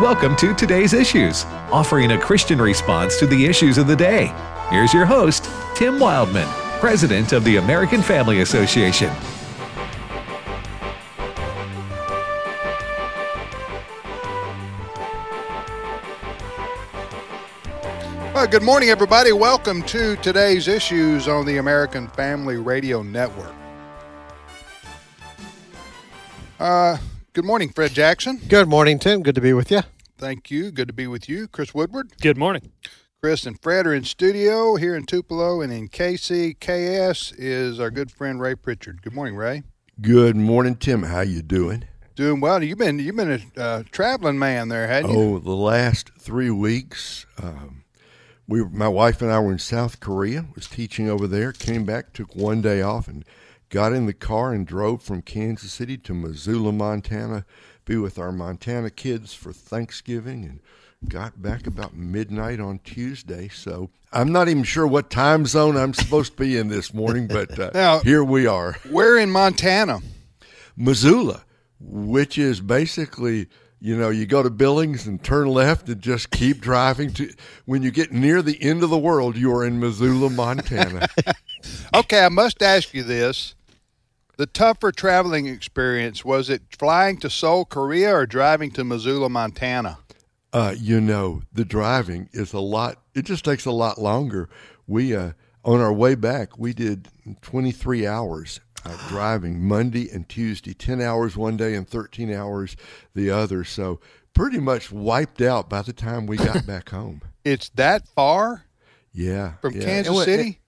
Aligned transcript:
Welcome 0.00 0.34
to 0.36 0.54
today's 0.54 0.94
issues, 0.94 1.44
offering 1.70 2.12
a 2.12 2.18
Christian 2.18 2.58
response 2.58 3.18
to 3.18 3.26
the 3.26 3.44
issues 3.44 3.76
of 3.76 3.86
the 3.86 3.94
day. 3.94 4.32
Here's 4.70 4.94
your 4.94 5.04
host, 5.04 5.44
Tim 5.74 5.98
Wildmon, 5.98 6.46
President 6.80 7.34
of 7.34 7.44
the 7.44 7.56
American 7.58 8.00
Family 8.00 8.40
Association. 8.40 9.10
Well, 18.32 18.46
good 18.46 18.62
morning, 18.62 18.88
everybody. 18.88 19.32
Welcome 19.32 19.82
to 19.82 20.16
today's 20.16 20.66
issues 20.66 21.28
on 21.28 21.44
the 21.44 21.58
American 21.58 22.08
Family 22.08 22.56
Radio 22.56 23.02
Network. 23.02 23.54
Uh, 26.58 26.96
good 27.40 27.46
morning, 27.46 27.70
Fred 27.70 27.94
Jackson. 27.94 28.38
Good 28.48 28.68
morning, 28.68 28.98
Tim. 28.98 29.22
Good 29.22 29.34
to 29.34 29.40
be 29.40 29.54
with 29.54 29.70
you. 29.70 29.80
Thank 30.18 30.50
you. 30.50 30.70
Good 30.70 30.88
to 30.88 30.92
be 30.92 31.06
with 31.06 31.26
you, 31.26 31.48
Chris 31.48 31.72
Woodward. 31.72 32.12
Good 32.20 32.36
morning. 32.36 32.70
Chris 33.22 33.46
and 33.46 33.58
Fred 33.62 33.86
are 33.86 33.94
in 33.94 34.04
studio 34.04 34.76
here 34.76 34.94
in 34.94 35.06
Tupelo, 35.06 35.62
and 35.62 35.72
in 35.72 35.88
KCKS 35.88 37.32
is 37.38 37.80
our 37.80 37.90
good 37.90 38.10
friend 38.10 38.42
Ray 38.42 38.56
Pritchard. 38.56 39.00
Good 39.00 39.14
morning, 39.14 39.36
Ray. 39.36 39.62
Good 40.02 40.36
morning, 40.36 40.76
Tim. 40.76 41.04
How 41.04 41.22
you 41.22 41.40
doing? 41.40 41.84
Doing 42.14 42.42
well. 42.42 42.62
You've 42.62 42.76
been 42.76 42.98
you've 42.98 43.16
been 43.16 43.40
a 43.56 43.60
uh, 43.60 43.82
traveling 43.90 44.38
man 44.38 44.68
there, 44.68 44.86
hadn't 44.86 45.10
you? 45.10 45.18
Oh, 45.18 45.38
the 45.38 45.52
last 45.52 46.10
three 46.18 46.50
weeks, 46.50 47.24
um, 47.42 47.84
we 48.46 48.62
my 48.64 48.88
wife 48.88 49.22
and 49.22 49.32
I 49.32 49.40
were 49.40 49.52
in 49.52 49.58
South 49.58 49.98
Korea. 49.98 50.44
Was 50.54 50.66
teaching 50.66 51.08
over 51.08 51.26
there. 51.26 51.52
Came 51.52 51.86
back, 51.86 52.12
took 52.12 52.36
one 52.36 52.60
day 52.60 52.82
off, 52.82 53.08
and 53.08 53.24
got 53.70 53.92
in 53.92 54.06
the 54.06 54.12
car 54.12 54.52
and 54.52 54.66
drove 54.66 55.02
from 55.02 55.22
Kansas 55.22 55.72
City 55.72 55.96
to 55.98 56.12
Missoula, 56.14 56.72
Montana. 56.72 57.44
Be 57.84 57.96
with 57.96 58.18
our 58.18 58.32
Montana 58.32 58.90
kids 58.90 59.32
for 59.32 59.52
Thanksgiving, 59.52 60.44
and 60.44 60.60
got 61.08 61.40
back 61.40 61.66
about 61.66 61.94
midnight 61.96 62.60
on 62.60 62.78
Tuesday. 62.80 63.48
So 63.48 63.90
I'm 64.12 64.30
not 64.30 64.48
even 64.48 64.64
sure 64.64 64.86
what 64.86 65.08
time 65.10 65.46
zone 65.46 65.76
I'm 65.76 65.94
supposed 65.94 66.32
to 66.36 66.42
be 66.42 66.56
in 66.58 66.68
this 66.68 66.92
morning, 66.92 67.26
but 67.26 67.58
uh, 67.58 67.70
Now- 67.74 68.00
here 68.00 68.22
we 68.22 68.46
are. 68.46 68.74
Where 68.90 69.16
in 69.16 69.30
Montana? 69.30 70.00
Missoula, 70.76 71.44
which 71.80 72.38
is 72.38 72.60
basically, 72.60 73.48
you 73.80 73.96
know, 73.96 74.10
you 74.10 74.24
go 74.26 74.42
to 74.42 74.50
Billings 74.50 75.06
and 75.06 75.22
turn 75.22 75.48
left 75.48 75.88
and 75.88 76.00
just 76.00 76.30
keep 76.30 76.60
driving 76.60 77.12
to 77.14 77.32
when 77.64 77.82
you 77.82 77.90
get 77.90 78.12
near 78.12 78.40
the 78.42 78.62
end 78.62 78.82
of 78.82 78.90
the 78.90 78.98
world, 78.98 79.36
you 79.36 79.52
are 79.54 79.64
in 79.64 79.80
Missoula, 79.80 80.30
Montana. 80.30 81.06
Okay, 81.94 82.24
I 82.24 82.30
must 82.30 82.62
ask 82.62 82.94
you 82.94 83.02
this. 83.02 83.54
The 84.40 84.46
tougher 84.46 84.90
traveling 84.90 85.44
experience 85.48 86.24
was 86.24 86.48
it 86.48 86.62
flying 86.78 87.18
to 87.18 87.28
Seoul, 87.28 87.66
Korea, 87.66 88.16
or 88.16 88.24
driving 88.24 88.70
to 88.70 88.84
Missoula, 88.84 89.28
Montana? 89.28 89.98
uh, 90.54 90.74
you 90.78 90.98
know, 90.98 91.42
the 91.52 91.66
driving 91.66 92.30
is 92.32 92.54
a 92.54 92.58
lot 92.58 92.96
it 93.14 93.26
just 93.26 93.44
takes 93.44 93.66
a 93.66 93.70
lot 93.70 93.98
longer. 94.00 94.48
We 94.86 95.14
uh 95.14 95.32
on 95.62 95.82
our 95.82 95.92
way 95.92 96.14
back, 96.14 96.56
we 96.58 96.72
did 96.72 97.08
23 97.42 98.06
hours 98.06 98.60
uh, 98.86 98.96
driving 99.10 99.62
Monday 99.62 100.08
and 100.10 100.26
Tuesday, 100.26 100.72
10 100.72 101.02
hours 101.02 101.36
one 101.36 101.58
day 101.58 101.74
and 101.74 101.86
13 101.86 102.32
hours 102.32 102.76
the 103.14 103.28
other. 103.28 103.62
So 103.62 104.00
pretty 104.32 104.58
much 104.58 104.90
wiped 104.90 105.42
out 105.42 105.68
by 105.68 105.82
the 105.82 105.92
time 105.92 106.26
we 106.26 106.38
got 106.38 106.64
back 106.66 106.88
home. 106.88 107.20
It's 107.44 107.68
that 107.74 108.08
far 108.08 108.64
Yeah. 109.12 109.56
from 109.60 109.74
yeah. 109.74 109.84
Kansas 109.84 110.06
And 110.06 110.14
what- 110.14 110.24
City? 110.24 110.59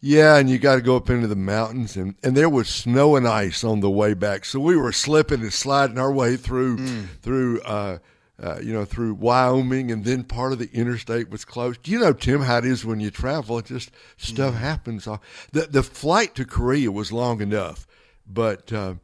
Yeah, 0.00 0.36
and 0.36 0.48
you 0.48 0.58
got 0.58 0.76
to 0.76 0.82
go 0.82 0.96
up 0.96 1.08
into 1.10 1.26
the 1.26 1.34
mountains, 1.36 1.96
and, 1.96 2.14
and 2.22 2.36
there 2.36 2.50
was 2.50 2.68
snow 2.68 3.16
and 3.16 3.26
ice 3.26 3.64
on 3.64 3.80
the 3.80 3.90
way 3.90 4.14
back, 4.14 4.44
so 4.44 4.60
we 4.60 4.76
were 4.76 4.92
slipping 4.92 5.40
and 5.40 5.52
sliding 5.52 5.98
our 5.98 6.12
way 6.12 6.36
through 6.36 6.76
through 7.22 7.60
uh, 7.62 7.98
uh, 8.40 8.58
you 8.62 8.72
know 8.74 8.84
through 8.84 9.14
Wyoming, 9.14 9.90
and 9.90 10.04
then 10.04 10.22
part 10.22 10.52
of 10.52 10.58
the 10.58 10.68
interstate 10.72 11.30
was 11.30 11.44
closed. 11.46 11.88
You 11.88 11.98
know, 11.98 12.12
Tim, 12.12 12.42
how 12.42 12.58
it 12.58 12.66
is 12.66 12.84
when 12.84 13.00
you 13.00 13.10
travel; 13.10 13.58
it 13.58 13.64
just 13.66 13.90
stuff 14.18 14.54
happens. 14.54 15.08
Uh, 15.08 15.16
The 15.52 15.62
the 15.62 15.82
flight 15.82 16.34
to 16.34 16.44
Korea 16.44 16.92
was 16.92 17.10
long 17.12 17.40
enough, 17.40 17.86
but. 18.26 18.72
Uh, 18.72 18.94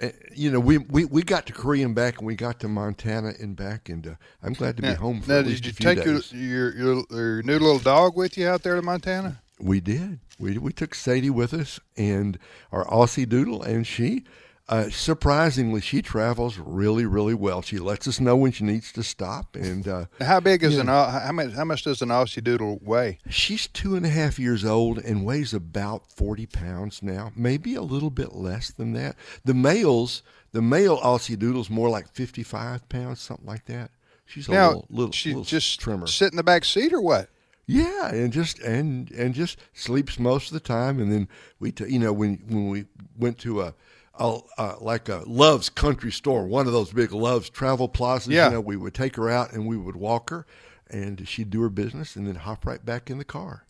eh, 0.00 0.12
you 0.34 0.50
know, 0.50 0.60
we, 0.60 0.78
we, 0.78 1.04
we 1.04 1.22
got 1.22 1.44
to 1.46 1.52
Korea 1.52 1.84
and 1.84 1.94
back, 1.94 2.18
and 2.18 2.26
we 2.26 2.36
got 2.36 2.60
to 2.60 2.68
Montana 2.68 3.32
and 3.40 3.54
back, 3.56 3.88
and 3.88 4.06
uh, 4.06 4.14
I'm 4.42 4.52
glad 4.54 4.76
to 4.76 4.82
be 4.82 4.88
home 4.94 5.20
for 5.20 5.30
now, 5.32 5.42
did 5.42 5.66
you 5.66 5.72
take 5.72 6.04
your 6.04 6.20
your 6.32 7.04
your 7.10 7.42
new 7.42 7.58
little 7.58 7.80
dog 7.80 8.16
with 8.16 8.38
you 8.38 8.48
out 8.48 8.62
there 8.62 8.76
to 8.76 8.82
Montana? 8.82 9.42
We 9.60 9.80
did. 9.80 10.20
We 10.38 10.56
we 10.58 10.72
took 10.72 10.94
Sadie 10.94 11.30
with 11.30 11.52
us 11.52 11.80
and 11.96 12.38
our 12.72 12.84
Aussie 12.86 13.28
Doodle, 13.28 13.62
and 13.62 13.86
she, 13.86 14.24
uh, 14.68 14.88
surprisingly, 14.90 15.80
she 15.80 16.00
travels 16.02 16.58
really 16.58 17.04
really 17.06 17.34
well. 17.34 17.60
She 17.62 17.78
lets 17.78 18.06
us 18.06 18.20
know 18.20 18.36
when 18.36 18.52
she 18.52 18.62
needs 18.64 18.92
to 18.92 19.02
stop, 19.02 19.56
and 19.56 19.88
uh, 19.88 20.04
How 20.20 20.38
big 20.40 20.62
is 20.62 20.78
an 20.78 20.88
Au- 20.88 21.06
how 21.10 21.32
much 21.32 21.52
how 21.54 21.64
much 21.64 21.82
does 21.82 22.02
an 22.02 22.10
Aussie 22.10 22.42
Doodle 22.44 22.78
weigh? 22.82 23.18
she's 23.28 23.66
two 23.66 23.96
and 23.96 24.06
a 24.06 24.10
half 24.10 24.38
years 24.38 24.64
old 24.64 24.98
and 24.98 25.24
weighs 25.24 25.52
about 25.52 26.10
forty 26.12 26.46
pounds 26.46 27.02
now, 27.02 27.32
maybe 27.34 27.74
a 27.74 27.82
little 27.82 28.10
bit 28.10 28.34
less 28.34 28.70
than 28.70 28.92
that. 28.92 29.16
The 29.44 29.54
males, 29.54 30.22
the 30.52 30.62
male 30.62 30.98
Aussie 30.98 31.38
Doodle's 31.38 31.70
more 31.70 31.88
like 31.88 32.08
fifty 32.14 32.42
five 32.44 32.88
pounds, 32.88 33.20
something 33.20 33.46
like 33.46 33.64
that. 33.66 33.90
She's 34.24 34.46
a 34.46 34.52
Now 34.52 34.66
little 34.68 34.86
little, 34.90 35.12
she 35.12 35.30
little 35.30 35.44
just 35.44 35.80
trimmer. 35.80 36.06
sit 36.06 36.30
in 36.32 36.36
the 36.36 36.42
back 36.44 36.64
seat 36.64 36.92
or 36.92 37.00
what? 37.00 37.28
Yeah, 37.70 38.08
and 38.14 38.32
just 38.32 38.58
and 38.60 39.10
and 39.10 39.34
just 39.34 39.58
sleeps 39.74 40.18
most 40.18 40.48
of 40.48 40.54
the 40.54 40.60
time, 40.60 40.98
and 40.98 41.12
then 41.12 41.28
we, 41.60 41.70
t- 41.70 41.84
you 41.88 41.98
know, 41.98 42.14
when 42.14 42.36
when 42.48 42.68
we 42.70 42.86
went 43.18 43.36
to 43.40 43.60
a, 43.60 43.74
a 44.18 44.38
uh, 44.56 44.76
like 44.80 45.10
a 45.10 45.22
Love's 45.26 45.68
Country 45.68 46.10
Store, 46.10 46.46
one 46.46 46.66
of 46.66 46.72
those 46.72 46.92
big 46.94 47.12
Love's 47.12 47.50
travel 47.50 47.86
plazas, 47.86 48.28
Yeah. 48.32 48.46
you 48.46 48.52
know, 48.54 48.60
we 48.62 48.76
would 48.78 48.94
take 48.94 49.16
her 49.16 49.28
out 49.28 49.52
and 49.52 49.66
we 49.66 49.76
would 49.76 49.96
walk 49.96 50.30
her, 50.30 50.46
and 50.88 51.28
she'd 51.28 51.50
do 51.50 51.60
her 51.60 51.68
business, 51.68 52.16
and 52.16 52.26
then 52.26 52.36
hop 52.36 52.64
right 52.64 52.82
back 52.82 53.10
in 53.10 53.18
the 53.18 53.24
car. 53.24 53.66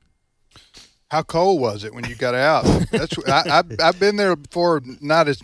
How 1.10 1.22
cold 1.22 1.60
was 1.60 1.82
it 1.82 1.92
when 1.92 2.04
you 2.04 2.14
got 2.14 2.36
out? 2.36 2.64
That's 2.92 3.18
I, 3.28 3.42
I've 3.58 3.80
I've 3.80 3.98
been 3.98 4.14
there 4.14 4.36
before. 4.36 4.80
Not 5.00 5.26
as 5.26 5.42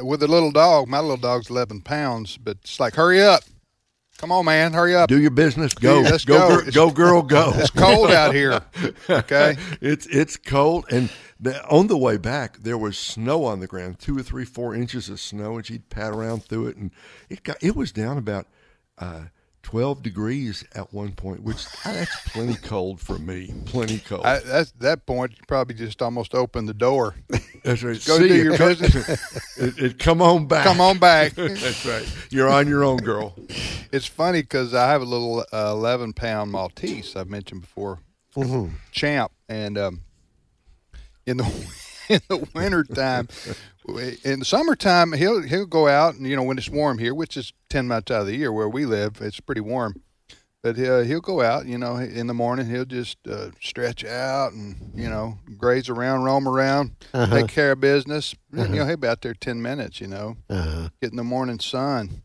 with 0.00 0.22
a 0.22 0.28
little 0.28 0.52
dog. 0.52 0.86
My 0.86 1.00
little 1.00 1.16
dog's 1.16 1.50
eleven 1.50 1.80
pounds, 1.80 2.36
but 2.36 2.58
it's 2.62 2.78
like 2.78 2.94
hurry 2.94 3.20
up, 3.20 3.42
come 4.20 4.32
on, 4.32 4.44
man, 4.44 4.74
hurry 4.74 4.94
up. 4.94 5.08
Do 5.08 5.18
your 5.18 5.30
business, 5.30 5.72
go, 5.72 6.00
let's 6.00 6.26
go, 6.26 6.48
go. 6.48 6.62
gir- 6.62 6.70
go, 6.70 6.90
girl, 6.90 7.22
go. 7.22 7.52
It's 7.56 7.70
cold 7.70 8.10
out 8.10 8.34
here. 8.34 8.60
Okay. 9.08 9.56
it's 9.80 10.06
it's 10.06 10.36
cold, 10.36 10.84
and 10.90 11.10
the, 11.40 11.64
on 11.68 11.86
the 11.86 11.96
way 11.96 12.18
back 12.18 12.58
there 12.58 12.76
was 12.76 12.98
snow 12.98 13.44
on 13.44 13.60
the 13.60 13.66
ground, 13.66 13.98
two 13.98 14.18
or 14.18 14.22
three, 14.22 14.44
four 14.44 14.74
inches 14.74 15.08
of 15.08 15.20
snow, 15.20 15.56
and 15.56 15.64
she'd 15.64 15.88
pat 15.88 16.12
around 16.12 16.44
through 16.44 16.66
it, 16.68 16.76
and 16.76 16.90
it 17.30 17.42
got 17.42 17.56
it 17.62 17.74
was 17.74 17.92
down 17.92 18.18
about 18.18 18.46
uh, 18.98 19.24
twelve 19.62 20.02
degrees 20.02 20.64
at 20.74 20.92
one 20.92 21.12
point, 21.12 21.42
which 21.42 21.64
that's 21.84 22.30
plenty 22.30 22.54
cold 22.54 23.00
for 23.00 23.18
me, 23.18 23.52
plenty 23.66 23.98
cold. 23.98 24.24
I, 24.24 24.38
that's 24.40 24.72
that 24.80 25.06
point. 25.06 25.32
You 25.32 25.38
probably 25.46 25.74
just 25.74 26.00
almost 26.02 26.34
opened 26.34 26.68
the 26.68 26.74
door. 26.74 27.14
that's 27.64 27.82
right. 27.82 28.02
Go 28.06 28.18
See 28.18 28.28
do 28.28 28.36
ya. 28.36 28.42
your 28.44 28.58
business. 28.58 29.56
it, 29.58 29.78
it- 29.78 29.98
come 29.98 30.22
on 30.22 30.46
back. 30.46 30.64
Come 30.64 30.80
on 30.80 30.98
back. 30.98 31.32
that's 31.34 31.84
right. 31.86 32.06
You're 32.30 32.48
on 32.48 32.66
your 32.68 32.84
own, 32.84 32.98
girl. 32.98 33.34
It's 33.92 34.06
funny 34.06 34.42
because 34.42 34.72
I 34.74 34.88
have 34.90 35.02
a 35.02 35.06
little 35.06 35.44
uh, 35.52 35.70
11 35.72 36.12
pound 36.14 36.50
Maltese 36.50 37.16
I've 37.16 37.28
mentioned 37.28 37.60
before, 37.62 37.98
Champ, 38.92 39.32
and 39.48 39.76
um, 39.76 40.00
in 41.26 41.36
the 41.36 41.44
in 42.14 42.20
the 42.28 42.48
winter 42.54 42.82
time, 42.84 43.28
in 44.24 44.40
the 44.40 44.44
summertime 44.44 45.12
he'll 45.12 45.42
he'll 45.42 45.66
go 45.66 45.86
out 45.88 46.14
and 46.14 46.26
you 46.26 46.36
know 46.36 46.42
when 46.42 46.58
it's 46.58 46.68
warm 46.68 46.98
here, 46.98 47.14
which 47.14 47.36
is 47.36 47.52
10 47.70 47.86
months 47.86 48.10
out 48.10 48.22
of 48.22 48.26
the 48.26 48.36
year 48.36 48.52
where 48.52 48.68
we 48.68 48.84
live, 48.84 49.20
it's 49.20 49.40
pretty 49.40 49.60
warm. 49.60 50.02
But 50.62 50.76
he'll, 50.76 51.02
he'll 51.04 51.20
go 51.22 51.40
out, 51.40 51.64
you 51.64 51.78
know, 51.78 51.96
in 51.96 52.26
the 52.26 52.34
morning. 52.34 52.66
He'll 52.66 52.84
just 52.84 53.16
uh, 53.26 53.50
stretch 53.62 54.04
out 54.04 54.52
and, 54.52 54.92
you 54.94 55.08
know, 55.08 55.38
graze 55.56 55.88
around, 55.88 56.24
roam 56.24 56.46
around, 56.46 56.96
take 57.30 57.48
care 57.48 57.72
of 57.72 57.80
business. 57.80 58.34
You 58.52 58.68
know, 58.68 58.84
he'll 58.84 58.98
be 58.98 59.08
out 59.08 59.22
there 59.22 59.32
10 59.32 59.62
minutes, 59.62 60.02
you 60.02 60.06
know, 60.08 60.36
get 61.00 61.12
in 61.12 61.16
the 61.16 61.24
morning 61.24 61.60
sun. 61.60 62.22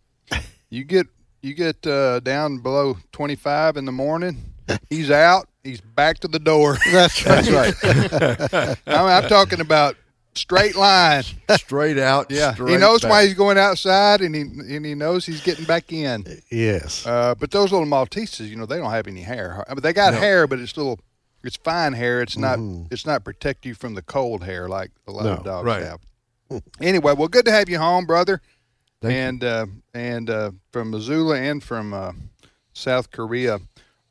You 0.69 0.83
get 0.83 1.07
you 1.41 1.53
get 1.53 1.85
uh, 1.87 2.19
down 2.19 2.57
below 2.57 2.97
25 3.13 3.77
in 3.77 3.85
the 3.85 3.91
morning, 3.93 4.54
he's 4.89 5.11
out. 5.11 5.47
He's 5.63 5.81
back 5.81 6.19
to 6.19 6.27
the 6.27 6.39
door. 6.39 6.77
That's 6.91 7.25
right. 7.25 7.45
That's 7.45 8.53
right. 8.53 8.77
I'm, 8.87 9.23
I'm 9.23 9.29
talking 9.29 9.61
about 9.61 9.95
straight 10.35 10.75
line. 10.75 11.23
Straight 11.51 11.97
out. 11.97 12.29
Yeah, 12.29 12.53
he 12.53 12.77
knows 12.77 13.01
back. 13.01 13.11
why 13.11 13.25
he's 13.25 13.33
going 13.33 13.57
outside, 13.57 14.21
and 14.21 14.35
he 14.35 14.41
and 14.41 14.85
he 14.85 14.95
knows 14.95 15.25
he's 15.25 15.41
getting 15.41 15.65
back 15.65 15.91
in. 15.91 16.25
Yes. 16.51 17.05
Uh, 17.05 17.35
but 17.35 17.51
those 17.51 17.71
little 17.71 17.87
Malteses, 17.87 18.47
you 18.47 18.55
know, 18.55 18.65
they 18.65 18.77
don't 18.77 18.91
have 18.91 19.07
any 19.07 19.21
hair. 19.21 19.63
I 19.67 19.73
mean, 19.73 19.81
they 19.81 19.93
got 19.93 20.13
hair, 20.13 20.47
but 20.47 20.59
it's 20.59 20.75
little, 20.77 20.99
it's 21.43 21.57
fine 21.57 21.93
hair. 21.93 22.21
It's 22.21 22.37
not, 22.37 22.59
it's 22.91 23.05
not 23.05 23.23
protect 23.23 23.65
you 23.65 23.73
from 23.73 23.95
the 23.95 24.01
cold 24.01 24.43
hair 24.43 24.67
like 24.67 24.91
a 25.07 25.11
lot 25.11 25.25
of 25.25 25.43
dogs 25.43 25.65
right. 25.65 25.83
have. 25.83 25.99
Anyway, 26.79 27.13
well, 27.13 27.27
good 27.27 27.45
to 27.45 27.51
have 27.51 27.69
you 27.69 27.79
home, 27.79 28.05
brother. 28.05 28.41
Thank 29.01 29.13
you. 29.13 29.19
and 29.19 29.43
uh, 29.43 29.65
and 29.93 30.29
uh, 30.29 30.51
from 30.71 30.91
Missoula 30.91 31.37
and 31.37 31.63
from 31.63 31.93
uh, 31.93 32.11
South 32.73 33.11
Korea. 33.11 33.59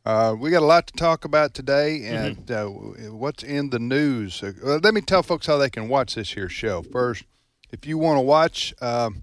Uh, 0.04 0.36
we 0.38 0.50
got 0.50 0.62
a 0.62 0.66
lot 0.66 0.86
to 0.86 0.92
talk 0.92 1.24
about 1.24 1.54
today, 1.54 2.04
and 2.04 2.50
uh, 2.50 2.66
what's 2.66 3.42
in 3.42 3.70
the 3.70 3.78
news. 3.78 4.42
Uh, 4.42 4.78
let 4.82 4.92
me 4.92 5.00
tell 5.00 5.22
folks 5.22 5.46
how 5.46 5.56
they 5.56 5.70
can 5.70 5.88
watch 5.88 6.14
this 6.14 6.32
here 6.32 6.48
show. 6.48 6.82
First, 6.82 7.24
if 7.72 7.86
you 7.86 7.96
want 7.96 8.18
to 8.18 8.22
watch 8.22 8.74
um 8.82 9.22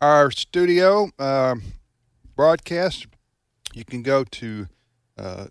our 0.00 0.30
studio, 0.30 1.10
um 1.18 1.62
broadcast, 2.36 3.06
you 3.74 3.84
can 3.84 4.02
go 4.02 4.22
to 4.22 4.68
uh, 5.18 5.46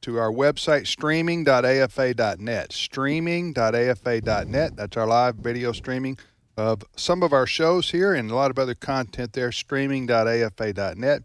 to 0.00 0.18
our 0.18 0.32
website 0.32 0.86
streaming.afa.net. 0.86 2.72
Streaming.afa.net. 2.72 4.76
That's 4.76 4.96
our 4.96 5.06
live 5.06 5.36
video 5.36 5.72
streaming 5.72 6.18
of 6.56 6.82
some 6.96 7.22
of 7.22 7.32
our 7.32 7.46
shows 7.46 7.90
here 7.90 8.14
and 8.14 8.30
a 8.30 8.34
lot 8.34 8.50
of 8.50 8.58
other 8.58 8.74
content 8.74 9.34
there. 9.34 9.52
Streaming.afa.net. 9.52 11.22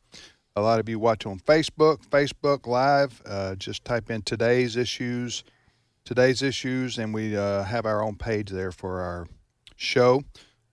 A 0.59 0.61
lot 0.61 0.81
of 0.81 0.89
you 0.89 0.99
watch 0.99 1.25
on 1.25 1.39
Facebook, 1.39 2.05
Facebook 2.09 2.67
Live. 2.67 3.21
Uh, 3.25 3.55
just 3.55 3.85
type 3.85 4.11
in 4.11 4.23
today's 4.23 4.75
issues, 4.75 5.45
today's 6.03 6.41
issues, 6.41 6.97
and 6.97 7.13
we 7.13 7.37
uh, 7.37 7.63
have 7.63 7.85
our 7.85 8.03
own 8.03 8.17
page 8.17 8.49
there 8.49 8.73
for 8.73 8.99
our 8.99 9.25
show 9.77 10.21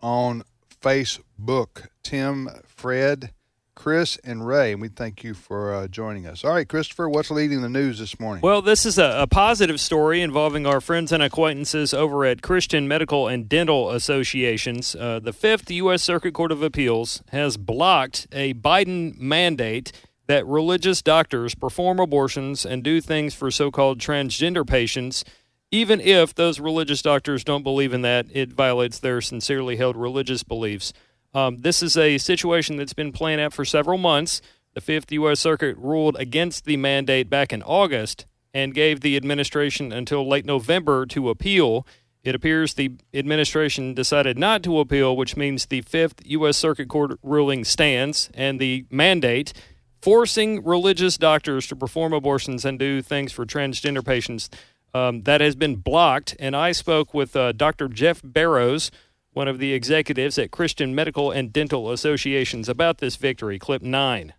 on 0.02 0.42
Facebook. 0.82 1.86
Tim, 2.02 2.50
Fred, 2.66 3.30
Chris, 3.76 4.18
and 4.24 4.44
Ray. 4.44 4.72
And 4.72 4.82
we 4.82 4.88
thank 4.88 5.22
you 5.22 5.34
for 5.34 5.72
uh, 5.72 5.86
joining 5.86 6.26
us. 6.26 6.44
All 6.44 6.52
right, 6.52 6.68
Christopher, 6.68 7.08
what's 7.08 7.30
leading 7.30 7.62
the 7.62 7.68
news 7.68 8.00
this 8.00 8.18
morning? 8.18 8.40
Well, 8.40 8.62
this 8.62 8.84
is 8.84 8.98
a, 8.98 9.22
a, 9.22 9.26
positive 9.28 9.78
story 9.78 10.22
involving 10.22 10.66
our 10.66 10.80
friends 10.80 11.12
and 11.12 11.22
acquaintances 11.22 11.94
over 11.94 12.24
at 12.24 12.42
Christian 12.42 12.88
Medical 12.88 13.28
and 13.28 13.48
Dental 13.48 13.90
Associations. 13.90 14.96
Uh, 14.96 15.20
the 15.20 15.32
Fifth 15.32 15.70
U.S. 15.70 16.02
Circuit 16.02 16.34
Court 16.34 16.50
of 16.50 16.62
Appeals 16.62 17.22
has 17.28 17.56
blocked 17.56 18.26
a 18.32 18.54
Biden 18.54 19.16
mandate 19.18 19.92
that 20.26 20.46
religious 20.46 21.02
doctors 21.02 21.54
perform 21.54 22.00
abortions 22.00 22.66
and 22.66 22.82
do 22.82 23.00
things 23.00 23.34
for 23.34 23.50
so 23.50 23.70
called 23.70 24.00
transgender 24.00 24.66
patients. 24.66 25.24
Even 25.70 26.00
if 26.00 26.34
those 26.34 26.58
religious 26.58 27.02
doctors 27.02 27.44
don't 27.44 27.62
believe 27.62 27.92
in 27.92 28.02
that, 28.02 28.26
it 28.32 28.52
violates 28.52 28.98
their 28.98 29.20
sincerely 29.20 29.76
held 29.76 29.96
religious 29.96 30.42
beliefs. 30.42 30.92
Um, 31.36 31.58
this 31.58 31.82
is 31.82 31.98
a 31.98 32.16
situation 32.16 32.76
that's 32.76 32.94
been 32.94 33.12
playing 33.12 33.42
out 33.42 33.52
for 33.52 33.66
several 33.66 33.98
months. 33.98 34.40
The 34.72 34.80
Fifth 34.80 35.12
U.S. 35.12 35.38
Circuit 35.38 35.76
ruled 35.76 36.16
against 36.16 36.64
the 36.64 36.78
mandate 36.78 37.28
back 37.28 37.52
in 37.52 37.62
August 37.62 38.24
and 38.54 38.72
gave 38.72 39.02
the 39.02 39.18
administration 39.18 39.92
until 39.92 40.26
late 40.26 40.46
November 40.46 41.04
to 41.04 41.28
appeal. 41.28 41.86
It 42.24 42.34
appears 42.34 42.72
the 42.72 42.92
administration 43.12 43.92
decided 43.92 44.38
not 44.38 44.62
to 44.62 44.78
appeal, 44.78 45.14
which 45.14 45.36
means 45.36 45.66
the 45.66 45.82
Fifth 45.82 46.22
U.S. 46.24 46.56
Circuit 46.56 46.88
Court 46.88 47.18
ruling 47.22 47.64
stands, 47.64 48.30
and 48.32 48.58
the 48.58 48.86
mandate 48.90 49.52
forcing 50.00 50.64
religious 50.64 51.18
doctors 51.18 51.66
to 51.66 51.76
perform 51.76 52.14
abortions 52.14 52.64
and 52.64 52.78
do 52.78 53.02
things 53.02 53.30
for 53.30 53.44
transgender 53.44 54.02
patients 54.02 54.48
um, 54.94 55.20
that 55.22 55.42
has 55.42 55.54
been 55.54 55.76
blocked. 55.76 56.34
And 56.38 56.56
I 56.56 56.72
spoke 56.72 57.12
with 57.12 57.36
uh, 57.36 57.52
Dr. 57.52 57.88
Jeff 57.88 58.22
Barrows 58.24 58.90
one 59.36 59.48
of 59.48 59.58
the 59.58 59.74
executives 59.74 60.38
at 60.38 60.50
Christian 60.50 60.94
Medical 60.94 61.30
and 61.30 61.52
Dental 61.52 61.92
Associations, 61.92 62.70
about 62.70 62.98
this 62.98 63.16
victory. 63.16 63.58
Clip 63.58 63.82
nine. 63.82 64.32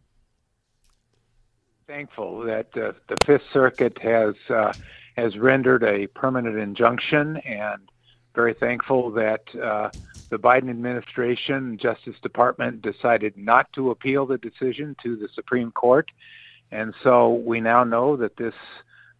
Thankful 1.86 2.40
that 2.46 2.76
uh, 2.76 2.94
the 3.08 3.16
Fifth 3.24 3.44
Circuit 3.54 3.96
has 4.02 4.34
uh, 4.50 4.74
has 5.16 5.38
rendered 5.38 5.84
a 5.84 6.08
permanent 6.08 6.58
injunction, 6.58 7.38
and 7.38 7.80
very 8.34 8.56
thankful 8.56 9.12
that 9.12 9.44
uh, 9.56 9.92
the 10.30 10.40
Biden 10.40 10.72
administration, 10.72 11.78
Justice 11.78 12.16
Department, 12.24 12.82
decided 12.82 13.38
not 13.38 13.72
to 13.74 13.92
appeal 13.92 14.26
the 14.26 14.40
decision 14.40 14.96
to 15.04 15.16
the 15.16 15.30
Supreme 15.36 15.72
Court, 15.72 16.10
and 16.72 16.96
so 17.04 17.36
we 17.36 17.62
now 17.62 17.84
know 17.84 18.18
that 18.18 18.36
this 18.38 18.56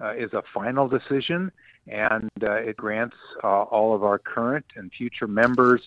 uh, 0.02 0.16
is 0.16 0.34
a 0.34 0.42
final 0.56 0.88
decision 0.88 1.52
and 1.90 2.30
uh, 2.44 2.54
it 2.54 2.78
grants 2.78 3.16
uh, 3.44 3.64
all 3.64 3.96
of 3.96 4.04
our 4.04 4.20
current 4.20 4.66
and 4.76 4.92
future 4.92 5.28
members 5.28 5.82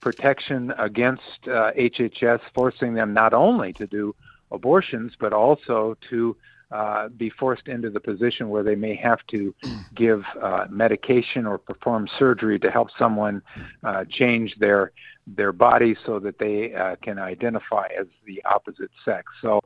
protection 0.00 0.72
against 0.78 1.22
uh, 1.46 1.72
HHS 1.72 2.40
forcing 2.54 2.94
them 2.94 3.12
not 3.14 3.32
only 3.32 3.72
to 3.74 3.86
do 3.86 4.14
abortions 4.50 5.12
but 5.18 5.32
also 5.32 5.96
to 6.10 6.36
uh, 6.70 7.08
be 7.10 7.30
forced 7.30 7.68
into 7.68 7.90
the 7.90 8.00
position 8.00 8.48
where 8.48 8.62
they 8.62 8.74
may 8.74 8.94
have 8.94 9.20
to 9.28 9.54
give 9.94 10.24
uh, 10.42 10.66
medication 10.68 11.46
or 11.46 11.58
perform 11.58 12.08
surgery 12.18 12.58
to 12.58 12.70
help 12.70 12.88
someone 12.98 13.40
uh, 13.84 14.04
change 14.10 14.54
their 14.58 14.92
their 15.28 15.52
body 15.52 15.96
so 16.06 16.20
that 16.20 16.38
they 16.38 16.72
can 17.02 17.18
identify 17.18 17.88
as 17.98 18.06
the 18.26 18.40
opposite 18.44 18.90
sex. 19.04 19.26
So 19.42 19.60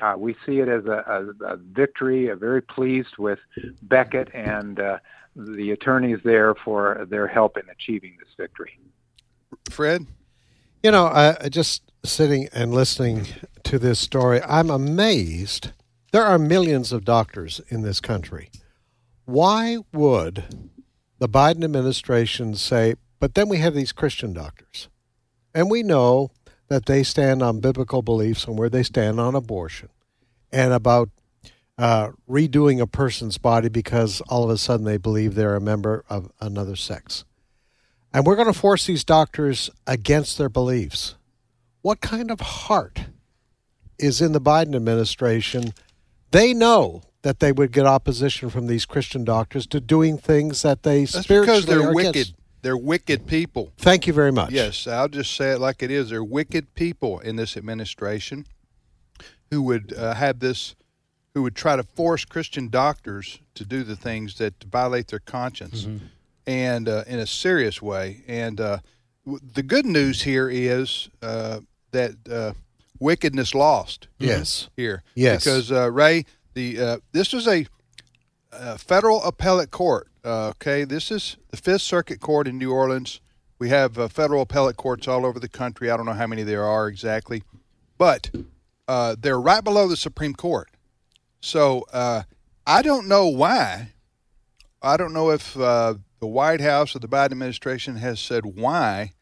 uh, 0.00 0.14
we 0.16 0.34
see 0.46 0.60
it 0.60 0.68
as 0.68 0.84
a, 0.86 1.34
a, 1.40 1.54
a, 1.54 1.56
victory. 1.56 2.30
very 2.34 2.62
pleased 2.62 3.18
with 3.18 3.38
Becket 3.82 4.28
and 4.34 4.80
uh, 4.80 4.98
the 5.36 5.70
attorneys 5.70 6.18
there 6.24 6.54
for 6.54 7.06
their 7.08 7.26
help 7.26 7.56
in 7.56 7.68
achieving 7.70 8.16
this 8.18 8.28
victory. 8.36 8.78
Fred? 9.70 10.06
You 10.82 10.90
know, 10.90 11.06
uh, 11.06 11.48
just 11.48 11.82
sitting 12.04 12.48
and 12.52 12.72
listening 12.72 13.26
to 13.64 13.78
this 13.78 13.98
story, 13.98 14.40
I'm 14.42 14.70
amazed. 14.70 15.72
There 16.12 16.24
are 16.24 16.38
millions 16.38 16.92
of 16.92 17.04
doctors 17.04 17.60
in 17.68 17.82
this 17.82 18.00
country. 18.00 18.50
Why 19.24 19.78
would 19.92 20.44
the 21.18 21.28
Biden 21.28 21.64
administration 21.64 22.54
say, 22.54 22.94
but 23.20 23.34
then 23.34 23.48
we 23.48 23.58
have 23.58 23.74
these 23.74 23.92
Christian 23.92 24.32
doctors? 24.32 24.88
And 25.54 25.70
we 25.70 25.82
know 25.82 26.30
that 26.68 26.86
they 26.86 27.02
stand 27.02 27.42
on 27.42 27.60
biblical 27.60 28.02
beliefs 28.02 28.46
and 28.46 28.58
where 28.58 28.68
they 28.68 28.82
stand 28.82 29.18
on 29.18 29.34
abortion 29.34 29.88
and 30.52 30.72
about 30.72 31.10
uh, 31.78 32.10
redoing 32.28 32.80
a 32.80 32.86
person's 32.86 33.38
body 33.38 33.68
because 33.68 34.20
all 34.22 34.44
of 34.44 34.50
a 34.50 34.58
sudden 34.58 34.84
they 34.84 34.96
believe 34.96 35.34
they're 35.34 35.56
a 35.56 35.60
member 35.60 36.04
of 36.08 36.30
another 36.40 36.76
sex. 36.76 37.24
And 38.12 38.26
we're 38.26 38.36
going 38.36 38.52
to 38.52 38.58
force 38.58 38.86
these 38.86 39.04
doctors 39.04 39.70
against 39.86 40.38
their 40.38 40.48
beliefs. 40.48 41.14
What 41.82 42.00
kind 42.00 42.30
of 42.30 42.40
heart 42.40 43.02
is 43.98 44.20
in 44.20 44.32
the 44.32 44.40
Biden 44.40 44.74
administration? 44.74 45.72
They 46.30 46.52
know 46.52 47.02
that 47.22 47.40
they 47.40 47.52
would 47.52 47.72
get 47.72 47.86
opposition 47.86 48.50
from 48.50 48.66
these 48.66 48.86
Christian 48.86 49.24
doctors 49.24 49.66
to 49.68 49.80
doing 49.80 50.18
things 50.18 50.62
that 50.62 50.82
they 50.82 51.00
That's 51.00 51.24
spiritually 51.24 51.60
because 51.60 51.66
they're 51.66 51.88
are 51.88 51.94
wicked. 51.94 52.10
against. 52.10 52.34
They're 52.68 52.76
wicked 52.76 53.26
people. 53.26 53.72
Thank 53.78 54.06
you 54.06 54.12
very 54.12 54.30
much. 54.30 54.50
Yes, 54.50 54.86
I'll 54.86 55.08
just 55.08 55.34
say 55.34 55.52
it 55.52 55.58
like 55.58 55.82
it 55.82 55.90
is. 55.90 56.10
They're 56.10 56.22
wicked 56.22 56.74
people 56.74 57.18
in 57.18 57.36
this 57.36 57.56
administration 57.56 58.44
who 59.50 59.62
would 59.62 59.94
uh, 59.96 60.12
have 60.12 60.40
this 60.40 60.76
who 61.32 61.42
would 61.44 61.56
try 61.56 61.76
to 61.76 61.82
force 61.82 62.26
Christian 62.26 62.68
doctors 62.68 63.38
to 63.54 63.64
do 63.64 63.84
the 63.84 63.96
things 63.96 64.36
that 64.36 64.62
violate 64.64 65.06
their 65.06 65.18
conscience, 65.18 65.84
mm-hmm. 65.84 66.04
and 66.46 66.90
uh, 66.90 67.04
in 67.06 67.18
a 67.18 67.26
serious 67.26 67.80
way. 67.80 68.22
And 68.28 68.60
uh, 68.60 68.80
w- 69.24 69.40
the 69.54 69.62
good 69.62 69.86
news 69.86 70.24
here 70.24 70.50
is 70.50 71.08
uh, 71.22 71.60
that 71.92 72.16
uh, 72.30 72.52
wickedness 73.00 73.54
lost. 73.54 74.08
Yes. 74.18 74.68
Here. 74.76 75.02
Yes. 75.14 75.42
Because 75.42 75.72
uh, 75.72 75.90
Ray, 75.90 76.26
the 76.52 76.78
uh, 76.78 76.98
this 77.12 77.32
was 77.32 77.48
a, 77.48 77.66
a, 78.52 78.78
federal 78.78 79.22
appellate 79.22 79.70
court. 79.70 80.08
okay, 80.24 80.84
this 80.84 81.10
is 81.10 81.36
the 81.50 81.56
Fifth 81.56 81.82
Circuit 81.82 82.20
Court 82.20 82.46
in 82.46 82.58
New 82.58 82.72
Orleans. 82.72 83.20
We 83.58 83.70
have 83.70 83.94
federal 84.12 84.42
appellate 84.42 84.76
courts 84.76 85.08
all 85.08 85.26
over 85.26 85.40
the 85.40 85.48
country. 85.48 85.90
I 85.90 85.96
don't 85.96 86.06
know 86.06 86.12
how 86.12 86.26
many 86.26 86.42
there 86.42 86.64
are 86.64 86.86
exactly, 86.86 87.42
but 87.96 88.30
they're 89.18 89.40
right 89.40 89.64
below 89.64 89.88
the 89.88 89.96
Supreme 89.96 90.34
Court. 90.34 90.68
So 91.40 91.84
uh, 91.92 92.22
I 92.66 92.82
don't 92.82 93.08
know 93.08 93.26
why. 93.28 93.92
I 94.82 94.96
don't 94.96 95.12
know 95.12 95.30
if 95.30 95.56
uh, 95.56 95.94
the 96.20 96.26
White 96.26 96.60
House 96.60 96.94
or 96.94 96.98
the 96.98 97.08
Biden 97.08 97.32
administration 97.32 97.96
has 97.96 98.20
said 98.20 98.44
why 98.44 99.12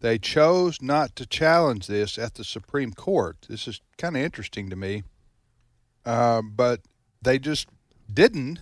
they 0.00 0.18
chose 0.18 0.82
not 0.82 1.16
to 1.16 1.26
challenge 1.26 1.86
this 1.86 2.18
at 2.18 2.34
the 2.34 2.44
Supreme 2.44 2.92
Court. 2.92 3.36
This 3.48 3.66
is 3.66 3.80
kind 3.98 4.16
of 4.16 4.22
interesting 4.22 4.68
to 4.70 4.76
me. 4.76 5.04
Uh, 6.04 6.42
but 6.42 6.80
they 7.22 7.38
just 7.38 7.68
didn't. 8.12 8.60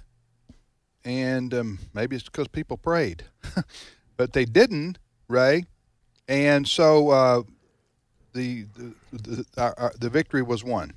And 1.04 1.52
um, 1.52 1.78
maybe 1.92 2.16
it's 2.16 2.25
because 2.25 2.49
people 2.49 2.76
prayed. 2.76 3.25
but 4.16 4.32
they 4.32 4.44
didn't, 4.44 4.99
Ray. 5.28 5.66
And 6.28 6.66
so 6.66 7.11
uh, 7.11 7.42
the, 8.32 8.66
the, 8.75 8.94
the, 9.12 9.44
our, 9.58 9.92
the 9.99 10.08
victory 10.08 10.42
was 10.42 10.64
won. 10.64 10.92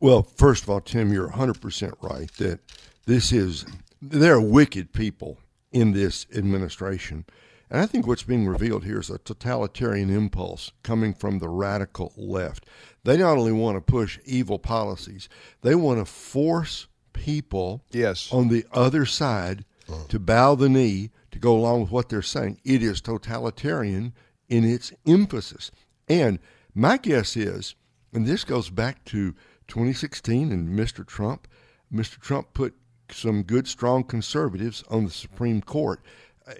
Well, 0.00 0.22
first 0.22 0.62
of 0.62 0.70
all, 0.70 0.80
Tim, 0.80 1.12
you're 1.12 1.30
100% 1.30 1.94
right 2.02 2.30
that 2.34 2.60
this 3.06 3.32
is, 3.32 3.64
there 4.02 4.34
are 4.34 4.40
wicked 4.40 4.92
people 4.92 5.38
in 5.72 5.92
this 5.92 6.26
administration. 6.34 7.24
And 7.70 7.80
I 7.80 7.86
think 7.86 8.06
what's 8.06 8.22
being 8.22 8.46
revealed 8.46 8.84
here 8.84 9.00
is 9.00 9.10
a 9.10 9.18
totalitarian 9.18 10.10
impulse 10.10 10.70
coming 10.82 11.14
from 11.14 11.38
the 11.38 11.48
radical 11.48 12.12
left. 12.16 12.66
They 13.04 13.16
not 13.16 13.38
only 13.38 13.52
want 13.52 13.76
to 13.76 13.80
push 13.80 14.18
evil 14.24 14.58
policies, 14.58 15.28
they 15.62 15.74
want 15.74 15.98
to 15.98 16.04
force 16.04 16.86
people 17.16 17.82
yes. 17.90 18.32
on 18.32 18.48
the 18.48 18.64
other 18.72 19.06
side 19.06 19.64
uh. 19.88 20.04
to 20.08 20.18
bow 20.18 20.54
the 20.54 20.68
knee 20.68 21.10
to 21.32 21.38
go 21.38 21.56
along 21.56 21.82
with 21.82 21.90
what 21.90 22.08
they're 22.08 22.22
saying. 22.22 22.60
It 22.64 22.82
is 22.82 23.00
totalitarian 23.00 24.14
in 24.48 24.64
its 24.64 24.92
emphasis. 25.06 25.70
And 26.08 26.38
my 26.74 26.96
guess 26.96 27.36
is, 27.36 27.74
and 28.12 28.26
this 28.26 28.44
goes 28.44 28.70
back 28.70 29.04
to 29.06 29.32
2016 29.68 30.52
and 30.52 30.68
Mr. 30.78 31.06
Trump, 31.06 31.48
Mr. 31.92 32.20
Trump 32.20 32.54
put 32.54 32.74
some 33.10 33.42
good, 33.42 33.68
strong 33.68 34.04
conservatives 34.04 34.82
on 34.88 35.04
the 35.04 35.10
Supreme 35.10 35.60
Court. 35.62 36.00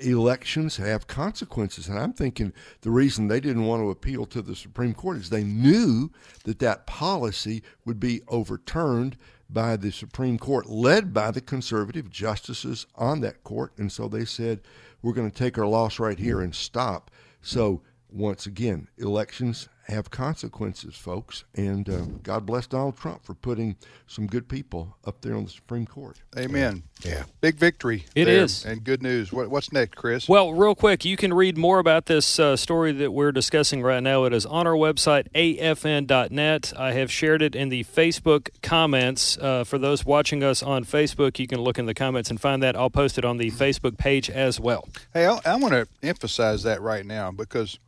elections 0.00 0.78
have 0.78 1.06
consequences. 1.06 1.88
And 1.88 1.98
I'm 1.98 2.12
thinking 2.12 2.52
the 2.80 2.90
reason 2.90 3.28
they 3.28 3.40
didn't 3.40 3.66
want 3.66 3.82
to 3.82 3.90
appeal 3.90 4.26
to 4.26 4.42
the 4.42 4.56
Supreme 4.56 4.94
Court 4.94 5.16
is 5.16 5.30
they 5.30 5.44
knew 5.44 6.10
that 6.44 6.58
that 6.58 6.86
policy 6.86 7.62
would 7.84 8.00
be 8.00 8.22
overturned 8.26 9.16
by 9.48 9.76
the 9.76 9.92
Supreme 9.92 10.38
Court, 10.38 10.66
led 10.66 11.12
by 11.12 11.30
the 11.30 11.40
conservative 11.40 12.10
justices 12.10 12.86
on 12.96 13.20
that 13.20 13.44
court. 13.44 13.72
And 13.78 13.90
so 13.90 14.08
they 14.08 14.24
said, 14.24 14.60
we're 15.02 15.12
going 15.12 15.30
to 15.30 15.36
take 15.36 15.58
our 15.58 15.66
loss 15.66 15.98
right 15.98 16.18
here 16.18 16.40
and 16.40 16.54
stop. 16.54 17.10
So, 17.40 17.82
once 18.10 18.46
again, 18.46 18.88
elections 18.98 19.68
have 19.88 20.10
consequences, 20.10 20.96
folks. 20.96 21.44
And 21.54 21.88
uh, 21.88 22.02
God 22.22 22.44
bless 22.44 22.66
Donald 22.66 22.96
Trump 22.96 23.24
for 23.24 23.34
putting 23.34 23.76
some 24.06 24.26
good 24.26 24.48
people 24.48 24.96
up 25.04 25.20
there 25.20 25.34
on 25.36 25.44
the 25.44 25.50
Supreme 25.50 25.86
Court. 25.86 26.20
Amen. 26.36 26.82
Yeah. 27.02 27.24
Big 27.40 27.56
victory. 27.56 28.04
It 28.14 28.24
there, 28.24 28.44
is. 28.44 28.64
And 28.64 28.82
good 28.82 29.02
news. 29.02 29.32
What, 29.32 29.48
what's 29.48 29.72
next, 29.72 29.94
Chris? 29.96 30.28
Well, 30.28 30.52
real 30.52 30.74
quick, 30.74 31.04
you 31.04 31.16
can 31.16 31.32
read 31.32 31.56
more 31.56 31.78
about 31.78 32.06
this 32.06 32.38
uh, 32.38 32.56
story 32.56 32.92
that 32.92 33.12
we're 33.12 33.32
discussing 33.32 33.82
right 33.82 34.02
now. 34.02 34.24
It 34.24 34.32
is 34.32 34.44
on 34.46 34.66
our 34.66 34.74
website, 34.74 35.30
afn.net. 35.34 36.72
I 36.76 36.92
have 36.92 37.12
shared 37.12 37.42
it 37.42 37.54
in 37.54 37.68
the 37.68 37.84
Facebook 37.84 38.48
comments. 38.62 39.38
Uh, 39.38 39.64
for 39.64 39.78
those 39.78 40.04
watching 40.04 40.42
us 40.42 40.62
on 40.62 40.84
Facebook, 40.84 41.38
you 41.38 41.46
can 41.46 41.60
look 41.60 41.78
in 41.78 41.86
the 41.86 41.94
comments 41.94 42.30
and 42.30 42.40
find 42.40 42.62
that. 42.62 42.76
I'll 42.76 42.90
post 42.90 43.18
it 43.18 43.24
on 43.24 43.36
the 43.36 43.50
Facebook 43.50 43.98
page 43.98 44.28
as 44.30 44.58
well. 44.58 44.88
Hey, 45.12 45.26
I, 45.26 45.38
I 45.44 45.56
want 45.56 45.74
to 45.74 45.86
emphasize 46.02 46.62
that 46.64 46.80
right 46.80 47.06
now 47.06 47.30
because, 47.30 47.78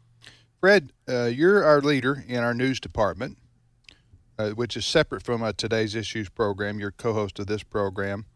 Fred, 0.60 0.92
uh, 1.08 1.24
you're 1.26 1.64
our 1.64 1.80
leader 1.80 2.24
in 2.26 2.38
our 2.38 2.54
news 2.54 2.80
department, 2.80 3.38
uh, 4.38 4.50
which 4.50 4.76
is 4.76 4.84
separate 4.84 5.22
from 5.22 5.42
uh, 5.42 5.52
today's 5.56 5.94
issues 5.94 6.28
program. 6.28 6.80
You're 6.80 6.90
co-host 6.90 7.38
of 7.38 7.46
this 7.46 7.62
program, 7.62 8.26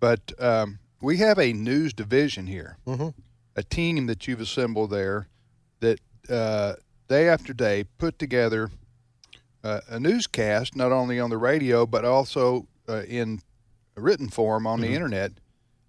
but 0.00 0.32
um, 0.40 0.80
we 1.00 1.18
have 1.18 1.38
a 1.38 1.52
news 1.52 1.92
division 1.92 2.46
here, 2.48 2.78
Mhm. 2.86 3.14
a 3.54 3.62
team 3.62 4.06
that 4.06 4.26
you've 4.26 4.40
assembled 4.40 4.90
there 4.90 5.28
that 5.80 6.00
uh, 6.28 6.74
day 7.08 7.28
after 7.28 7.52
day 7.52 7.84
put 7.98 8.18
together 8.18 8.70
uh, 9.62 9.80
a 9.88 10.00
newscast, 10.00 10.74
not 10.74 10.90
only 10.92 11.20
on 11.20 11.30
the 11.30 11.38
radio 11.38 11.86
but 11.86 12.04
also 12.04 12.66
uh, 12.88 13.02
in 13.02 13.40
written 13.96 14.28
form 14.28 14.66
on 14.66 14.80
the 14.80 14.88
internet. 14.94 15.32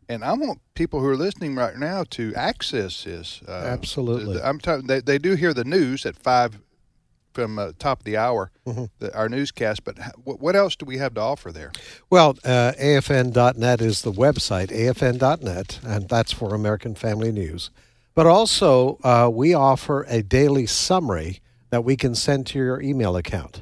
And 0.09 0.23
I 0.23 0.33
want 0.33 0.61
people 0.73 1.01
who 1.01 1.07
are 1.07 1.17
listening 1.17 1.55
right 1.55 1.77
now 1.77 2.05
to 2.11 2.33
access 2.35 3.03
this. 3.03 3.41
Uh, 3.47 3.51
Absolutely. 3.51 4.41
I'm 4.41 4.59
talking. 4.59 4.87
They, 4.87 5.01
they 5.01 5.17
do 5.17 5.35
hear 5.35 5.53
the 5.53 5.65
news 5.65 6.05
at 6.05 6.15
five 6.15 6.59
from 7.33 7.59
uh, 7.59 7.71
top 7.77 7.99
of 7.99 8.05
the 8.05 8.17
hour, 8.17 8.51
the, 8.97 9.15
our 9.15 9.29
newscast. 9.29 9.83
But 9.83 9.97
what, 10.23 10.39
what 10.39 10.55
else 10.55 10.75
do 10.75 10.85
we 10.85 10.97
have 10.97 11.13
to 11.15 11.21
offer 11.21 11.51
there? 11.51 11.71
Well, 12.09 12.31
uh, 12.43 12.71
AFN.net 12.79 13.79
is 13.79 14.01
the 14.01 14.11
website, 14.11 14.69
AFN.net, 14.69 15.79
and 15.85 16.09
that's 16.09 16.31
for 16.31 16.55
American 16.55 16.95
Family 16.95 17.31
News. 17.31 17.69
But 18.15 18.25
also, 18.25 18.97
uh, 19.03 19.29
we 19.31 19.53
offer 19.53 20.03
a 20.09 20.23
daily 20.23 20.65
summary 20.65 21.41
that 21.69 21.83
we 21.83 21.95
can 21.95 22.15
send 22.15 22.47
to 22.47 22.57
your 22.57 22.81
email 22.81 23.15
account. 23.15 23.61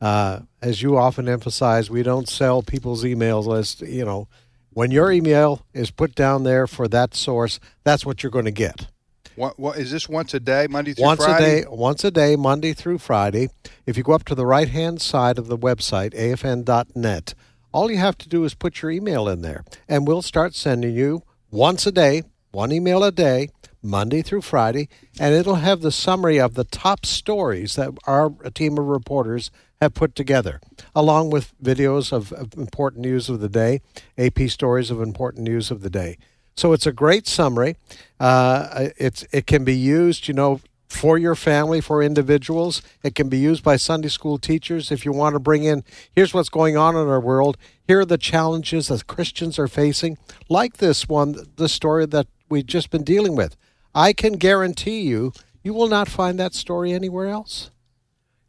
Uh, 0.00 0.40
as 0.62 0.80
you 0.80 0.96
often 0.96 1.28
emphasize, 1.28 1.90
we 1.90 2.02
don't 2.02 2.28
sell 2.28 2.62
people's 2.62 3.04
email 3.04 3.42
list. 3.42 3.82
You 3.82 4.06
know, 4.06 4.28
when 4.74 4.90
your 4.90 5.12
email 5.12 5.66
is 5.72 5.90
put 5.90 6.14
down 6.14 6.44
there 6.44 6.66
for 6.66 6.88
that 6.88 7.14
source, 7.14 7.60
that's 7.84 8.06
what 8.06 8.22
you're 8.22 8.32
going 8.32 8.46
to 8.46 8.50
get. 8.50 8.88
What, 9.36 9.58
what 9.58 9.78
is 9.78 9.90
this 9.90 10.08
once 10.08 10.34
a 10.34 10.40
day, 10.40 10.66
Monday 10.68 10.92
through 10.92 11.04
once 11.04 11.24
Friday? 11.24 11.60
a 11.60 11.62
day 11.62 11.68
once 11.70 12.04
a 12.04 12.10
day 12.10 12.36
monday 12.36 12.74
through 12.74 12.98
friday 12.98 13.48
if 13.86 13.96
you 13.96 14.02
go 14.02 14.12
up 14.12 14.24
to 14.24 14.34
the 14.34 14.44
right 14.44 14.68
hand 14.68 15.00
side 15.00 15.38
of 15.38 15.46
the 15.46 15.56
website 15.56 16.12
afn.net 16.14 17.34
all 17.72 17.90
you 17.90 17.96
have 17.96 18.18
to 18.18 18.28
do 18.28 18.44
is 18.44 18.54
put 18.54 18.82
your 18.82 18.90
email 18.90 19.28
in 19.28 19.40
there 19.40 19.64
and 19.88 20.06
we'll 20.06 20.20
start 20.20 20.54
sending 20.54 20.94
you 20.94 21.22
once 21.50 21.86
a 21.86 21.92
day 21.92 22.22
one 22.50 22.72
email 22.72 23.02
a 23.02 23.10
day 23.10 23.48
monday 23.82 24.20
through 24.20 24.42
friday 24.42 24.86
and 25.18 25.34
it'll 25.34 25.56
have 25.56 25.80
the 25.80 25.90
summary 25.92 26.38
of 26.38 26.52
the 26.52 26.64
top 26.64 27.06
stories 27.06 27.76
that 27.76 27.90
our 28.06 28.30
team 28.54 28.76
of 28.76 28.84
reporters 28.84 29.50
have 29.82 29.94
put 29.94 30.14
together 30.14 30.60
along 30.94 31.30
with 31.30 31.52
videos 31.62 32.12
of, 32.12 32.32
of 32.32 32.54
important 32.54 33.02
news 33.02 33.28
of 33.28 33.40
the 33.40 33.48
day 33.48 33.80
ap 34.16 34.38
stories 34.48 34.90
of 34.90 35.00
important 35.00 35.44
news 35.44 35.70
of 35.70 35.82
the 35.82 35.90
day 35.90 36.16
so 36.54 36.72
it's 36.72 36.86
a 36.86 36.92
great 36.92 37.26
summary. 37.26 37.76
Uh, 38.20 38.90
it's 38.96 39.24
it 39.32 39.46
can 39.46 39.64
be 39.64 39.74
used, 39.74 40.28
you 40.28 40.34
know, 40.34 40.60
for 40.86 41.16
your 41.16 41.34
family, 41.34 41.80
for 41.80 42.02
individuals. 42.02 42.82
It 43.02 43.16
can 43.16 43.28
be 43.28 43.38
used 43.38 43.64
by 43.64 43.76
Sunday 43.76 44.08
school 44.08 44.38
teachers 44.38 44.92
if 44.92 45.04
you 45.04 45.12
want 45.12 45.34
to 45.34 45.40
bring 45.40 45.64
in. 45.64 45.82
Here's 46.14 46.32
what's 46.32 46.50
going 46.50 46.76
on 46.76 46.94
in 46.94 47.08
our 47.08 47.20
world. 47.20 47.56
Here 47.88 48.00
are 48.00 48.04
the 48.04 48.16
challenges 48.16 48.88
that 48.88 49.08
Christians 49.08 49.58
are 49.58 49.68
facing, 49.68 50.18
like 50.48 50.76
this 50.76 51.08
one, 51.08 51.36
the 51.56 51.68
story 51.68 52.06
that 52.06 52.28
we've 52.48 52.66
just 52.66 52.90
been 52.90 53.04
dealing 53.04 53.34
with. 53.34 53.56
I 53.92 54.12
can 54.12 54.34
guarantee 54.34 55.00
you, 55.00 55.32
you 55.64 55.74
will 55.74 55.88
not 55.88 56.08
find 56.08 56.38
that 56.38 56.54
story 56.54 56.92
anywhere 56.92 57.28
else. 57.28 57.71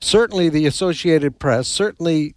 Certainly, 0.03 0.49
the 0.49 0.65
Associated 0.65 1.39
Press, 1.39 1.67
certainly 1.67 2.35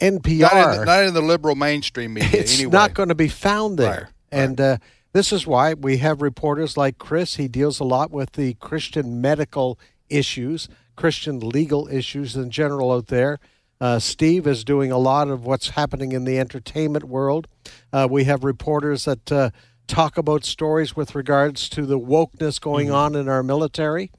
NPR 0.00 0.40
Not 0.40 0.74
in, 0.74 0.80
the, 0.80 0.84
not 0.84 1.04
in 1.04 1.14
the 1.14 1.22
liberal 1.22 1.54
mainstream 1.54 2.14
media. 2.14 2.40
it's 2.40 2.58
anyway. 2.58 2.72
not 2.72 2.94
going 2.94 3.08
to 3.08 3.14
be 3.14 3.28
found 3.28 3.78
there. 3.78 4.10
Right, 4.32 4.32
And 4.32 4.60
uh, 4.60 4.76
this 5.12 5.32
is 5.32 5.46
why 5.46 5.74
we 5.74 5.98
have 5.98 6.20
reporters 6.20 6.76
like 6.76 6.98
Chris. 6.98 7.36
He 7.36 7.48
deals 7.48 7.78
a 7.78 7.84
lot 7.84 8.10
with 8.10 8.32
the 8.32 8.54
Christian 8.54 9.20
medical 9.20 9.78
issues, 10.08 10.68
Christian 10.96 11.40
legal 11.40 11.88
issues 11.88 12.36
in 12.36 12.50
general 12.50 12.92
out 12.92 13.06
there. 13.06 13.38
Uh, 13.80 13.98
Steve 13.98 14.46
is 14.46 14.64
doing 14.64 14.90
a 14.90 14.98
lot 14.98 15.28
of 15.28 15.44
what's 15.44 15.70
happening 15.70 16.12
in 16.12 16.24
the 16.24 16.38
entertainment 16.38 17.04
world. 17.04 17.46
Uh, 17.92 18.08
we 18.10 18.24
have 18.24 18.42
reporters 18.42 19.04
that 19.04 19.30
uh, 19.30 19.50
talk 19.86 20.16
about 20.18 20.44
stories 20.44 20.96
with 20.96 21.14
regards 21.14 21.68
to 21.68 21.86
the 21.86 21.98
wokeness 21.98 22.60
going 22.60 22.90
on 22.90 23.14
in 23.14 23.28
our 23.28 23.42
military. 23.42 24.10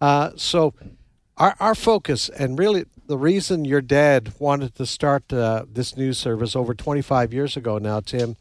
Uh, 0.00 0.30
so, 0.36 0.74
our, 1.36 1.56
our 1.60 1.74
focus, 1.74 2.28
and 2.28 2.58
really 2.58 2.84
the 3.06 3.18
reason 3.18 3.64
your 3.64 3.80
dad 3.80 4.32
wanted 4.38 4.74
to 4.76 4.86
start 4.86 5.32
uh, 5.32 5.64
this 5.70 5.96
news 5.96 6.18
service 6.18 6.56
over 6.56 6.74
25 6.74 7.32
years 7.34 7.56
ago 7.56 7.78
now, 7.78 8.00
Tim, 8.00 8.36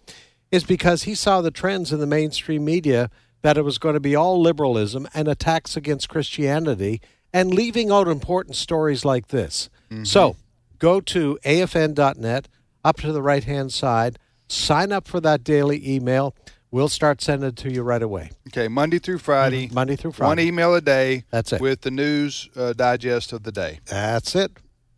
is 0.51 0.63
because 0.63 1.03
he 1.03 1.15
saw 1.15 1.41
the 1.41 1.51
trends 1.51 1.91
in 1.91 1.99
the 1.99 2.05
mainstream 2.07 2.63
media 2.63 3.09
that 3.41 3.57
it 3.57 3.63
was 3.63 3.77
going 3.77 3.93
to 3.95 3.99
be 3.99 4.15
all 4.15 4.39
liberalism 4.41 5.07
and 5.13 5.27
attacks 5.27 5.75
against 5.75 6.07
Christianity 6.09 7.01
and 7.33 7.53
leaving 7.53 7.91
out 7.91 8.07
important 8.07 8.55
stories 8.55 9.03
like 9.03 9.27
this. 9.29 9.69
So 10.05 10.35
go 10.79 11.01
to 11.01 11.37
afn.net, 11.43 12.47
up 12.85 12.97
to 12.97 13.11
the 13.11 13.21
right 13.21 13.43
hand 13.43 13.73
side, 13.73 14.17
sign 14.47 14.91
up 14.91 15.07
for 15.07 15.19
that 15.19 15.43
daily 15.43 15.87
email. 15.87 16.35
We'll 16.73 16.89
start 16.89 17.21
sending 17.21 17.49
it 17.49 17.55
to 17.57 17.71
you 17.71 17.83
right 17.83 18.01
away. 18.01 18.31
Okay, 18.47 18.67
Monday 18.67 18.97
through 18.97 19.19
Friday. 19.19 19.69
Monday 19.71 19.95
through 19.95 20.13
Friday. 20.13 20.27
One 20.27 20.39
email 20.39 20.73
a 20.73 20.81
day. 20.81 21.23
That's 21.29 21.53
it. 21.53 21.61
With 21.61 21.81
the 21.81 21.91
news 21.91 22.49
uh, 22.55 22.73
digest 22.73 23.31
of 23.31 23.43
the 23.43 23.51
day. 23.51 23.79
That's 23.85 24.35
it. 24.35 24.53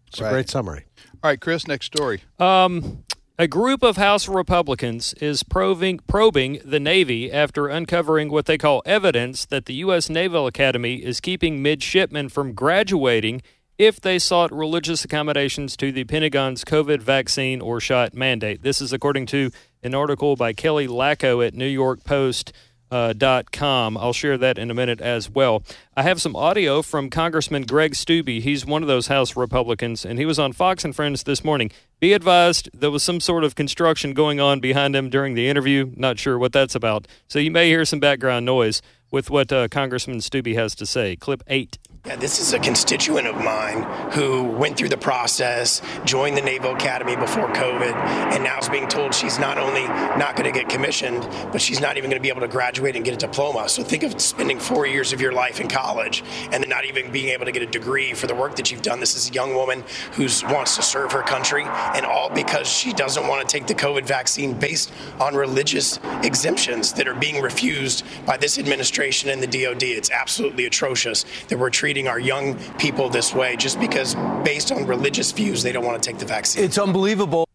It's 0.07 0.21
Right. 0.21 0.29
a 0.29 0.31
great 0.31 0.49
summary. 0.49 0.85
All 1.21 1.29
right, 1.31 1.41
Chris, 1.41 1.67
next 1.67 1.87
story. 1.87 2.21
Um, 2.39 3.03
a 3.37 3.45
group 3.49 3.83
of 3.83 3.97
House 3.97 4.29
Republicans 4.29 5.13
is 5.15 5.43
probing, 5.43 5.99
probing 6.07 6.61
the 6.63 6.79
Navy 6.79 7.29
after 7.29 7.67
uncovering 7.67 8.31
what 8.31 8.45
they 8.45 8.57
call 8.57 8.81
evidence 8.85 9.43
that 9.43 9.65
the 9.65 9.73
U.S. 9.73 10.09
Naval 10.09 10.47
Academy 10.47 11.03
is 11.03 11.19
keeping 11.19 11.61
midshipmen 11.61 12.29
from 12.29 12.53
graduating 12.53 13.41
if 13.77 13.99
they 13.99 14.19
sought 14.19 14.51
religious 14.51 15.03
accommodations 15.03 15.75
to 15.77 15.91
the 15.91 16.03
Pentagon's 16.03 16.63
COVID 16.63 17.01
vaccine 17.01 17.61
or 17.61 17.79
shot 17.79 18.13
mandate. 18.13 18.61
This 18.61 18.81
is 18.81 18.93
according 18.93 19.25
to 19.27 19.51
an 19.83 19.93
article 19.93 20.35
by 20.35 20.53
Kelly 20.53 20.87
Laco 20.87 21.41
at 21.41 21.53
New 21.53 21.67
York 21.67 22.03
Post. 22.03 22.53
Uh, 22.91 23.13
dot 23.13 23.51
com. 23.51 23.97
I'll 23.97 24.13
share 24.13 24.37
that 24.37 24.59
in 24.59 24.69
a 24.69 24.75
minute 24.75 25.01
as 25.01 25.27
well. 25.27 25.63
I 25.97 26.03
have 26.03 26.21
some 26.21 26.35
audio 26.35 26.83
from 26.83 27.09
Congressman 27.09 27.63
Greg 27.63 27.93
Steube. 27.93 28.41
He's 28.41 28.63
one 28.63 28.83
of 28.83 28.87
those 28.87 29.07
House 29.07 29.35
Republicans, 29.35 30.05
and 30.05 30.19
he 30.19 30.25
was 30.25 30.37
on 30.37 30.53
Fox 30.53 30.85
and 30.85 30.95
Friends 30.95 31.23
this 31.23 31.43
morning. 31.43 31.71
Be 31.99 32.13
advised, 32.13 32.69
there 32.75 32.91
was 32.91 33.01
some 33.01 33.19
sort 33.19 33.43
of 33.43 33.55
construction 33.55 34.13
going 34.13 34.39
on 34.39 34.59
behind 34.59 34.95
him 34.95 35.09
during 35.09 35.33
the 35.33 35.49
interview. 35.49 35.91
Not 35.97 36.19
sure 36.19 36.37
what 36.37 36.53
that's 36.53 36.75
about. 36.75 37.07
So 37.27 37.39
you 37.39 37.49
may 37.49 37.69
hear 37.69 37.85
some 37.85 37.99
background 37.99 38.45
noise 38.45 38.83
with 39.09 39.31
what 39.31 39.51
uh, 39.51 39.67
Congressman 39.67 40.19
Steube 40.19 40.53
has 40.53 40.75
to 40.75 40.85
say. 40.85 41.15
Clip 41.15 41.41
eight. 41.47 41.79
Yeah, 42.05 42.17
this 42.17 42.39
is 42.39 42.53
a 42.53 42.59
constituent 42.59 43.25
of 43.25 43.35
mine 43.43 43.81
who 44.11 44.43
went 44.43 44.77
through 44.77 44.89
the 44.89 44.97
process, 44.97 45.81
joined 46.03 46.37
the 46.37 46.41
Naval 46.41 46.75
Academy 46.75 47.15
before 47.15 47.47
COVID, 47.47 47.95
and 48.31 48.43
now 48.43 48.59
is 48.59 48.69
being 48.69 48.87
told 48.87 49.11
she's 49.11 49.39
not 49.39 49.57
only 49.57 49.87
not 49.87 50.35
going 50.35 50.45
to 50.45 50.51
get 50.51 50.69
commissioned, 50.69 51.27
but 51.51 51.59
she's 51.59 51.79
not 51.79 51.97
even 51.97 52.11
going 52.11 52.21
to 52.21 52.23
be 52.23 52.29
able 52.29 52.41
to 52.41 52.47
graduate 52.47 52.95
and 52.95 53.03
get 53.03 53.15
a 53.15 53.17
diploma. 53.17 53.67
So 53.69 53.83
think 53.83 54.03
of 54.03 54.21
spending 54.21 54.59
four 54.59 54.85
years 54.85 55.13
of 55.13 55.21
your 55.21 55.31
life 55.31 55.59
in 55.59 55.67
college 55.67 56.23
and 56.51 56.61
then 56.61 56.69
not 56.69 56.85
even 56.85 57.11
being 57.11 57.29
able 57.29 57.45
to 57.45 57.51
get 57.51 57.63
a 57.63 57.65
degree 57.65 58.13
for 58.13 58.27
the 58.27 58.35
work 58.35 58.55
that 58.57 58.69
you've 58.69 58.83
done. 58.83 58.99
This 58.99 59.15
is 59.15 59.31
a 59.31 59.33
young 59.33 59.55
woman 59.55 59.83
who 60.11 60.27
wants 60.53 60.75
to 60.75 60.83
serve 60.83 61.11
her 61.11 61.23
country, 61.23 61.63
and 61.63 62.05
all 62.05 62.29
because 62.29 62.67
she 62.67 62.93
doesn't 62.93 63.27
want 63.27 63.49
to 63.49 63.51
take 63.51 63.65
the 63.65 63.73
COVID 63.73 64.05
vaccine 64.05 64.53
based 64.53 64.93
on 65.19 65.33
religious 65.33 65.99
exemptions 66.21 66.93
that 66.93 67.07
are 67.07 67.15
being 67.15 67.41
refused 67.41 68.05
by 68.27 68.37
this 68.37 68.59
administration 68.59 69.31
and 69.31 69.41
the 69.41 69.47
DoD. 69.47 69.81
It's 69.81 70.11
absolutely 70.11 70.67
atrocious 70.67 71.25
that 71.47 71.57
we're 71.57 71.71
treating 71.71 71.94
our 72.07 72.19
young 72.19 72.57
people 72.77 73.09
this 73.09 73.33
way 73.33 73.55
just 73.55 73.79
because, 73.79 74.15
based 74.43 74.71
on 74.71 74.85
religious 74.85 75.31
views, 75.31 75.63
they 75.63 75.71
don't 75.71 75.85
want 75.85 76.01
to 76.01 76.09
take 76.09 76.19
the 76.19 76.25
vaccine. 76.25 76.63
It's 76.63 76.77
unbelievable. 76.77 77.47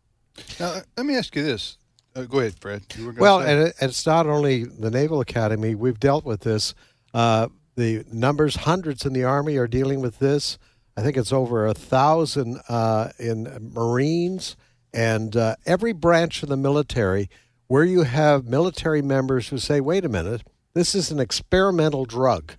Now, 0.59 0.81
let 0.97 1.07
me 1.07 1.17
ask 1.17 1.35
you 1.37 1.43
this. 1.43 1.79
Uh, 2.17 2.23
go 2.23 2.41
ahead, 2.41 2.55
Fred. 2.61 2.83
You 2.97 3.07
were 3.07 3.13
Well, 3.13 3.41
and 3.41 3.69
it, 3.69 3.75
it's 3.81 4.05
not 4.07 4.27
only 4.27 4.65
the 4.65 4.91
Naval 4.91 5.21
Academy. 5.21 5.75
We've 5.75 6.01
dealt 6.01 6.25
with 6.25 6.41
this. 6.41 6.75
Uh, 7.15 7.49
the 7.77 8.05
numbers, 8.13 8.57
hundreds 8.57 9.07
in 9.07 9.13
the 9.13 9.25
Army 9.25 9.57
are 9.57 9.69
dealing 9.69 10.01
with 10.01 10.19
this. 10.19 10.59
I 10.97 11.03
think 11.03 11.17
it's 11.17 11.33
over 11.33 11.67
a 11.67 11.75
thousand 11.75 12.61
uh, 12.69 13.11
in 13.19 13.71
Marines 13.73 14.57
and 14.93 15.37
uh, 15.37 15.57
every 15.67 15.93
branch 15.93 16.43
of 16.43 16.49
the 16.49 16.57
military 16.57 17.31
where 17.69 17.85
you 17.85 18.03
have 18.03 18.47
military 18.47 19.03
members 19.03 19.49
who 19.49 19.59
say, 19.59 19.81
wait 19.81 20.05
a 20.05 20.09
minute, 20.09 20.43
this 20.75 20.95
is 20.95 21.11
an 21.11 21.21
experimental 21.21 22.05
drug. 22.05 22.55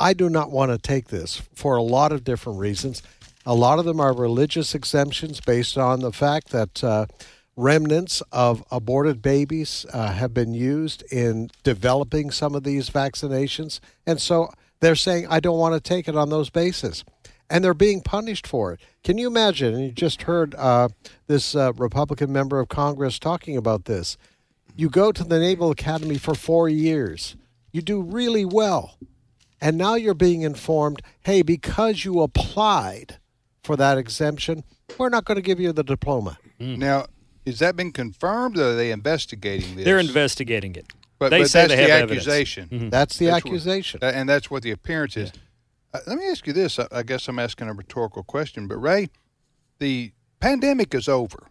I 0.00 0.14
do 0.14 0.30
not 0.30 0.50
want 0.50 0.72
to 0.72 0.78
take 0.78 1.08
this 1.08 1.42
for 1.54 1.76
a 1.76 1.82
lot 1.82 2.10
of 2.10 2.24
different 2.24 2.58
reasons. 2.58 3.02
A 3.44 3.54
lot 3.54 3.78
of 3.78 3.84
them 3.84 4.00
are 4.00 4.14
religious 4.14 4.74
exemptions 4.74 5.40
based 5.40 5.76
on 5.76 6.00
the 6.00 6.12
fact 6.12 6.48
that 6.50 6.82
uh, 6.82 7.06
remnants 7.54 8.22
of 8.32 8.64
aborted 8.70 9.20
babies 9.20 9.84
uh, 9.92 10.12
have 10.12 10.32
been 10.32 10.54
used 10.54 11.02
in 11.12 11.50
developing 11.62 12.30
some 12.30 12.54
of 12.54 12.64
these 12.64 12.88
vaccinations. 12.88 13.80
And 14.06 14.18
so 14.18 14.50
they're 14.80 14.96
saying, 14.96 15.26
I 15.28 15.38
don't 15.38 15.58
want 15.58 15.74
to 15.74 15.80
take 15.80 16.08
it 16.08 16.16
on 16.16 16.30
those 16.30 16.48
bases. 16.48 17.04
And 17.50 17.62
they're 17.62 17.74
being 17.74 18.00
punished 18.00 18.46
for 18.46 18.72
it. 18.72 18.80
Can 19.04 19.18
you 19.18 19.26
imagine? 19.26 19.74
And 19.74 19.84
you 19.84 19.92
just 19.92 20.22
heard 20.22 20.54
uh, 20.54 20.88
this 21.26 21.54
uh, 21.54 21.72
Republican 21.74 22.32
member 22.32 22.58
of 22.58 22.68
Congress 22.68 23.18
talking 23.18 23.56
about 23.56 23.84
this. 23.84 24.16
You 24.74 24.88
go 24.88 25.12
to 25.12 25.24
the 25.24 25.38
Naval 25.38 25.70
Academy 25.70 26.16
for 26.16 26.34
four 26.34 26.68
years, 26.68 27.36
you 27.72 27.82
do 27.82 28.00
really 28.00 28.44
well. 28.44 28.96
And 29.60 29.76
now 29.76 29.94
you're 29.94 30.14
being 30.14 30.42
informed 30.42 31.02
hey, 31.22 31.42
because 31.42 32.04
you 32.04 32.20
applied 32.22 33.18
for 33.62 33.76
that 33.76 33.98
exemption, 33.98 34.64
we're 34.98 35.08
not 35.10 35.24
going 35.24 35.36
to 35.36 35.42
give 35.42 35.60
you 35.60 35.72
the 35.72 35.84
diploma. 35.84 36.38
now, 36.58 37.06
has 37.46 37.58
that 37.60 37.76
been 37.76 37.92
confirmed 37.92 38.58
or 38.58 38.70
are 38.70 38.74
they 38.74 38.90
investigating 38.90 39.76
this? 39.76 39.84
They're 39.84 39.98
investigating 39.98 40.74
it. 40.76 40.86
But, 41.18 41.30
they 41.30 41.40
but 41.40 41.50
say 41.50 41.62
that's 41.62 41.74
they 41.74 41.76
have 41.76 41.86
the 41.88 41.94
evidence. 41.94 42.20
accusation. 42.26 42.88
That's 42.90 43.18
the 43.18 43.26
That's 43.26 43.44
accusation. 43.44 44.00
That- 44.00 44.14
and 44.14 44.28
that's 44.28 44.50
what 44.50 44.62
the 44.62 44.70
appearance 44.70 45.16
is. 45.16 45.32
Uh, 45.92 45.98
let 46.06 46.16
me 46.18 46.28
ask 46.30 46.46
you 46.46 46.52
this. 46.52 46.78
I, 46.78 46.86
I 46.92 47.02
guess 47.02 47.28
I'm 47.28 47.38
asking 47.38 47.68
a 47.68 47.72
rhetorical 47.74 48.22
question, 48.22 48.68
but 48.68 48.76
Ray, 48.76 49.10
the 49.80 50.12
pandemic 50.38 50.94
is 50.94 51.08
over. 51.08 51.48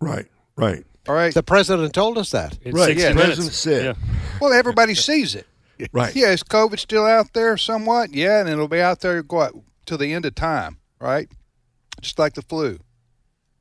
Right, 0.00 0.26
right. 0.56 0.84
All 1.08 1.14
right. 1.14 1.34
the 1.34 1.42
president 1.42 1.92
told 1.92 2.16
us 2.16 2.30
that. 2.30 2.58
It's 2.62 2.74
Right, 2.76 2.96
yeah, 2.96 3.08
minutes. 3.12 3.24
President 3.36 3.52
said. 3.54 3.84
Yeah. 3.84 4.16
well, 4.40 4.52
everybody 4.52 4.94
sees 4.94 5.34
it. 5.34 5.46
Right. 5.92 6.14
Yeah, 6.14 6.30
is 6.30 6.42
COVID 6.42 6.78
still 6.78 7.06
out 7.06 7.32
there 7.32 7.56
somewhat? 7.56 8.12
Yeah, 8.12 8.40
and 8.40 8.48
it'll 8.48 8.68
be 8.68 8.80
out 8.80 9.00
there 9.00 9.24
out 9.32 9.54
till 9.86 9.98
the 9.98 10.12
end 10.12 10.24
of 10.24 10.34
time, 10.34 10.78
right? 11.00 11.28
Just 12.00 12.18
like 12.18 12.34
the 12.34 12.42
flu. 12.42 12.78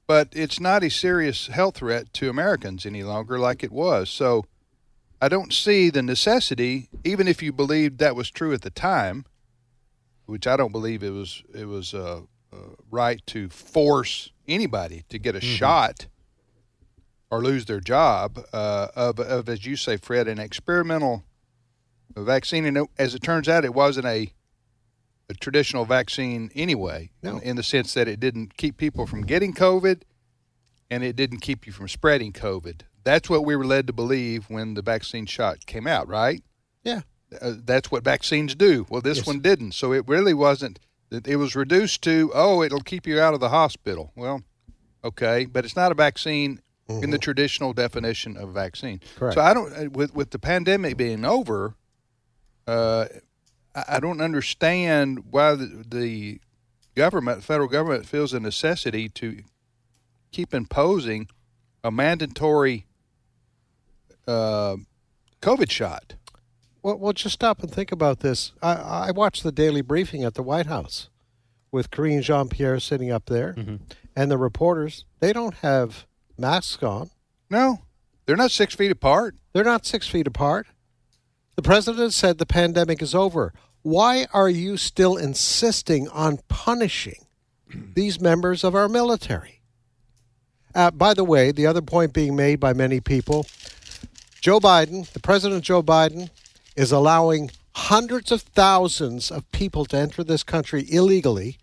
But 0.07 0.29
it's 0.31 0.59
not 0.59 0.83
a 0.83 0.89
serious 0.89 1.47
health 1.47 1.77
threat 1.77 2.13
to 2.13 2.29
Americans 2.29 2.85
any 2.85 3.03
longer 3.03 3.37
like 3.37 3.63
it 3.63 3.71
was. 3.71 4.09
So 4.09 4.45
I 5.21 5.29
don't 5.29 5.53
see 5.53 5.89
the 5.89 6.01
necessity, 6.01 6.89
even 7.03 7.27
if 7.27 7.43
you 7.43 7.51
believed 7.51 7.99
that 7.99 8.15
was 8.15 8.31
true 8.31 8.53
at 8.53 8.61
the 8.61 8.69
time, 8.69 9.25
which 10.25 10.47
I 10.47 10.57
don't 10.57 10.71
believe 10.71 11.03
it 11.03 11.11
was 11.11 11.43
it 11.53 11.65
was 11.65 11.93
uh, 11.93 12.21
uh, 12.51 12.57
right 12.89 13.21
to 13.27 13.49
force 13.49 14.31
anybody 14.47 15.03
to 15.09 15.19
get 15.19 15.35
a 15.35 15.41
shot 15.41 16.07
or 17.31 17.43
lose 17.43 17.65
their 17.65 17.79
job 17.79 18.39
uh, 18.53 18.87
of, 18.95 19.19
of, 19.19 19.47
as 19.47 19.65
you 19.65 19.75
say, 19.75 19.97
Fred, 19.97 20.27
an 20.27 20.39
experimental 20.39 21.23
vaccine. 22.15 22.65
And 22.65 22.77
it- 22.77 22.89
as 22.97 23.15
it 23.15 23.21
turns 23.23 23.47
out, 23.47 23.65
it 23.65 23.73
wasn't 23.73 24.05
a, 24.07 24.33
a 25.29 25.33
traditional 25.35 25.85
vaccine 25.85 26.49
anyway, 26.55 27.11
No. 27.23 27.37
in, 27.37 27.41
in 27.43 27.55
the 27.55 27.63
sense 27.63 27.93
that 27.93 28.07
it 28.07 28.19
didn't 28.19 28.57
keep 28.57 28.77
people 28.77 29.05
from 29.05 29.21
getting 29.21 29.53
COVID 29.53 30.01
and 30.89 31.03
it 31.03 31.15
didn't 31.15 31.39
keep 31.39 31.67
you 31.67 31.73
from 31.73 31.87
spreading 31.87 32.33
COVID. 32.33 32.81
That's 33.03 33.29
what 33.29 33.45
we 33.45 33.55
were 33.55 33.65
led 33.65 33.87
to 33.87 33.93
believe 33.93 34.49
when 34.49 34.73
the 34.73 34.81
vaccine 34.81 35.25
shot 35.25 35.65
came 35.65 35.87
out, 35.87 36.07
right? 36.07 36.43
Yeah. 36.83 37.01
Uh, 37.41 37.53
that's 37.63 37.91
what 37.91 38.03
vaccines 38.03 38.55
do. 38.55 38.87
Well, 38.89 39.01
this 39.01 39.17
Yes. 39.19 39.27
one 39.27 39.39
didn't. 39.39 39.73
So 39.73 39.93
it 39.93 40.07
really 40.07 40.33
wasn't. 40.33 40.79
It 41.11 41.27
it 41.27 41.35
was 41.37 41.55
reduced 41.55 42.01
to, 42.03 42.31
oh, 42.33 42.61
it'll 42.63 42.81
keep 42.81 43.05
you 43.07 43.19
out 43.19 43.33
of 43.35 43.39
the 43.39 43.49
hospital. 43.49 44.11
Well, 44.15 44.41
okay, 45.03 45.45
but 45.45 45.63
it's 45.65 45.75
not 45.75 45.91
a 45.91 45.95
vaccine 45.95 46.59
in 46.87 47.11
the 47.11 47.19
traditional 47.19 47.71
definition 47.73 48.35
of 48.35 48.49
vaccine. 48.53 48.97
Mm-hmm. 48.97 49.19
Correct. 49.19 49.35
So 49.35 49.41
I 49.41 49.53
don't 49.53 49.73
uh, 49.73 49.89
with 49.91 50.13
with 50.15 50.31
the 50.31 50.39
pandemic 50.39 50.97
being 50.97 51.23
over, 51.23 51.75
uh, 52.69 53.07
I 53.75 53.83
I 53.95 53.99
don't 53.99 54.21
understand 54.21 55.25
why 55.31 55.55
the, 55.55 55.83
the 55.87 56.41
government, 56.95 57.43
federal 57.43 57.67
government, 57.69 58.05
feels 58.05 58.33
a 58.33 58.39
necessity 58.39 59.09
to 59.09 59.43
keep 60.31 60.53
imposing 60.53 61.27
a 61.83 61.91
mandatory 61.91 62.85
uh, 64.27 64.75
COVID 65.41 65.71
shot. 65.71 66.15
Well, 66.81 66.97
well, 66.97 67.13
just 67.13 67.33
stop 67.35 67.61
and 67.61 67.71
think 67.71 67.91
about 67.91 68.19
this. 68.19 68.53
I, 68.61 68.73
I 69.07 69.11
watched 69.11 69.43
the 69.43 69.51
daily 69.51 69.81
briefing 69.81 70.23
at 70.23 70.35
the 70.35 70.43
White 70.43 70.65
House 70.67 71.09
with 71.71 71.91
Karine 71.91 72.21
Jean 72.21 72.47
Pierre 72.47 72.79
sitting 72.79 73.11
up 73.11 73.25
there, 73.25 73.55
and 74.15 74.31
the 74.31 74.37
reporters. 74.37 75.05
They 75.19 75.33
don't 75.33 75.55
have 75.55 76.05
masks 76.37 76.81
on. 76.83 77.09
No, 77.49 77.79
they're 78.25 78.37
not 78.37 78.51
six 78.51 78.75
feet 78.75 78.91
apart. 78.91 79.35
They're 79.53 79.63
not 79.63 79.85
six 79.85 80.07
feet 80.07 80.27
apart. 80.27 80.67
The 81.59 81.63
president 81.63 82.13
said 82.13 82.37
the 82.37 82.45
pandemic 82.45 83.01
is 83.01 83.13
over. 83.13 83.51
Why 83.81 84.27
are 84.31 84.47
you 84.47 84.77
still 84.77 85.17
insisting 85.17 86.07
on 86.07 86.39
punishing 86.47 87.25
these 87.95 88.21
members 88.21 88.63
of 88.63 88.75
our 88.75 88.87
military? 88.87 89.59
Uh, 90.73 90.89
by 90.91 91.13
the 91.13 91.25
way, 91.25 91.51
the 91.51 91.65
other 91.65 91.81
point 91.81 92.13
being 92.13 92.33
made 92.33 92.61
by 92.61 92.71
many 92.71 93.01
people 93.01 93.45
Joe 94.39 94.61
Biden, 94.61 95.05
the 95.11 95.19
President 95.19 95.65
Joe 95.65 95.83
Biden, 95.83 96.29
is 96.77 96.93
allowing 96.93 97.51
hundreds 97.75 98.31
of 98.31 98.43
thousands 98.43 99.29
of 99.29 99.51
people 99.51 99.83
to 99.87 99.97
enter 99.97 100.23
this 100.23 100.43
country 100.43 100.85
illegally. 100.89 101.57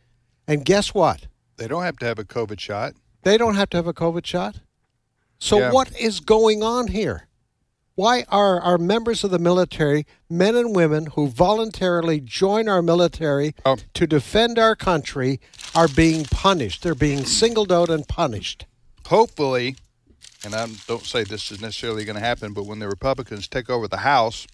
And 0.47 0.63
guess 0.63 0.93
what? 0.93 1.27
They 1.57 1.69
don't 1.69 1.85
have 1.85 1.97
to 2.01 2.05
have 2.05 2.19
a 2.19 2.25
COVID 2.25 2.61
shot. 2.61 2.93
They 3.23 3.39
don't 3.39 3.55
have 3.55 3.71
to 3.71 3.79
have 3.79 3.87
a 3.87 3.95
COVID 3.95 4.27
shot. 4.27 4.57
So, 5.39 5.59
Yeah. 5.59 5.73
what 5.73 5.99
is 5.99 6.21
going 6.21 6.63
on 6.63 6.89
here? 6.89 7.29
Why 7.97 8.25
are 8.29 8.61
our 8.61 8.77
members 8.77 9.25
of 9.25 9.31
the 9.31 9.39
military, 9.39 10.07
men 10.29 10.55
and 10.55 10.77
women 10.77 11.07
who 11.15 11.29
voluntarily 11.29 12.21
join 12.21 12.69
our 12.69 12.83
military 12.83 13.55
Oh. 13.65 13.79
to 13.95 14.07
defend 14.07 14.59
our 14.59 14.77
country, 14.77 15.41
are 15.75 15.89
being 15.89 16.25
punished? 16.27 16.83
They're 16.83 16.95
being 16.95 17.25
singled 17.25 17.73
out 17.73 17.89
and 17.89 18.07
punished. 18.07 18.67
Hopefully, 19.07 19.77
and 20.45 20.55
I 20.55 20.67
don't 20.87 21.05
say 21.07 21.25
this 21.25 21.51
is 21.51 21.59
necessarily 21.63 22.05
going 22.05 22.17
to 22.17 22.21
happen, 22.21 22.53
but 22.53 22.67
when 22.67 22.81
the 22.81 22.89
Republicans 22.89 23.49
take 23.49 23.71
over 23.71 23.89
the 23.89 23.99
House 23.99 24.47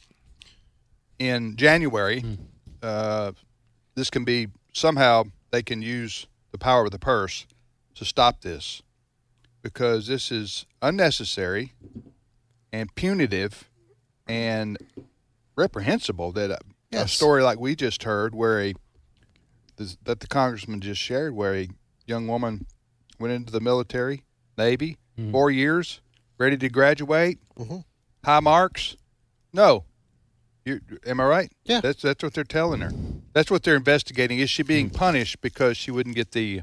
in 1.19 1.57
January, 1.57 2.25
uh, 2.81 3.33
this 3.97 4.09
can 4.09 4.25
be 4.25 4.49
somehow 4.73 5.25
they 5.51 5.65
can 5.65 5.83
use 5.83 6.29
the 6.53 6.59
power 6.59 6.85
of 6.85 6.93
the 6.93 6.99
purse 7.01 7.45
to 7.97 8.05
stop 8.05 8.43
this 8.43 8.83
because 9.63 10.07
this 10.07 10.31
is 10.31 10.65
unnecessary 10.81 11.73
and 12.73 12.95
punitive 12.95 13.69
and 14.27 14.79
reprehensible 15.57 16.33
that 16.33 16.51
a, 16.51 16.59
a 16.93 17.09
story 17.09 17.43
like 17.43 17.59
we 17.61 17.75
just 17.77 18.05
heard 18.05 18.35
where 18.35 18.61
a 18.61 18.75
that 20.05 20.21
the 20.21 20.27
congressman 20.27 20.81
just 20.81 21.01
shared 21.01 21.35
where 21.35 21.55
a 21.55 21.69
young 22.07 22.27
woman 22.29 22.67
went 23.19 23.33
into 23.35 23.53
the 23.53 23.61
military 23.61 24.23
navy 24.57 24.97
four 25.31 25.51
years 25.51 26.01
ready 26.39 26.57
to 26.57 26.69
graduate 26.69 27.39
Mhm. 27.59 27.85
high 28.25 28.41
marks. 28.41 28.97
No. 29.53 29.85
You 30.65 30.81
am 31.07 31.21
i 31.21 31.25
right? 31.25 31.53
Yeah. 31.65 31.81
that's 31.81 32.03
that's 32.03 32.23
what 32.23 32.35
they're 32.35 32.45
telling 32.45 32.81
her. 32.81 32.93
That's 33.33 33.51
what 33.51 33.63
they're 33.65 33.77
investigating. 33.77 34.39
Is 34.39 34.49
she 34.51 34.63
being 34.63 34.91
punished 34.91 35.41
because 35.41 35.77
she 35.77 35.91
wouldn't 35.91 36.15
get 36.17 36.31
the 36.33 36.63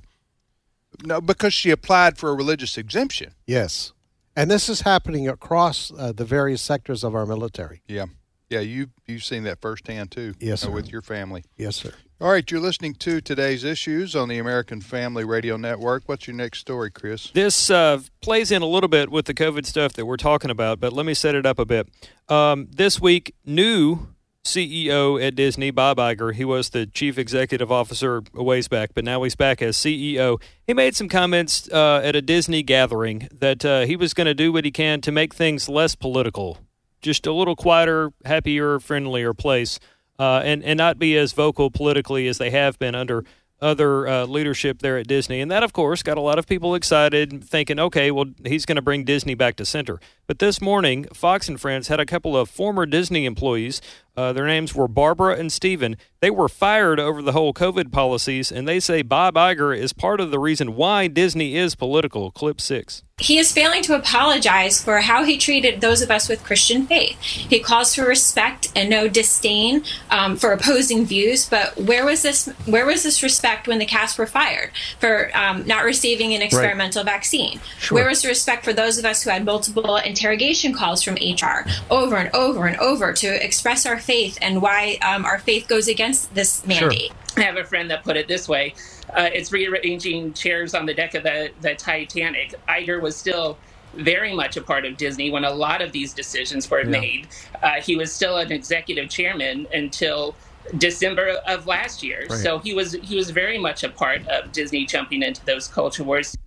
no 1.04 1.19
because 1.22 1.54
she 1.54 1.69
applied 1.72 2.17
for 2.17 2.30
a 2.30 2.34
religious 2.34 2.78
exemption? 2.78 3.34
Yes. 3.45 3.91
And 4.39 4.49
this 4.49 4.69
is 4.69 4.82
happening 4.82 5.28
across 5.28 5.91
uh, 5.97 6.13
the 6.13 6.23
various 6.23 6.62
sectors 6.62 7.04
of 7.04 7.13
our 7.13 7.25
military. 7.25 7.82
yeah 7.88 8.06
yeah 8.49 8.62
you 8.62 8.88
you've 9.06 9.23
seen 9.23 9.43
that 9.43 9.60
firsthand 9.62 10.10
too 10.12 10.34
Yes, 10.39 10.63
uh, 10.63 10.67
sir. 10.67 10.71
with 10.71 10.89
your 10.91 11.02
family 11.04 11.43
Yes, 11.58 11.75
sir. 11.75 11.91
all 12.21 12.32
right 12.32 12.49
you're 12.49 12.60
listening 12.69 12.93
to 12.95 13.21
today's 13.21 13.63
issues 13.63 14.15
on 14.15 14.28
the 14.30 14.39
american 14.39 14.82
family 14.82 15.23
radio 15.23 15.56
network 15.58 16.02
what's 16.08 16.25
your 16.25 16.36
next 16.36 16.58
story 16.60 16.89
chris 16.89 17.30
This 17.32 17.69
uh, 17.69 17.99
plays 18.21 18.49
in 18.49 18.62
a 18.63 18.65
little 18.65 18.88
bit 18.88 19.12
with 19.12 19.25
the 19.25 19.34
COVID 19.36 19.65
stuff 19.67 19.93
that 19.93 20.06
we're 20.06 20.17
talking 20.32 20.49
about, 20.49 20.80
but 20.80 20.93
let 20.93 21.06
me 21.06 21.13
set 21.13 21.36
it 21.36 21.45
up 21.45 21.60
a 21.60 21.65
bit. 21.65 21.89
Um, 22.28 22.67
this 22.71 22.99
week, 23.02 23.36
new 23.45 24.08
CEO 24.43 25.21
at 25.21 25.36
Disney, 25.36 25.71
Bob 25.71 25.97
Iger, 25.97 26.34
he 26.34 26.45
was 26.45 26.69
the 26.69 26.86
chief 26.86 27.17
executive 27.17 27.71
officer 27.71 28.23
a 28.34 28.43
ways 28.43 28.67
back, 28.67 28.91
but 28.93 29.04
now 29.04 29.21
he's 29.23 29.36
back 29.36 29.62
as 29.62 29.78
CEO. 29.78 30.41
He 30.65 30.73
made 30.73 30.95
some 30.95 31.10
comments 31.10 31.69
uh, 31.71 32.02
at 32.04 32.15
a 32.15 32.21
Disney 32.21 32.63
gathering 32.63 33.28
that 33.32 33.63
uh, 33.65 33.82
he 33.82 33.95
was 33.95 34.13
going 34.13 34.25
to 34.25 34.34
do 34.34 34.52
what 34.52 34.65
he 34.65 34.71
can 34.71 35.02
to 35.02 35.12
make 35.12 35.34
things 35.34 35.69
less 35.69 35.95
political, 35.95 36.60
just 37.02 37.28
a 37.28 37.34
little 37.34 37.56
quieter, 37.56 38.12
happier, 38.25 38.80
friendlier 38.80 39.34
place, 39.34 39.80
uh, 40.17 40.41
and 40.43 40.63
and 40.63 40.78
not 40.78 40.99
be 40.99 41.17
as 41.17 41.34
vocal 41.34 41.69
politically 41.69 42.28
as 42.28 42.38
they 42.38 42.49
have 42.49 42.80
been 42.80 42.95
under 42.95 43.23
other 43.62 44.08
uh, 44.08 44.25
leadership 44.25 44.80
there 44.80 44.97
at 44.97 45.08
Disney. 45.08 45.41
And 45.41 45.52
that, 45.52 45.63
of 45.63 45.73
course, 45.73 46.04
got 46.04 46.17
a 46.17 46.21
lot 46.21 46.39
of 46.39 46.47
people 46.47 46.75
excited, 46.75 47.43
thinking, 47.43 47.80
okay, 47.80 48.12
well, 48.12 48.25
he's 48.45 48.65
going 48.65 48.78
to 48.78 48.82
bring 48.82 49.04
Disney 49.04 49.36
back 49.36 49.56
to 49.58 49.65
center. 49.65 49.99
But 50.30 50.38
this 50.38 50.62
morning, 50.62 51.06
Fox 51.12 51.50
and 51.50 51.60
Friends 51.60 51.88
had 51.88 52.00
a 52.00 52.06
couple 52.06 52.38
of 52.38 52.52
former 52.52 52.86
Disney 52.86 53.26
employees. 53.26 53.82
Uh, 54.15 54.32
their 54.32 54.46
names 54.46 54.76
were 54.76 54.88
Barbara 54.88 55.36
and 55.36 55.52
Stephen. 55.52 55.96
They 56.20 56.30
were 56.30 56.50
fired 56.50 57.00
over 57.00 57.24
the 57.24 57.32
whole 57.32 57.54
COVID 57.54 57.92
policies, 57.92 58.52
and 58.52 58.68
they 58.68 58.80
say 58.80 59.02
Bob 59.02 59.36
Iger 59.36 59.76
is 59.76 59.92
part 59.94 60.20
of 60.20 60.30
the 60.30 60.38
reason 60.38 60.76
why 60.76 61.08
Disney 61.08 61.56
is 61.56 61.74
political. 61.74 62.30
Clip 62.30 62.62
six. 62.62 63.02
He 63.18 63.38
is 63.38 63.52
failing 63.52 63.82
to 63.84 63.96
apologize 63.96 64.82
for 64.84 65.00
how 65.00 65.24
he 65.24 65.38
treated 65.38 65.82
those 65.82 66.02
of 66.02 66.10
us 66.12 66.30
with 66.30 66.44
Christian 66.44 66.86
faith. 66.86 67.20
He 67.22 67.60
calls 67.60 67.96
for 67.96 68.06
respect 68.06 68.72
and 68.76 68.89
no 68.89 69.08
disdain 69.08 69.84
um, 70.10 70.38
for 70.38 70.52
opposing 70.52 71.06
views. 71.06 71.48
But 71.48 71.78
where 71.78 72.06
was 72.06 72.22
this? 72.22 72.48
Where 72.65 72.86
was 72.86 73.04
this 73.04 73.24
respect 73.24 73.68
when 73.68 73.80
the 73.80 73.86
cast 73.86 74.18
were 74.18 74.26
fired 74.26 74.72
for 75.00 75.32
um, 75.36 75.65
not 75.65 75.84
receiving 75.84 76.34
an 76.34 76.42
experimental 76.42 77.04
right. 77.04 77.12
vaccine? 77.12 77.60
Sure. 77.78 77.98
Where 77.98 78.08
was 78.10 78.22
the 78.22 78.30
respect 78.30 78.65
for 78.65 78.74
those 78.74 78.98
of 78.98 79.06
us 79.06 79.24
who 79.24 79.30
had 79.30 79.46
multiple 79.46 79.98
interrogation 80.19 80.73
calls 80.73 81.01
from 81.01 81.15
HR 81.15 81.65
over 81.89 82.17
and 82.17 82.29
over 82.36 82.67
and 82.67 82.77
over 82.77 83.13
to 83.13 83.45
express 83.45 83.86
our 83.86 83.97
faith 83.97 84.38
and 84.41 84.62
why 84.62 84.97
um, 85.01 85.23
our 85.25 85.39
faith 85.39 85.67
goes 85.67 85.88
against 85.88 86.34
this 86.36 86.65
mandate? 86.65 87.12
Sure. 87.34 87.43
I 87.43 87.45
have 87.45 87.58
a 87.58 87.63
friend 87.63 87.89
that 87.89 88.03
put 88.03 88.17
it 88.17 88.27
this 88.27 88.47
way 88.47 88.73
uh, 89.13 89.29
it's 89.34 89.51
rearranging 89.51 90.34
chairs 90.34 90.73
on 90.73 90.86
the 90.86 90.93
deck 90.93 91.15
of 91.15 91.23
the, 91.23 91.51
the 91.62 91.75
Titanic. 91.75 92.53
Iger 92.67 93.01
was 93.01 93.15
still 93.15 93.58
very 93.95 94.36
much 94.36 94.55
a 94.55 94.62
part 94.62 94.86
of 94.86 94.97
Disney 94.97 95.32
when 95.32 95.43
a 95.43 95.51
lot 95.51 95.82
of 95.82 95.91
these 95.91 96.13
decisions 96.13 96.69
were 96.69 96.82
yeah. 96.82 96.89
made. 96.89 97.27
Uh, 97.62 97.82
he 97.82 97.95
was 97.95 98.13
still 98.13 98.38
an 98.38 98.51
executive 98.51 99.10
chairman 99.10 99.67
until 99.73 100.36
December 100.77 101.39
of 101.47 101.65
last 101.65 102.03
year. 102.03 102.27
Right. 102.29 102.39
So 102.39 102.60
he 102.60 102.73
was 102.73 102.93
he 102.93 103.15
was 103.15 103.32
very 103.32 103.58
much 103.58 103.84
a 103.84 103.89
part 103.89 104.27
of 104.27 104.51
Disney 104.51 104.86
jumping 104.86 105.23
into 105.23 105.43
those 105.45 105.67
culture 105.67 106.03
wars. 106.03 106.38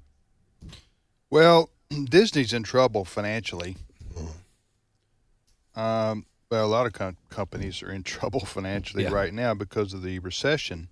Well, 1.30 1.70
Disney's 2.08 2.52
in 2.52 2.62
trouble 2.62 3.04
financially. 3.04 3.76
Um, 5.74 6.26
well, 6.50 6.66
a 6.66 6.68
lot 6.68 6.86
of 6.86 6.92
com- 6.92 7.16
companies 7.30 7.82
are 7.82 7.90
in 7.90 8.02
trouble 8.02 8.40
financially 8.46 9.04
yeah. 9.04 9.10
right 9.10 9.32
now 9.32 9.54
because 9.54 9.94
of 9.94 10.02
the 10.02 10.18
recession. 10.18 10.88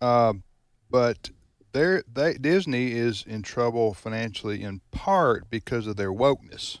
Um, 0.00 0.42
but 0.90 1.30
they 1.72 2.02
Disney 2.40 2.92
is 2.92 3.24
in 3.26 3.42
trouble 3.42 3.94
financially 3.94 4.62
in 4.62 4.80
part 4.90 5.48
because 5.50 5.86
of 5.86 5.96
their 5.96 6.12
wokeness 6.12 6.78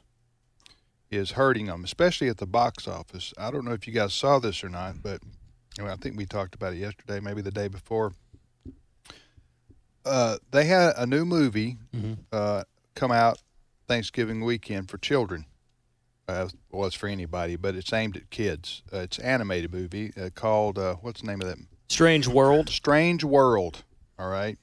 is 1.10 1.32
hurting 1.32 1.66
them, 1.66 1.84
especially 1.84 2.28
at 2.28 2.38
the 2.38 2.46
box 2.46 2.86
office. 2.88 3.34
I 3.36 3.50
don't 3.50 3.64
know 3.64 3.72
if 3.72 3.86
you 3.86 3.92
guys 3.92 4.14
saw 4.14 4.38
this 4.38 4.62
or 4.62 4.68
not, 4.68 5.02
but 5.02 5.20
I, 5.78 5.82
mean, 5.82 5.90
I 5.90 5.96
think 5.96 6.16
we 6.16 6.26
talked 6.26 6.54
about 6.54 6.72
it 6.72 6.78
yesterday, 6.78 7.20
maybe 7.20 7.42
the 7.42 7.50
day 7.50 7.68
before. 7.68 8.12
Uh, 10.04 10.38
they 10.50 10.64
had 10.64 10.94
a 10.96 11.06
new 11.06 11.24
movie 11.24 11.76
mm-hmm. 11.94 12.14
uh, 12.32 12.62
come 13.00 13.10
out 13.10 13.38
Thanksgiving 13.88 14.44
weekend 14.44 14.90
for 14.90 14.98
children. 14.98 15.46
Uh, 16.28 16.48
well, 16.70 16.86
it's 16.86 16.94
for 16.94 17.08
anybody, 17.08 17.56
but 17.56 17.74
it's 17.74 17.94
aimed 17.94 18.14
at 18.14 18.28
kids. 18.28 18.82
Uh, 18.92 18.98
it's 18.98 19.16
an 19.16 19.24
animated 19.24 19.72
movie 19.72 20.12
uh, 20.20 20.28
called 20.34 20.78
uh, 20.78 20.96
what's 20.96 21.22
the 21.22 21.26
name 21.26 21.40
of 21.40 21.48
that? 21.48 21.56
Strange 21.88 22.28
World. 22.28 22.68
Strange 22.68 23.24
World. 23.24 23.84
All 24.18 24.28
right. 24.28 24.58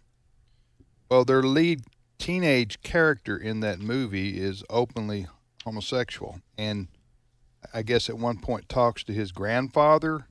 Well, 1.09 1.25
their 1.25 1.41
lead 1.41 1.81
teenage 2.19 2.79
character 2.83 3.35
in 3.35 3.61
that 3.61 3.79
movie 3.79 4.39
is 4.39 4.63
openly 4.69 5.25
homosexual, 5.65 6.39
and 6.59 6.89
I 7.73 7.81
guess 7.81 8.07
at 8.07 8.19
one 8.19 8.37
point 8.37 8.69
talks 8.69 9.03
to 9.05 9.13
his 9.13 9.31
grandfather 9.31 10.27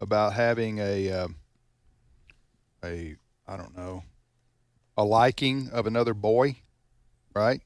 about 0.00 0.32
having 0.32 0.78
a 0.78 1.10
uh, 1.12 1.28
a 2.82 3.16
I 3.46 3.56
don't 3.58 3.76
know 3.76 4.04
a 4.96 5.04
liking 5.04 5.68
of 5.70 5.86
another 5.86 6.14
boy, 6.14 6.56
right? 7.34 7.60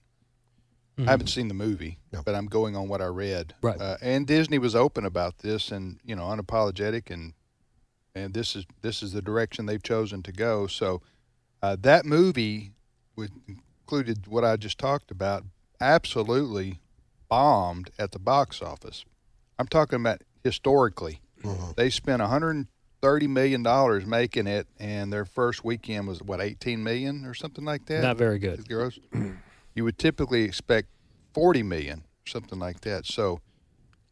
Mm-hmm. 0.98 1.08
I 1.08 1.12
haven't 1.12 1.28
seen 1.28 1.48
the 1.48 1.54
movie, 1.54 1.98
no. 2.12 2.22
but 2.24 2.34
I'm 2.34 2.46
going 2.46 2.74
on 2.74 2.88
what 2.88 3.00
I 3.00 3.06
read. 3.06 3.54
Right. 3.62 3.80
Uh, 3.80 3.96
and 4.02 4.26
Disney 4.26 4.58
was 4.58 4.74
open 4.74 5.04
about 5.04 5.38
this 5.38 5.70
and 5.70 6.00
you 6.04 6.16
know 6.16 6.24
unapologetic 6.24 7.10
and 7.10 7.34
and 8.14 8.34
this 8.34 8.56
is 8.56 8.66
this 8.82 9.02
is 9.02 9.12
the 9.12 9.22
direction 9.22 9.66
they've 9.66 9.82
chosen 9.82 10.22
to 10.24 10.32
go. 10.32 10.66
So 10.66 11.02
uh, 11.62 11.76
that 11.80 12.04
movie, 12.04 12.72
with 13.16 13.30
included 13.46 14.26
what 14.26 14.44
I 14.44 14.56
just 14.56 14.78
talked 14.78 15.10
about, 15.10 15.44
absolutely 15.80 16.80
bombed 17.28 17.90
at 17.98 18.12
the 18.12 18.18
box 18.18 18.60
office. 18.60 19.04
I'm 19.58 19.68
talking 19.68 20.00
about 20.00 20.22
historically. 20.44 21.20
Mm-hmm. 21.42 21.72
They 21.76 21.90
spent 21.90 22.20
130 22.20 23.26
million 23.28 23.62
dollars 23.62 24.04
making 24.04 24.46
it, 24.46 24.66
and 24.80 25.12
their 25.12 25.24
first 25.24 25.64
weekend 25.64 26.08
was 26.08 26.20
what 26.22 26.40
18 26.40 26.82
million 26.82 27.24
or 27.24 27.34
something 27.34 27.64
like 27.64 27.86
that. 27.86 28.02
Not 28.02 28.16
very 28.16 28.38
good. 28.38 28.68
Gross. 28.68 28.98
you 29.78 29.84
would 29.84 29.96
typically 29.96 30.42
expect 30.42 30.88
40 31.32 31.62
million, 31.62 32.02
something 32.26 32.58
like 32.58 32.80
that. 32.80 33.06
So, 33.06 33.40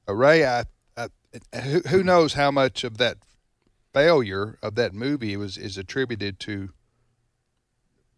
uh, 0.09 0.15
Ray, 0.15 0.47
I, 0.47 0.63
I, 0.97 1.09
who, 1.61 1.81
who 1.81 2.05
knows 2.05 2.35
how 2.35 2.53
much 2.53 2.85
of 2.85 2.99
that 2.99 3.17
failure 3.93 4.59
of 4.63 4.77
that 4.77 4.95
movie 4.95 5.37
was 5.37 5.59
is 5.59 5.77
attributed 5.77 6.39
to 6.39 6.71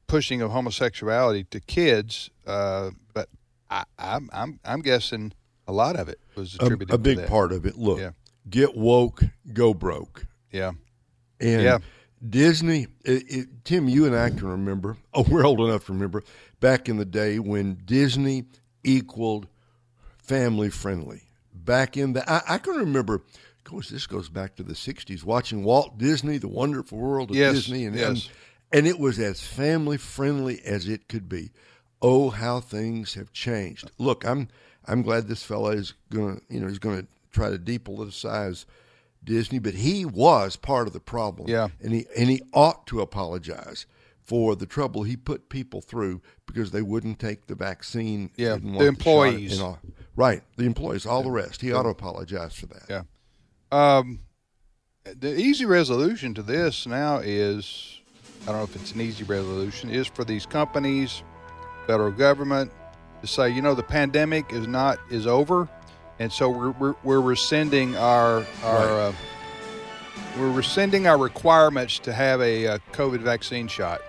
pushing 0.07 0.43
of 0.43 0.51
homosexuality 0.51 1.45
to 1.45 1.59
kids, 1.61 2.29
uh, 2.47 2.91
but 3.15 3.31
I, 3.71 3.85
am 3.99 4.29
I'm, 4.31 4.31
I'm 4.33 4.61
I'm 4.65 4.83
guessing 4.83 5.33
a 5.67 5.73
lot 5.73 5.97
of 5.97 6.11
it 6.11 6.21
was 6.35 6.55
attributed. 6.57 6.91
A, 6.91 6.97
a 6.97 6.99
big 6.99 7.27
part 7.27 7.53
of 7.53 7.65
it. 7.65 7.79
Look, 7.79 7.99
yeah. 7.99 8.11
get 8.51 8.77
woke, 8.77 9.23
go 9.55 9.73
broke. 9.73 10.27
Yeah, 10.53 10.73
and 11.41 11.63
yeah. 11.63 11.79
Disney. 12.29 12.89
It, 13.05 13.23
it, 13.31 13.49
Tim, 13.65 13.89
you 13.89 14.05
and 14.05 14.15
I 14.15 14.29
can 14.29 14.49
remember. 14.49 14.99
Oh, 15.15 15.23
we're 15.23 15.47
old 15.47 15.61
enough 15.61 15.87
to 15.87 15.93
remember 15.93 16.23
back 16.61 16.89
in 16.89 16.97
the 16.97 17.05
day 17.05 17.39
when 17.39 17.81
Disney 17.85 18.45
equaled 18.85 19.49
family 20.19 20.71
friendly. 20.71 21.23
Back 21.53 21.97
in 21.97 22.13
the, 22.13 22.31
I, 22.31 22.55
I 22.55 22.59
can 22.59 22.75
remember 22.75 23.23
of 23.69 23.73
course, 23.73 23.91
this 23.91 24.07
goes 24.07 24.31
back 24.31 24.57
to 24.57 24.63
the 24.63 24.73
60s, 24.73 25.25
watching 25.25 25.63
Walt 25.63 25.99
Disney, 25.99 26.39
The 26.39 26.49
Wonderful 26.49 26.97
World 26.97 27.31
of 27.31 27.37
yes, 27.37 27.55
Disney. 27.55 27.85
And, 27.85 27.95
yes. 27.95 28.09
and, 28.09 28.31
and 28.73 28.87
it 28.87 28.99
was 28.99 29.19
as 29.19 29.43
family 29.43 29.99
friendly 29.99 30.63
as 30.65 30.89
it 30.89 31.07
could 31.07 31.29
be. 31.29 31.51
Oh, 32.01 32.31
how 32.31 32.61
things 32.61 33.13
have 33.13 33.31
changed. 33.31 33.91
Look, 33.99 34.25
I'm 34.25 34.49
I'm 34.87 35.03
glad 35.03 35.29
this 35.29 35.43
fella 35.43 35.73
is 35.73 35.93
going 36.11 36.37
to, 36.37 36.43
you 36.49 36.61
know, 36.61 36.69
he's 36.69 36.79
going 36.79 37.03
to 37.03 37.07
try 37.31 37.51
to 37.51 37.59
depoliticize 37.59 38.65
Disney, 39.23 39.59
but 39.59 39.75
he 39.75 40.07
was 40.07 40.57
part 40.57 40.87
of 40.87 40.95
the 40.95 41.01
problem. 41.01 41.49
Yeah. 41.49 41.69
And 41.83 41.93
he 41.93 42.07
and 42.17 42.31
he 42.31 42.41
ought 42.55 42.87
to 42.87 43.03
apologize 43.03 43.85
for 44.29 44.55
the 44.55 44.67
trouble 44.67 45.05
he 45.05 45.17
put 45.17 45.49
people 45.49 45.81
through 45.81 46.21
because 46.45 46.71
they 46.71 46.83
wouldn't 46.83 47.19
take 47.19 47.47
the 47.47 47.55
vaccine. 47.55 48.31
Yeah, 48.37 48.59
the 48.61 48.85
employees. 48.85 49.59
The 49.59 49.79
right, 50.17 50.43
the 50.59 50.67
employees, 50.67 51.07
all 51.07 51.23
the 51.23 51.31
rest. 51.31 51.63
He 51.63 51.73
ought 51.73 51.85
to 51.85 51.89
apologize 51.89 52.55
for 52.55 52.67
that. 52.67 52.85
Yeah. 52.91 53.03
Um, 53.73 54.21
the 55.19 55.35
easy 55.35 55.65
resolution 55.65 56.35
to 56.35 56.43
this 56.43 56.87
now 56.87 57.19
is 57.19 58.03
I 58.43 58.49
don't 58.49 58.57
know 58.57 58.65
if 58.65 58.77
it's 58.77 58.93
an 58.93 59.01
easy 59.01 59.25
resolution 59.25 59.89
is 59.89 60.07
for 60.07 60.25
these 60.25 60.45
companies, 60.45 61.23
federal 61.87 62.13
government 62.13 62.71
to 63.23 63.27
say, 63.27 63.49
you 63.49 63.63
know, 63.63 63.75
the 63.75 63.83
pandemic 63.83 64.53
is 64.53 64.67
not 64.67 64.99
is 65.11 65.27
over, 65.27 65.71
and 66.19 66.31
so 66.31 66.51
we're 66.51 66.73
we're, 66.73 66.95
we're 67.03 67.21
rescinding 67.23 67.97
our 67.97 68.45
our 68.63 68.87
right. 68.87 68.91
uh, 68.91 69.13
we're 70.39 70.53
rescinding 70.53 71.07
our 71.07 71.17
requirements 71.17 71.99
to 72.01 72.13
have 72.13 72.43
a, 72.43 72.65
a 72.65 72.75
uh, 72.75 72.79
COVID 72.93 73.21
vaccine 73.21 73.69
shot. 73.69 74.03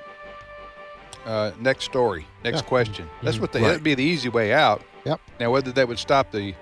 Uh, 1.26 1.52
next 1.60 1.86
story, 1.86 2.26
next 2.44 2.62
yeah. 2.62 2.68
question. 2.68 3.10
That's 3.22 3.36
mm-hmm. 3.36 3.42
what 3.42 3.52
they, 3.52 3.62
right. 3.62 3.68
that'd 3.68 3.84
be 3.84 3.94
the 3.94 4.04
easy 4.04 4.30
way 4.30 4.54
out. 4.54 4.82
Yep. 5.06 5.22
Now, 5.40 5.52
whether 5.52 5.72
that 5.72 5.88
would 5.88 6.00
stop 6.00 6.32
the 6.32 6.56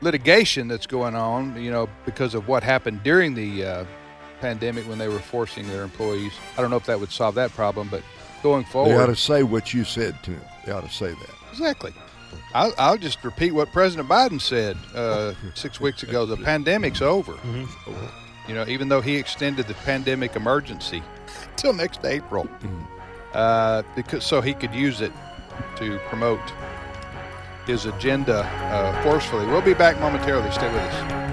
litigation 0.00 0.68
that's 0.68 0.86
going 0.86 1.14
on, 1.14 1.62
you 1.62 1.70
know, 1.70 1.88
because 2.04 2.34
of 2.34 2.48
what 2.48 2.62
happened 2.62 3.02
during 3.02 3.34
the 3.34 3.64
uh, 3.64 3.84
pandemic 4.40 4.88
when 4.88 4.98
they 4.98 5.08
were 5.08 5.18
forcing 5.18 5.66
their 5.68 5.82
employees. 5.82 6.32
I 6.56 6.60
don't 6.60 6.70
know 6.70 6.76
if 6.76 6.86
that 6.86 7.00
would 7.00 7.12
solve 7.12 7.34
that 7.36 7.50
problem, 7.52 7.88
but 7.88 8.02
going 8.42 8.64
forward, 8.64 8.90
they 8.90 8.96
ought 8.96 9.06
to 9.06 9.16
say 9.16 9.42
what 9.42 9.72
you 9.72 9.84
said 9.84 10.22
to 10.24 10.32
them. 10.32 10.42
They 10.64 10.72
ought 10.72 10.84
to 10.84 10.94
say 10.94 11.08
that 11.08 11.30
exactly. 11.50 11.92
I'll, 12.54 12.72
I'll 12.78 12.98
just 12.98 13.22
repeat 13.24 13.52
what 13.52 13.72
President 13.72 14.08
Biden 14.08 14.40
said 14.40 14.76
uh, 14.94 15.34
six 15.54 15.80
weeks 15.80 16.02
ago: 16.02 16.26
the 16.26 16.36
pandemic's 16.36 17.02
over. 17.02 17.32
Mm-hmm. 17.32 18.48
You 18.48 18.54
know, 18.54 18.64
even 18.68 18.88
though 18.88 19.00
he 19.00 19.16
extended 19.16 19.66
the 19.66 19.74
pandemic 19.74 20.36
emergency 20.36 21.02
till 21.56 21.72
next 21.72 22.04
April, 22.04 22.44
mm-hmm. 22.44 22.95
Uh, 23.36 23.82
because 23.94 24.24
so 24.24 24.40
he 24.40 24.54
could 24.54 24.74
use 24.74 25.00
it 25.02 25.12
to 25.76 25.98
promote 26.08 26.40
his 27.66 27.84
agenda 27.84 28.38
uh, 28.44 29.02
forcefully. 29.02 29.46
We'll 29.46 29.60
be 29.60 29.74
back 29.74 30.00
momentarily. 30.00 30.50
Stay 30.50 30.72
with 30.72 30.82
us. 30.82 31.26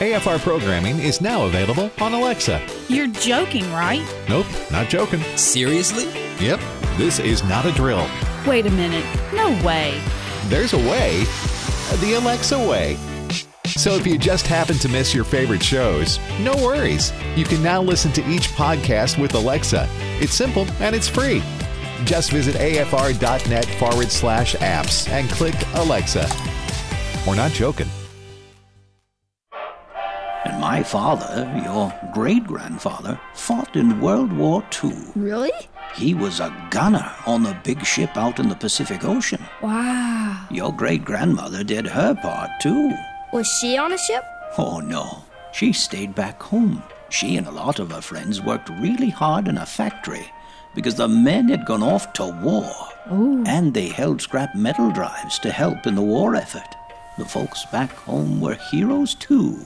AFR 0.00 0.38
programming 0.38 0.98
is 0.98 1.20
now 1.20 1.44
available 1.44 1.90
on 2.00 2.14
Alexa. 2.14 2.66
You're 2.88 3.08
joking, 3.08 3.70
right? 3.70 4.02
Nope, 4.30 4.46
not 4.70 4.88
joking. 4.88 5.20
Seriously? 5.36 6.04
Yep, 6.42 6.58
this 6.96 7.18
is 7.18 7.44
not 7.44 7.66
a 7.66 7.72
drill. 7.72 8.08
Wait 8.46 8.64
a 8.64 8.70
minute. 8.70 9.04
No 9.34 9.50
way. 9.64 10.00
There's 10.44 10.72
a 10.72 10.78
way. 10.78 11.24
The 12.00 12.14
Alexa 12.18 12.58
way. 12.58 12.96
So 13.80 13.94
if 13.94 14.06
you 14.06 14.18
just 14.18 14.46
happen 14.46 14.76
to 14.80 14.90
miss 14.90 15.14
your 15.14 15.24
favorite 15.24 15.62
shows, 15.62 16.18
no 16.40 16.54
worries. 16.56 17.14
You 17.34 17.46
can 17.46 17.62
now 17.62 17.80
listen 17.80 18.12
to 18.12 18.28
each 18.28 18.48
podcast 18.48 19.18
with 19.18 19.34
Alexa. 19.34 19.88
It's 20.20 20.34
simple 20.34 20.66
and 20.80 20.94
it's 20.94 21.08
free. 21.08 21.42
Just 22.04 22.30
visit 22.30 22.56
afr.net 22.56 23.64
forward 23.78 24.10
slash 24.10 24.54
apps 24.56 25.08
and 25.08 25.30
click 25.30 25.54
Alexa. 25.72 26.28
We're 27.26 27.36
not 27.36 27.52
joking. 27.52 27.88
And 30.44 30.60
my 30.60 30.82
father, 30.82 31.50
your 31.64 31.90
great 32.12 32.46
grandfather, 32.46 33.18
fought 33.32 33.76
in 33.76 33.98
World 33.98 34.30
War 34.30 34.62
II. 34.84 34.92
Really? 35.16 35.52
He 35.94 36.12
was 36.12 36.38
a 36.40 36.54
gunner 36.70 37.10
on 37.26 37.44
the 37.44 37.58
big 37.64 37.82
ship 37.86 38.14
out 38.18 38.40
in 38.40 38.50
the 38.50 38.56
Pacific 38.56 39.06
Ocean. 39.06 39.42
Wow. 39.62 40.46
Your 40.50 40.70
great 40.70 41.02
grandmother 41.02 41.64
did 41.64 41.86
her 41.86 42.14
part 42.14 42.50
too. 42.60 42.94
Was 43.32 43.46
she 43.46 43.76
on 43.78 43.92
a 43.92 43.98
ship? 43.98 44.24
Oh 44.58 44.80
no, 44.80 45.22
she 45.52 45.72
stayed 45.72 46.14
back 46.14 46.42
home. 46.42 46.82
She 47.10 47.36
and 47.36 47.46
a 47.46 47.52
lot 47.52 47.78
of 47.78 47.92
her 47.92 48.00
friends 48.00 48.40
worked 48.40 48.68
really 48.68 49.10
hard 49.10 49.48
in 49.48 49.58
a 49.58 49.66
factory 49.66 50.26
because 50.74 50.94
the 50.94 51.08
men 51.08 51.48
had 51.48 51.66
gone 51.66 51.82
off 51.82 52.12
to 52.14 52.26
war. 52.42 52.72
Ooh. 53.12 53.44
And 53.46 53.74
they 53.74 53.88
held 53.88 54.20
scrap 54.20 54.54
metal 54.54 54.90
drives 54.90 55.38
to 55.40 55.50
help 55.50 55.86
in 55.86 55.94
the 55.94 56.02
war 56.02 56.34
effort. 56.34 56.74
The 57.18 57.24
folks 57.24 57.64
back 57.66 57.90
home 57.92 58.40
were 58.40 58.54
heroes 58.54 59.14
too. 59.14 59.58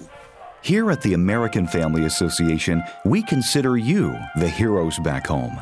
Here 0.62 0.90
at 0.90 1.02
the 1.02 1.12
American 1.12 1.66
Family 1.66 2.04
Association, 2.04 2.82
we 3.04 3.22
consider 3.22 3.76
you 3.76 4.18
the 4.36 4.48
heroes 4.48 4.98
back 4.98 5.26
home. 5.26 5.58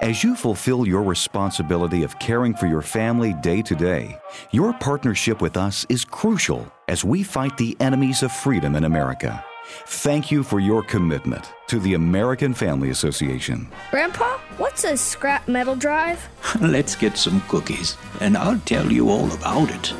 As 0.00 0.24
you 0.24 0.34
fulfill 0.36 0.86
your 0.86 1.02
responsibility 1.02 2.02
of 2.02 2.18
caring 2.18 2.54
for 2.54 2.66
your 2.66 2.82
family 2.82 3.34
day 3.34 3.62
to 3.62 3.74
day, 3.74 4.18
your 4.50 4.72
partnership 4.74 5.40
with 5.40 5.56
us 5.56 5.86
is 5.88 6.04
crucial 6.04 6.70
as 6.88 7.04
we 7.04 7.22
fight 7.22 7.56
the 7.56 7.76
enemies 7.80 8.22
of 8.22 8.32
freedom 8.32 8.76
in 8.76 8.84
America. 8.84 9.44
Thank 9.86 10.30
you 10.30 10.42
for 10.42 10.60
your 10.60 10.82
commitment 10.82 11.52
to 11.68 11.78
the 11.78 11.94
American 11.94 12.52
Family 12.54 12.90
Association. 12.90 13.68
Grandpa, 13.90 14.38
what's 14.58 14.84
a 14.84 14.96
scrap 14.96 15.48
metal 15.48 15.74
drive? 15.74 16.28
Let's 16.60 16.94
get 16.94 17.16
some 17.16 17.40
cookies, 17.42 17.96
and 18.20 18.36
I'll 18.36 18.60
tell 18.60 18.90
you 18.92 19.08
all 19.08 19.32
about 19.32 19.70
it. 19.70 19.92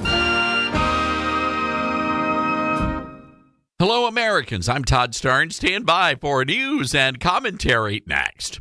Hello, 3.80 4.06
Americans. 4.06 4.68
I'm 4.68 4.84
Todd 4.84 5.12
Starnes. 5.12 5.54
Stand 5.54 5.84
by 5.84 6.14
for 6.14 6.44
news 6.44 6.94
and 6.94 7.20
commentary 7.20 8.02
next. 8.06 8.60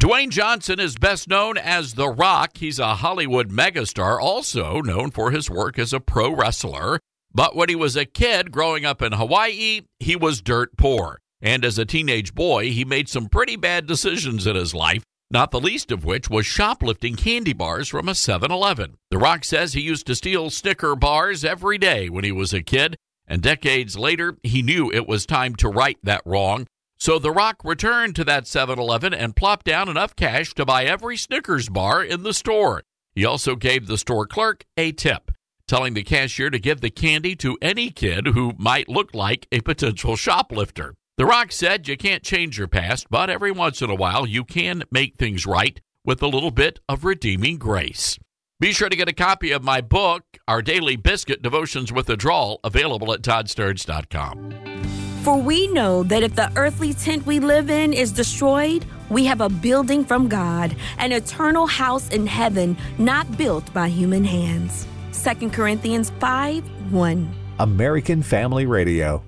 Dwayne 0.00 0.30
Johnson 0.30 0.80
is 0.80 0.96
best 0.96 1.28
known 1.28 1.58
as 1.58 1.92
The 1.92 2.08
Rock. 2.08 2.56
He's 2.56 2.78
a 2.78 2.94
Hollywood 2.94 3.50
megastar, 3.50 4.18
also 4.18 4.80
known 4.80 5.10
for 5.10 5.30
his 5.30 5.50
work 5.50 5.78
as 5.78 5.92
a 5.92 6.00
pro 6.00 6.34
wrestler. 6.34 6.98
But 7.34 7.54
when 7.54 7.68
he 7.68 7.74
was 7.74 7.96
a 7.96 8.06
kid 8.06 8.50
growing 8.50 8.86
up 8.86 9.02
in 9.02 9.12
Hawaii, 9.12 9.82
he 9.98 10.16
was 10.16 10.40
dirt 10.40 10.74
poor. 10.78 11.18
And 11.42 11.66
as 11.66 11.78
a 11.78 11.84
teenage 11.84 12.34
boy, 12.34 12.70
he 12.70 12.82
made 12.82 13.10
some 13.10 13.28
pretty 13.28 13.56
bad 13.56 13.86
decisions 13.86 14.46
in 14.46 14.56
his 14.56 14.74
life, 14.74 15.02
not 15.30 15.50
the 15.50 15.60
least 15.60 15.92
of 15.92 16.06
which 16.06 16.30
was 16.30 16.46
shoplifting 16.46 17.14
candy 17.14 17.52
bars 17.52 17.88
from 17.88 18.08
a 18.08 18.14
7 18.14 18.50
Eleven. 18.50 18.96
The 19.10 19.18
Rock 19.18 19.44
says 19.44 19.74
he 19.74 19.82
used 19.82 20.06
to 20.06 20.14
steal 20.14 20.48
Snicker 20.48 20.96
bars 20.96 21.44
every 21.44 21.76
day 21.76 22.08
when 22.08 22.24
he 22.24 22.32
was 22.32 22.54
a 22.54 22.62
kid, 22.62 22.96
and 23.26 23.42
decades 23.42 23.98
later, 23.98 24.38
he 24.42 24.62
knew 24.62 24.90
it 24.90 25.06
was 25.06 25.26
time 25.26 25.54
to 25.56 25.68
right 25.68 25.98
that 26.04 26.22
wrong. 26.24 26.66
So 27.00 27.18
The 27.18 27.32
Rock 27.32 27.62
returned 27.64 28.14
to 28.16 28.24
that 28.24 28.46
7 28.46 28.78
Eleven 28.78 29.14
and 29.14 29.34
plopped 29.34 29.64
down 29.64 29.88
enough 29.88 30.14
cash 30.14 30.52
to 30.52 30.66
buy 30.66 30.84
every 30.84 31.16
Snickers 31.16 31.70
bar 31.70 32.04
in 32.04 32.24
the 32.24 32.34
store. 32.34 32.82
He 33.14 33.24
also 33.24 33.56
gave 33.56 33.86
the 33.86 33.96
store 33.96 34.26
clerk 34.26 34.66
a 34.76 34.92
tip, 34.92 35.30
telling 35.66 35.94
the 35.94 36.02
cashier 36.02 36.50
to 36.50 36.58
give 36.58 36.82
the 36.82 36.90
candy 36.90 37.34
to 37.36 37.56
any 37.62 37.88
kid 37.88 38.26
who 38.28 38.52
might 38.58 38.90
look 38.90 39.14
like 39.14 39.48
a 39.50 39.62
potential 39.62 40.14
shoplifter. 40.14 40.94
The 41.16 41.24
Rock 41.24 41.52
said 41.52 41.88
you 41.88 41.96
can't 41.96 42.22
change 42.22 42.58
your 42.58 42.68
past, 42.68 43.06
but 43.08 43.30
every 43.30 43.50
once 43.50 43.80
in 43.80 43.88
a 43.88 43.94
while 43.94 44.26
you 44.26 44.44
can 44.44 44.82
make 44.90 45.16
things 45.16 45.46
right 45.46 45.80
with 46.04 46.22
a 46.22 46.28
little 46.28 46.50
bit 46.50 46.80
of 46.86 47.04
redeeming 47.04 47.56
grace. 47.56 48.18
Be 48.60 48.72
sure 48.72 48.90
to 48.90 48.96
get 48.96 49.08
a 49.08 49.14
copy 49.14 49.52
of 49.52 49.64
my 49.64 49.80
book, 49.80 50.24
Our 50.46 50.60
Daily 50.60 50.96
Biscuit 50.96 51.40
Devotions 51.40 51.90
with 51.90 52.10
a 52.10 52.16
Drawl, 52.16 52.60
available 52.62 53.10
at 53.14 53.22
toddstarnes.com. 53.22 54.79
For 55.22 55.36
we 55.36 55.66
know 55.68 56.02
that 56.04 56.22
if 56.22 56.34
the 56.34 56.50
earthly 56.56 56.94
tent 56.94 57.26
we 57.26 57.40
live 57.40 57.68
in 57.68 57.92
is 57.92 58.10
destroyed, 58.10 58.86
we 59.10 59.26
have 59.26 59.42
a 59.42 59.50
building 59.50 60.02
from 60.02 60.28
God, 60.28 60.74
an 60.96 61.12
eternal 61.12 61.66
house 61.66 62.08
in 62.08 62.26
heaven, 62.26 62.74
not 62.96 63.36
built 63.36 63.70
by 63.74 63.88
human 63.88 64.24
hands. 64.24 64.86
2 65.12 65.50
Corinthians 65.50 66.08
5 66.20 66.64
1. 66.90 67.34
American 67.58 68.22
Family 68.22 68.64
Radio. 68.64 69.22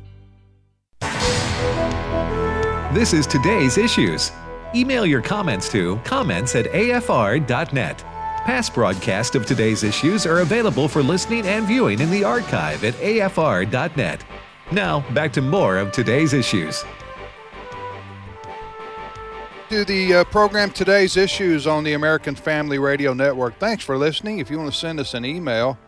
This 2.94 3.12
is 3.12 3.26
today's 3.26 3.76
issues. 3.76 4.32
Email 4.74 5.04
your 5.04 5.20
comments 5.20 5.70
to 5.72 5.96
comments 6.04 6.56
at 6.56 6.64
afr.net. 6.66 7.98
Past 7.98 8.72
broadcasts 8.72 9.36
of 9.36 9.44
today's 9.44 9.84
issues 9.84 10.24
are 10.24 10.40
available 10.40 10.88
for 10.88 11.02
listening 11.02 11.46
and 11.46 11.66
viewing 11.66 12.00
in 12.00 12.10
the 12.10 12.24
archive 12.24 12.82
at 12.82 12.94
afr.net. 12.94 14.24
Now, 14.72 15.00
back 15.10 15.34
to 15.34 15.42
more 15.42 15.76
of 15.76 15.92
today's 15.92 16.32
issues. 16.32 16.82
To 19.68 19.84
the 19.84 20.14
uh, 20.14 20.24
program 20.24 20.70
Today's 20.70 21.18
Issues 21.18 21.66
on 21.66 21.84
the 21.84 21.92
American 21.92 22.34
Family 22.34 22.78
Radio 22.78 23.12
Network. 23.12 23.58
Thanks 23.58 23.84
for 23.84 23.98
listening. 23.98 24.38
If 24.38 24.50
you 24.50 24.56
want 24.56 24.72
to 24.72 24.78
send 24.78 24.98
us 24.98 25.12
an 25.12 25.26
email, 25.26 25.78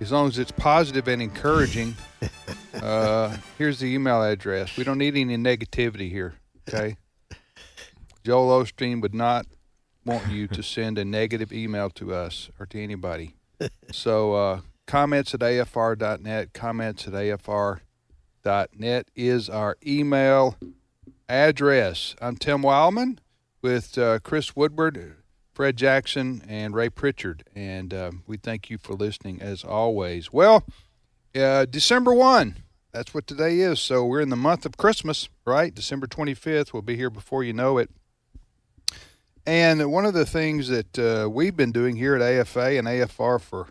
as 0.00 0.12
long 0.12 0.28
as 0.28 0.38
it's 0.38 0.50
positive 0.52 1.08
and 1.08 1.22
encouraging, 1.22 1.96
uh, 2.82 3.34
here's 3.56 3.78
the 3.78 3.86
email 3.86 4.22
address. 4.22 4.76
We 4.76 4.84
don't 4.84 4.98
need 4.98 5.16
any 5.16 5.38
negativity 5.38 6.10
here, 6.10 6.34
okay? 6.68 6.98
Joel 8.22 8.62
Osteen 8.62 9.00
would 9.00 9.14
not 9.14 9.46
want 10.04 10.30
you 10.30 10.46
to 10.48 10.62
send 10.62 10.98
a 10.98 11.06
negative 11.06 11.54
email 11.54 11.88
to 11.88 12.12
us 12.14 12.50
or 12.60 12.66
to 12.66 12.82
anybody. 12.82 13.34
So, 13.92 14.34
uh, 14.34 14.60
comments 14.86 15.32
at 15.32 15.40
afr.net, 15.40 16.52
comments 16.52 17.08
at 17.08 17.14
afr.net 18.46 19.10
is 19.16 19.48
our 19.48 19.76
email 19.84 20.56
address. 21.28 22.14
I'm 22.20 22.36
Tim 22.36 22.62
Wildmon 22.62 23.18
with 23.60 23.98
uh, 23.98 24.20
Chris 24.20 24.54
Woodward, 24.54 25.16
Fred 25.52 25.76
Jackson, 25.76 26.42
and 26.48 26.74
Ray 26.74 26.88
Pritchard, 26.88 27.44
and 27.54 27.92
uh, 27.92 28.12
we 28.26 28.36
thank 28.36 28.70
you 28.70 28.78
for 28.78 28.94
listening 28.94 29.42
as 29.42 29.64
always. 29.64 30.32
Well, 30.32 30.64
uh, 31.34 31.64
December 31.66 32.14
1, 32.14 32.58
that's 32.92 33.12
what 33.12 33.26
today 33.26 33.58
is. 33.58 33.80
So 33.80 34.04
we're 34.04 34.20
in 34.20 34.30
the 34.30 34.36
month 34.36 34.64
of 34.64 34.76
Christmas, 34.76 35.28
right? 35.44 35.74
December 35.74 36.06
25th. 36.06 36.72
We'll 36.72 36.82
be 36.82 36.96
here 36.96 37.10
before 37.10 37.42
you 37.42 37.52
know 37.52 37.78
it. 37.78 37.90
And 39.44 39.92
one 39.92 40.06
of 40.06 40.14
the 40.14 40.26
things 40.26 40.68
that 40.68 40.98
uh, 40.98 41.28
we've 41.28 41.56
been 41.56 41.72
doing 41.72 41.96
here 41.96 42.16
at 42.16 42.22
AFA 42.22 42.78
and 42.78 42.86
AFR 42.86 43.40
for, 43.40 43.68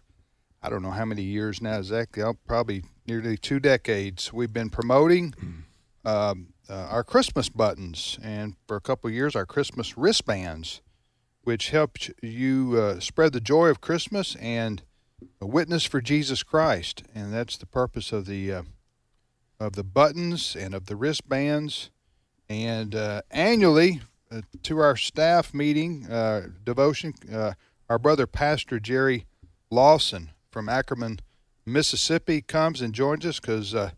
I 0.66 0.70
don't 0.70 0.82
know 0.82 0.90
how 0.90 1.06
many 1.06 1.22
years 1.22 1.62
now 1.62 1.78
exactly, 1.78 2.24
oh, 2.24 2.34
probably 2.48 2.82
nearly 3.06 3.38
two 3.38 3.60
decades, 3.60 4.34
we've 4.34 4.52
been 4.52 4.72
promoting 4.72 5.36
um, 6.04 6.48
uh, 6.68 6.88
our 6.90 7.04
Christmas 7.04 7.50
buttons 7.50 8.18
and 8.24 8.56
for 8.68 8.76
a 8.76 8.82
couple 8.82 9.08
of 9.08 9.14
years 9.14 9.36
our 9.36 9.46
Christmas 9.46 9.96
wristbands, 9.96 10.82
which 11.44 11.70
help 11.70 12.00
you 12.24 12.80
uh, 12.80 13.00
spread 13.00 13.34
the 13.34 13.40
joy 13.40 13.68
of 13.68 13.80
Christmas 13.80 14.36
and 14.38 14.82
a 15.40 15.46
witness 15.46 15.86
for 15.86 16.02
Jesus 16.02 16.42
Christ. 16.42 17.04
And 17.14 17.32
that's 17.32 17.58
the 17.58 17.68
purpose 17.68 18.12
of 18.12 18.26
the 18.26 18.52
uh, 18.52 18.64
of 19.60 19.74
the 19.74 19.84
buttons 19.84 20.56
and 20.56 20.74
of 20.74 20.88
the 20.88 20.96
wristbands. 20.96 21.92
And 22.50 22.96
uh, 22.96 23.22
annually, 23.30 24.02
uh, 24.32 24.42
to 24.64 24.80
our 24.80 24.96
staff 24.96 25.54
meeting 25.54 26.08
uh, 26.08 26.48
devotion, 26.64 27.14
uh, 27.32 27.54
our 27.88 28.00
brother 28.00 28.26
Pastor 28.26 28.80
Jerry 28.80 29.28
Lawson 29.70 30.32
from 30.56 30.70
Ackerman, 30.70 31.20
Mississippi, 31.66 32.42
comes 32.42 32.80
and 32.80 32.94
joins 32.94 33.26
us 33.26 33.42
because 33.42 33.76
uh, 33.76 33.90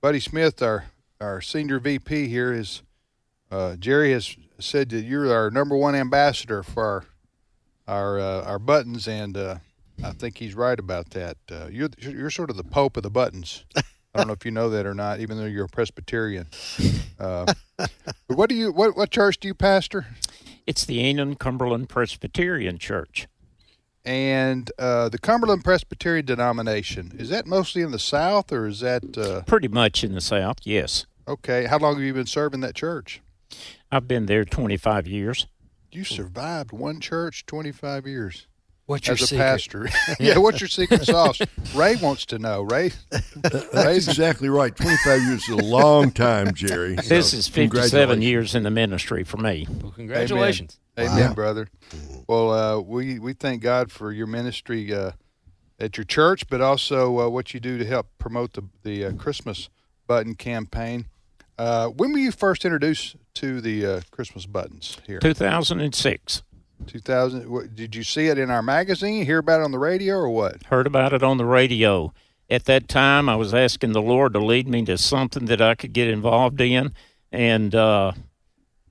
Buddy 0.00 0.18
Smith, 0.18 0.60
our 0.60 0.86
our 1.20 1.40
senior 1.40 1.78
VP 1.78 2.26
here, 2.26 2.52
is 2.52 2.82
uh, 3.52 3.76
Jerry 3.76 4.10
has 4.10 4.36
said 4.58 4.88
that 4.88 5.02
you're 5.04 5.32
our 5.32 5.48
number 5.48 5.76
one 5.76 5.94
ambassador 5.94 6.64
for 6.64 6.84
our 6.84 7.04
our, 7.86 8.18
uh, 8.18 8.44
our 8.46 8.58
buttons, 8.58 9.06
and 9.06 9.38
I 9.38 10.10
think 10.18 10.38
he's 10.38 10.56
right 10.56 10.76
about 10.76 11.10
that. 11.10 11.36
you're 11.70 11.90
you're 11.98 12.30
sort 12.30 12.50
of 12.50 12.56
the 12.56 12.64
pope 12.64 12.96
of 12.96 13.04
the 13.04 13.10
buttons. 13.10 13.64
I 13.76 13.82
don't 14.18 14.26
know 14.26 14.32
if 14.32 14.44
you 14.44 14.50
know 14.50 14.70
that 14.70 14.86
or 14.86 14.94
not, 14.94 15.20
even 15.20 15.38
though 15.38 15.46
you're 15.46 15.66
a 15.66 15.68
Presbyterian. 15.68 16.48
Uh, 17.20 17.46
but 17.76 17.90
what 18.26 18.48
do 18.48 18.56
you 18.56 18.72
what 18.72 18.96
what 18.96 19.12
church 19.12 19.38
do 19.38 19.46
you 19.46 19.54
pastor? 19.54 20.06
It's 20.66 20.84
the 20.84 21.00
Annan 21.00 21.36
Cumberland 21.36 21.88
Presbyterian 21.88 22.78
Church. 22.78 23.28
And 24.04 24.70
uh, 24.78 25.08
the 25.08 25.18
Cumberland 25.18 25.62
Presbyterian 25.64 26.26
denomination 26.26 27.12
is 27.18 27.28
that 27.28 27.46
mostly 27.46 27.82
in 27.82 27.92
the 27.92 27.98
South 28.00 28.50
or 28.52 28.66
is 28.66 28.80
that 28.80 29.16
uh, 29.16 29.42
Pretty 29.42 29.68
much 29.68 30.02
in 30.02 30.12
the 30.14 30.20
South, 30.20 30.58
yes. 30.64 31.06
okay? 31.28 31.66
How 31.66 31.78
long 31.78 31.94
have 31.94 32.02
you 32.02 32.12
been 32.12 32.26
serving 32.26 32.60
that 32.60 32.74
church? 32.74 33.20
I've 33.92 34.08
been 34.08 34.26
there 34.26 34.44
25 34.44 35.06
years. 35.06 35.46
You 35.92 36.04
survived 36.04 36.72
one 36.72 37.00
church 37.00 37.44
twenty 37.44 37.70
five 37.70 38.06
years. 38.06 38.46
What's 38.86 39.06
your 39.06 39.12
as 39.14 39.22
a 39.22 39.26
secret? 39.26 39.38
pastor? 39.44 39.88
yeah, 40.20 40.38
what's 40.38 40.58
your 40.58 40.68
secret 40.68 41.04
sauce? 41.04 41.38
Ray 41.74 41.96
wants 41.96 42.24
to 42.26 42.38
know. 42.38 42.62
Ray, 42.62 42.92
That's 43.36 44.08
exactly 44.08 44.48
right. 44.48 44.74
25 44.74 45.22
years 45.22 45.42
is 45.44 45.48
a 45.50 45.56
long 45.56 46.10
time, 46.10 46.54
Jerry. 46.54 46.94
This 46.96 47.32
So, 47.32 47.36
is 47.36 47.46
57 47.46 48.22
years 48.22 48.54
in 48.54 48.62
the 48.62 48.70
ministry 48.70 49.22
for 49.22 49.36
me. 49.36 49.66
Well, 49.82 49.92
congratulations. 49.92 50.78
Amen, 50.98 51.12
Amen 51.12 51.32
brother. 51.34 51.68
Well, 52.28 52.50
uh, 52.50 52.80
we 52.80 53.18
we 53.18 53.32
thank 53.32 53.62
God 53.62 53.90
for 53.90 54.12
your 54.12 54.26
ministry 54.26 54.92
uh, 54.92 55.12
at 55.78 55.96
your 55.96 56.04
church, 56.04 56.46
but 56.48 56.60
also 56.60 57.20
uh, 57.20 57.28
what 57.28 57.54
you 57.54 57.60
do 57.60 57.78
to 57.78 57.84
help 57.84 58.08
promote 58.18 58.52
the 58.52 58.64
the 58.82 59.06
uh, 59.06 59.12
Christmas 59.12 59.70
button 60.06 60.34
campaign. 60.34 61.06
Uh, 61.58 61.88
when 61.88 62.12
were 62.12 62.18
you 62.18 62.32
first 62.32 62.64
introduced 62.64 63.16
to 63.34 63.60
the 63.60 63.86
uh, 63.86 64.00
Christmas 64.10 64.46
buttons 64.46 64.98
here? 65.06 65.20
2006. 65.20 66.42
2000. 66.86 67.48
What, 67.48 67.74
did 67.74 67.94
you 67.94 68.02
see 68.02 68.26
it 68.26 68.38
in 68.38 68.50
our 68.50 68.62
magazine? 68.62 69.24
Hear 69.24 69.38
about 69.38 69.60
it 69.60 69.64
on 69.64 69.70
the 69.70 69.78
radio 69.78 70.16
or 70.16 70.30
what? 70.30 70.64
Heard 70.64 70.86
about 70.86 71.12
it 71.12 71.22
on 71.22 71.36
the 71.36 71.44
radio. 71.44 72.12
At 72.50 72.64
that 72.64 72.88
time, 72.88 73.28
I 73.28 73.36
was 73.36 73.54
asking 73.54 73.92
the 73.92 74.02
Lord 74.02 74.32
to 74.34 74.40
lead 74.40 74.68
me 74.68 74.84
to 74.86 74.98
something 74.98 75.46
that 75.46 75.62
I 75.62 75.74
could 75.74 75.92
get 75.92 76.08
involved 76.08 76.60
in. 76.60 76.92
And 77.30 77.74
uh, 77.74 78.12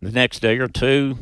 the 0.01 0.11
next 0.11 0.39
day 0.39 0.57
or 0.57 0.67
two, 0.67 1.17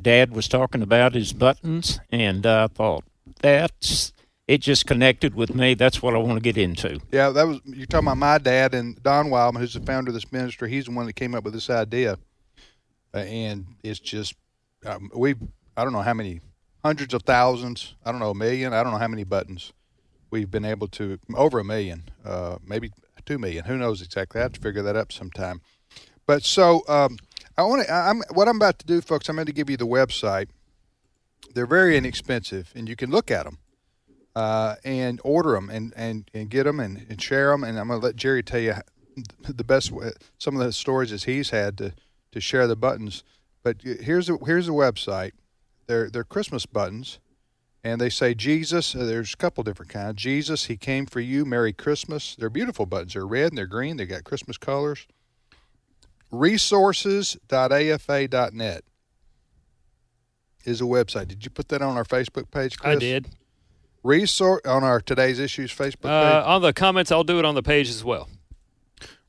Dad 0.00 0.32
was 0.34 0.48
talking 0.48 0.82
about 0.82 1.14
his 1.14 1.32
buttons, 1.32 2.00
and 2.10 2.46
I 2.46 2.66
thought, 2.68 3.04
that's 3.40 4.12
it 4.50 4.60
just 4.60 4.84
connected 4.84 5.34
with 5.34 5.54
me. 5.54 5.74
That's 5.74 6.02
what 6.02 6.14
I 6.14 6.18
want 6.18 6.34
to 6.34 6.40
get 6.40 6.58
into. 6.58 7.00
Yeah, 7.12 7.30
that 7.30 7.46
was 7.46 7.60
you're 7.64 7.86
talking 7.86 8.08
about 8.08 8.16
my 8.18 8.38
dad 8.38 8.74
and 8.74 9.00
Don 9.02 9.28
Wildmon, 9.28 9.58
who's 9.58 9.74
the 9.74 9.80
founder 9.80 10.10
of 10.10 10.14
this 10.14 10.32
ministry. 10.32 10.70
He's 10.70 10.86
the 10.86 10.90
one 10.90 11.06
that 11.06 11.14
came 11.14 11.34
up 11.34 11.44
with 11.44 11.54
this 11.54 11.70
idea, 11.70 12.18
uh, 13.14 13.18
and 13.18 13.66
it's 13.84 14.00
just 14.00 14.34
um, 14.84 15.10
we 15.14 15.36
I 15.76 15.84
don't 15.84 15.92
know 15.92 16.02
how 16.02 16.14
many 16.14 16.40
hundreds 16.84 17.14
of 17.14 17.22
thousands. 17.22 17.94
I 18.04 18.10
don't 18.10 18.20
know 18.20 18.30
a 18.30 18.34
million. 18.34 18.72
I 18.72 18.82
don't 18.82 18.92
know 18.92 18.98
how 18.98 19.08
many 19.08 19.24
buttons 19.24 19.72
we've 20.30 20.50
been 20.50 20.64
able 20.64 20.88
to 20.88 21.18
over 21.34 21.58
a 21.58 21.64
million, 21.64 22.04
uh, 22.24 22.56
maybe 22.66 22.90
two 23.24 23.38
million. 23.38 23.64
Who 23.66 23.76
knows 23.76 24.02
exactly? 24.02 24.40
I 24.40 24.42
have 24.42 24.52
to 24.54 24.60
figure 24.60 24.82
that 24.82 24.96
up 24.96 25.12
sometime. 25.12 25.60
But 26.26 26.44
so 26.44 26.82
um, 26.88 27.18
I 27.60 27.64
want 27.64 27.86
to. 27.86 27.92
I'm 27.92 28.22
what 28.32 28.48
I'm 28.48 28.56
about 28.56 28.78
to 28.80 28.86
do, 28.86 29.00
folks. 29.00 29.28
I'm 29.28 29.36
going 29.36 29.46
to 29.46 29.52
give 29.52 29.68
you 29.68 29.76
the 29.76 29.86
website. 29.86 30.48
They're 31.54 31.66
very 31.66 31.96
inexpensive, 31.96 32.72
and 32.74 32.88
you 32.88 32.96
can 32.96 33.10
look 33.10 33.30
at 33.30 33.44
them 33.44 33.58
uh, 34.34 34.76
and 34.84 35.20
order 35.24 35.52
them 35.52 35.68
and, 35.68 35.92
and, 35.96 36.30
and 36.32 36.48
get 36.48 36.64
them 36.64 36.80
and, 36.80 37.06
and 37.08 37.20
share 37.20 37.50
them. 37.50 37.64
And 37.64 37.78
I'm 37.78 37.88
going 37.88 38.00
to 38.00 38.06
let 38.06 38.16
Jerry 38.16 38.42
tell 38.42 38.60
you 38.60 38.74
the 39.42 39.64
best 39.64 39.90
way, 39.90 40.12
some 40.38 40.56
of 40.56 40.64
the 40.64 40.72
stories 40.72 41.10
that 41.10 41.24
he's 41.24 41.50
had 41.50 41.76
to, 41.78 41.92
to 42.32 42.40
share 42.40 42.66
the 42.66 42.76
buttons. 42.76 43.24
But 43.62 43.82
here's 43.82 44.30
a, 44.30 44.38
here's 44.46 44.68
a 44.68 44.72
website. 44.72 45.32
They're 45.86 46.08
they're 46.08 46.24
Christmas 46.24 46.66
buttons, 46.66 47.18
and 47.82 48.00
they 48.00 48.10
say 48.10 48.32
Jesus. 48.32 48.94
Uh, 48.94 49.04
there's 49.04 49.34
a 49.34 49.36
couple 49.36 49.64
different 49.64 49.90
kinds. 49.90 50.22
Jesus, 50.22 50.66
He 50.66 50.76
came 50.76 51.04
for 51.04 51.20
you. 51.20 51.44
Merry 51.44 51.72
Christmas. 51.72 52.36
They're 52.38 52.48
beautiful 52.48 52.86
buttons. 52.86 53.14
They're 53.14 53.26
red 53.26 53.48
and 53.48 53.58
they're 53.58 53.66
green. 53.66 53.96
They 53.96 54.06
got 54.06 54.24
Christmas 54.24 54.56
colors. 54.56 55.06
Resources.afa.net 56.30 58.84
is 60.64 60.80
a 60.80 60.84
website. 60.84 61.28
Did 61.28 61.44
you 61.44 61.50
put 61.50 61.68
that 61.68 61.82
on 61.82 61.96
our 61.96 62.04
Facebook 62.04 62.50
page, 62.50 62.78
Chris? 62.78 62.96
I 62.96 62.98
did. 62.98 63.28
Resource 64.02 64.62
on 64.66 64.82
our 64.84 65.00
today's 65.00 65.38
issues 65.38 65.70
Facebook 65.74 66.06
Uh, 66.08 66.40
page. 66.40 66.46
on 66.46 66.62
the 66.62 66.72
comments, 66.72 67.12
I'll 67.12 67.24
do 67.24 67.38
it 67.38 67.44
on 67.44 67.54
the 67.54 67.62
page 67.62 67.88
as 67.88 68.02
well. 68.04 68.28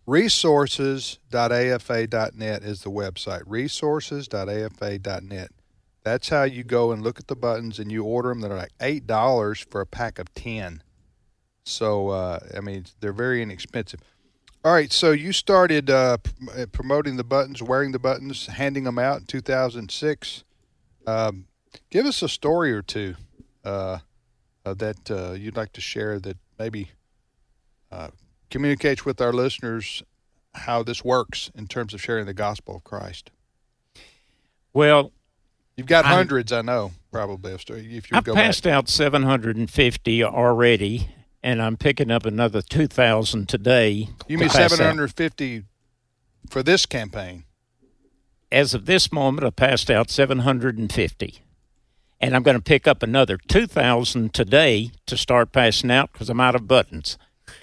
Resources.afa.net 0.05 2.63
is 2.63 2.81
the 2.81 2.89
website. 2.91 3.41
Resources.afa.net. 3.45 5.51
That's 6.03 6.29
how 6.29 6.43
you 6.43 6.63
go 6.63 6.91
and 6.91 7.03
look 7.03 7.19
at 7.19 7.27
the 7.27 7.35
buttons 7.35 7.77
and 7.79 7.91
you 7.91 8.03
order 8.03 8.29
them. 8.29 8.41
They're 8.41 8.55
like 8.55 8.71
eight 8.81 9.05
dollars 9.05 9.59
for 9.59 9.81
a 9.81 9.85
pack 9.85 10.17
of 10.17 10.33
ten. 10.33 10.81
So 11.63 12.09
uh, 12.09 12.39
I 12.57 12.61
mean, 12.61 12.85
they're 12.99 13.13
very 13.13 13.43
inexpensive. 13.43 13.99
All 14.63 14.71
right, 14.71 14.93
so 14.93 15.11
you 15.11 15.33
started 15.33 15.89
uh, 15.89 16.17
promoting 16.71 17.17
the 17.17 17.23
buttons, 17.23 17.63
wearing 17.63 17.93
the 17.93 17.99
buttons, 17.99 18.45
handing 18.45 18.83
them 18.83 18.99
out 18.99 19.21
in 19.21 19.25
2006. 19.25 20.43
Um, 21.07 21.45
give 21.89 22.05
us 22.05 22.21
a 22.21 22.29
story 22.29 22.71
or 22.71 22.83
two 22.83 23.15
uh, 23.65 23.99
uh, 24.63 24.73
that 24.75 25.09
uh, 25.09 25.31
you'd 25.31 25.57
like 25.57 25.73
to 25.73 25.81
share 25.81 26.19
that 26.19 26.37
maybe 26.59 26.91
uh, 27.91 28.09
communicates 28.51 29.03
with 29.03 29.19
our 29.19 29.33
listeners 29.33 30.03
how 30.53 30.83
this 30.83 31.03
works 31.03 31.49
in 31.55 31.65
terms 31.65 31.95
of 31.95 32.01
sharing 32.01 32.27
the 32.27 32.33
gospel 32.33 32.75
of 32.75 32.83
Christ. 32.83 33.31
Well, 34.73 35.11
You've 35.77 35.87
got 35.87 36.05
hundreds, 36.05 36.51
I 36.51 36.61
know, 36.61 36.91
probably. 37.11 37.53
If 37.53 37.67
you 37.67 37.75
if 37.75 38.11
you 38.11 38.17
I've 38.17 38.23
go 38.23 38.35
passed 38.35 38.67
out 38.67 38.87
750 38.87 40.23
already, 40.23 41.09
and 41.43 41.61
I'm 41.61 41.77
picking 41.77 42.11
up 42.11 42.25
another 42.25 42.61
2,000 42.61 43.47
today. 43.47 44.09
You 44.27 44.37
to 44.37 44.41
mean 44.41 44.49
pass 44.49 44.71
out. 44.73 44.77
750 44.77 45.63
for 46.49 46.63
this 46.63 46.85
campaign? 46.85 47.45
As 48.51 48.73
of 48.73 48.85
this 48.85 49.11
moment, 49.11 49.45
I 49.45 49.49
passed 49.49 49.89
out 49.89 50.09
750. 50.09 51.41
And 52.19 52.35
I'm 52.35 52.43
going 52.43 52.57
to 52.57 52.61
pick 52.63 52.87
up 52.87 53.01
another 53.01 53.37
2,000 53.37 54.33
today 54.33 54.91
to 55.07 55.17
start 55.17 55.51
passing 55.51 55.89
out 55.89 56.11
because 56.11 56.29
I'm 56.29 56.39
out 56.39 56.53
of 56.53 56.67
buttons. 56.67 57.17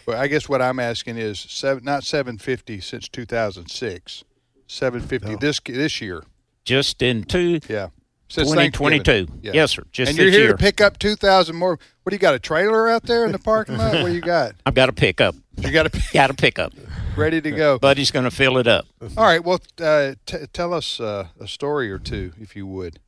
Well, 0.06 0.20
I 0.20 0.26
guess 0.26 0.48
what 0.48 0.60
I'm 0.60 0.80
asking 0.80 1.16
is 1.16 1.38
seven, 1.38 1.84
not 1.84 2.02
750 2.02 2.80
since 2.80 3.08
2006, 3.08 4.24
750 4.66 5.36
this 5.36 5.60
this 5.60 6.00
year. 6.00 6.24
Just 6.64 7.00
in 7.02 7.24
two, 7.24 7.60
Yeah. 7.68 7.88
Since 8.28 8.48
2022. 8.50 9.04
Thanksgiving. 9.04 9.40
Yeah. 9.42 9.52
Yes, 9.54 9.70
sir. 9.72 9.84
Just 9.90 10.10
and 10.10 10.18
you're 10.18 10.30
here 10.30 10.40
year. 10.40 10.52
to 10.52 10.56
pick 10.58 10.80
up 10.80 10.98
2,000 10.98 11.56
more. 11.56 11.78
What 12.02 12.10
do 12.10 12.14
you 12.14 12.18
got? 12.18 12.34
A 12.34 12.38
trailer 12.38 12.88
out 12.88 13.04
there 13.04 13.24
in 13.24 13.32
the 13.32 13.38
parking 13.38 13.78
lot? 13.78 13.94
What 13.94 14.06
do 14.06 14.14
you 14.14 14.20
got? 14.20 14.54
I've 14.66 14.74
got 14.74 14.88
a 14.88 14.92
pickup. 14.92 15.34
You 15.56 15.70
got 15.72 15.90
to 15.90 16.02
got 16.12 16.28
to 16.28 16.34
pick 16.34 16.58
up. 16.58 16.72
ready 17.16 17.40
to 17.40 17.50
go. 17.50 17.78
Buddy's 17.78 18.10
going 18.10 18.24
to 18.24 18.30
fill 18.30 18.58
it 18.58 18.66
up. 18.66 18.86
All 19.16 19.24
right. 19.24 19.42
Well, 19.42 19.60
uh, 19.80 20.14
t- 20.26 20.46
tell 20.52 20.72
us 20.74 21.00
uh, 21.00 21.28
a 21.40 21.48
story 21.48 21.90
or 21.90 21.98
two, 21.98 22.32
if 22.40 22.54
you 22.54 22.66
would. 22.66 23.00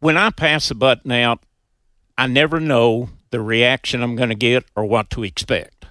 when 0.00 0.16
I 0.16 0.30
pass 0.30 0.70
a 0.70 0.74
button 0.74 1.12
out, 1.12 1.40
I 2.18 2.26
never 2.26 2.60
know 2.60 3.10
the 3.30 3.40
reaction 3.40 4.02
I'm 4.02 4.16
going 4.16 4.28
to 4.28 4.34
get 4.34 4.64
or 4.76 4.84
what 4.84 5.10
to 5.10 5.24
expect. 5.24 5.86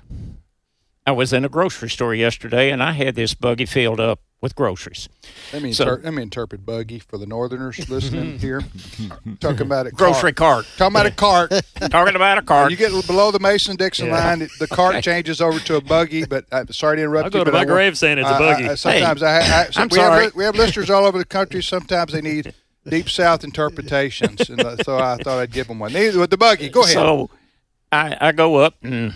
I 1.08 1.12
was 1.12 1.34
in 1.34 1.44
a 1.44 1.50
grocery 1.50 1.90
store 1.90 2.14
yesterday 2.14 2.70
and 2.72 2.84
I 2.84 2.92
had 2.92 3.16
this 3.16 3.34
buggy 3.34 3.66
filled 3.66 4.00
up 4.00 4.20
with 4.42 4.56
groceries. 4.56 5.08
Let 5.54 5.62
me 5.62 5.72
So- 5.72 5.84
inter- 5.84 6.02
let 6.04 6.14
me 6.16 6.24
interpret 6.24 6.66
buggy 6.66 6.98
for 7.00 7.18
the 7.20 7.26
northerners 7.28 7.88
listening 7.90 8.40
here. 8.40 8.62
Talking 9.40 9.62
about 9.62 9.86
a 9.88 9.92
Grocery 9.92 10.34
cart. 10.34 10.66
Talking 10.78 10.96
about 10.96 11.06
a 11.06 11.12
cart. 11.12 11.52
Talking 11.92 12.16
about 12.16 12.38
a 12.40 12.42
cart. 12.42 12.72
You 12.72 12.78
get 12.78 12.92
below 13.08 13.30
the 13.32 13.40
Mason 13.40 13.76
Dixon 13.76 14.08
Yeah. 14.08 14.26
line, 14.26 14.50
the 14.60 14.68
cart 14.68 15.04
changes 15.04 15.42
over 15.42 15.60
to 15.60 15.76
a 15.76 15.82
buggy. 15.82 16.26
But 16.26 16.46
I'm 16.52 16.72
sorry 16.74 16.98
to 16.98 17.04
interrupt 17.04 17.26
I'll 17.26 17.30
go 17.32 17.40
to 17.44 17.46
but 17.46 17.54
my 17.54 17.60
I 17.60 17.62
want- 17.66 17.70
grave 17.70 17.98
saying 17.98 18.18
it's 18.18 18.30
a 18.30 18.38
buggy. 18.40 18.68
I- 18.70 18.76
sometimes 18.76 19.22
I, 19.24 19.40
I, 19.42 19.70
I'm 19.76 19.88
we 19.90 20.00
have 20.00 20.14
sorry. 20.14 20.26
li- 20.26 20.32
we 20.36 20.44
have 20.44 20.56
listeners 20.56 20.90
all 20.90 21.06
over 21.06 21.18
the 21.20 21.26
country. 21.26 21.62
Sometimes 21.62 22.12
they 22.14 22.22
need 22.22 22.54
deep 22.90 23.10
South 23.10 23.44
interpretations, 23.44 24.50
and 24.50 24.60
uh, 24.62 24.76
so 24.78 24.98
I 24.98 25.18
thought 25.18 25.38
I'd 25.38 25.52
give 25.52 25.68
them 25.68 25.78
one. 25.78 25.94
Neither 25.94 26.18
with 26.20 26.32
the 26.32 26.38
buggy. 26.38 26.70
Go 26.70 26.82
ahead. 26.82 26.94
So 26.94 27.30
I, 27.92 28.18
I 28.20 28.32
go 28.32 28.56
up 28.56 28.74
and 28.82 29.14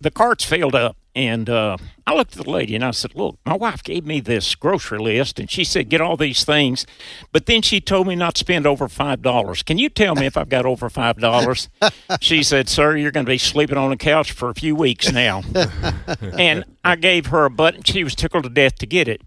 the 0.00 0.10
cart's 0.10 0.44
filled 0.44 0.74
up. 0.74 0.96
And 1.18 1.50
uh, 1.50 1.78
I 2.06 2.14
looked 2.14 2.38
at 2.38 2.44
the 2.44 2.48
lady 2.48 2.76
and 2.76 2.84
I 2.84 2.92
said, 2.92 3.16
Look, 3.16 3.40
my 3.44 3.56
wife 3.56 3.82
gave 3.82 4.06
me 4.06 4.20
this 4.20 4.54
grocery 4.54 5.00
list 5.00 5.40
and 5.40 5.50
she 5.50 5.64
said, 5.64 5.88
Get 5.88 6.00
all 6.00 6.16
these 6.16 6.44
things. 6.44 6.86
But 7.32 7.46
then 7.46 7.60
she 7.60 7.80
told 7.80 8.06
me 8.06 8.14
not 8.14 8.36
to 8.36 8.38
spend 8.38 8.68
over 8.68 8.86
$5. 8.86 9.64
Can 9.64 9.78
you 9.78 9.88
tell 9.88 10.14
me 10.14 10.26
if 10.26 10.36
I've 10.36 10.48
got 10.48 10.64
over 10.64 10.88
$5? 10.88 11.68
she 12.20 12.44
said, 12.44 12.68
Sir, 12.68 12.96
you're 12.96 13.10
going 13.10 13.26
to 13.26 13.30
be 13.30 13.36
sleeping 13.36 13.76
on 13.76 13.90
the 13.90 13.96
couch 13.96 14.30
for 14.30 14.48
a 14.48 14.54
few 14.54 14.76
weeks 14.76 15.10
now. 15.10 15.42
and 16.38 16.62
I 16.84 16.94
gave 16.94 17.26
her 17.26 17.46
a 17.46 17.50
button. 17.50 17.82
She 17.82 18.04
was 18.04 18.14
tickled 18.14 18.44
to 18.44 18.48
death 18.48 18.76
to 18.76 18.86
get 18.86 19.08
it. 19.08 19.20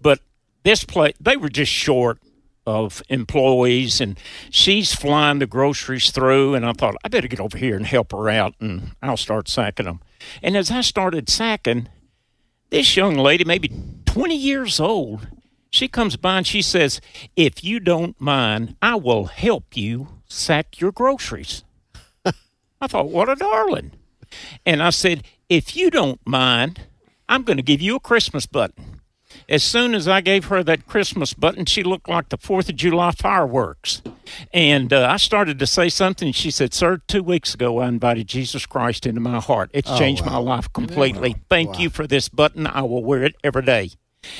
But 0.00 0.20
this 0.62 0.82
place, 0.82 1.14
they 1.20 1.36
were 1.36 1.50
just 1.50 1.70
short 1.70 2.20
of 2.66 3.02
employees, 3.08 4.00
and 4.00 4.18
she's 4.50 4.94
flying 4.94 5.38
the 5.38 5.46
groceries 5.46 6.10
through. 6.10 6.54
And 6.54 6.66
I 6.66 6.72
thought, 6.72 6.96
I 7.04 7.08
better 7.08 7.28
get 7.28 7.40
over 7.40 7.56
here 7.56 7.76
and 7.76 7.86
help 7.86 8.12
her 8.12 8.28
out, 8.28 8.54
and 8.60 8.92
I'll 9.02 9.16
start 9.16 9.48
sacking 9.48 9.86
them. 9.86 10.00
And 10.42 10.56
as 10.56 10.70
I 10.70 10.80
started 10.80 11.28
sacking, 11.28 11.88
this 12.70 12.96
young 12.96 13.14
lady, 13.16 13.44
maybe 13.44 13.70
20 14.06 14.36
years 14.36 14.80
old, 14.80 15.28
she 15.70 15.88
comes 15.88 16.16
by 16.16 16.38
and 16.38 16.46
she 16.46 16.62
says, 16.62 17.00
If 17.36 17.62
you 17.62 17.80
don't 17.80 18.20
mind, 18.20 18.76
I 18.80 18.96
will 18.96 19.26
help 19.26 19.76
you 19.76 20.08
sack 20.26 20.80
your 20.80 20.92
groceries. 20.92 21.64
I 22.80 22.86
thought, 22.86 23.10
what 23.10 23.28
a 23.28 23.36
darling. 23.36 23.92
And 24.64 24.82
I 24.82 24.90
said, 24.90 25.22
if 25.48 25.76
you 25.76 25.90
don't 25.90 26.20
mind, 26.26 26.82
I'm 27.28 27.42
going 27.42 27.56
to 27.56 27.62
give 27.62 27.80
you 27.80 27.96
a 27.96 28.00
Christmas 28.00 28.46
button. 28.46 28.95
As 29.48 29.62
soon 29.62 29.94
as 29.94 30.08
I 30.08 30.20
gave 30.20 30.46
her 30.46 30.62
that 30.64 30.86
Christmas 30.86 31.32
button, 31.32 31.66
she 31.66 31.82
looked 31.84 32.08
like 32.08 32.30
the 32.30 32.38
4th 32.38 32.68
of 32.68 32.76
July 32.76 33.12
fireworks. 33.12 34.02
And 34.52 34.92
uh, 34.92 35.06
I 35.08 35.18
started 35.18 35.58
to 35.60 35.66
say 35.66 35.88
something. 35.88 36.32
She 36.32 36.50
said, 36.50 36.74
Sir, 36.74 37.00
two 37.06 37.22
weeks 37.22 37.54
ago, 37.54 37.78
I 37.78 37.86
invited 37.88 38.26
Jesus 38.26 38.66
Christ 38.66 39.06
into 39.06 39.20
my 39.20 39.38
heart. 39.40 39.70
It's 39.72 39.88
Oh, 39.90 39.96
changed 39.98 40.26
wow. 40.26 40.32
my 40.32 40.38
life 40.38 40.72
completely. 40.72 41.30
Wow. 41.34 41.40
Thank 41.48 41.72
Wow. 41.74 41.78
you 41.78 41.90
for 41.90 42.06
this 42.08 42.28
button. 42.28 42.66
I 42.66 42.82
will 42.82 43.04
wear 43.04 43.22
it 43.22 43.36
every 43.44 43.62
day. 43.62 43.90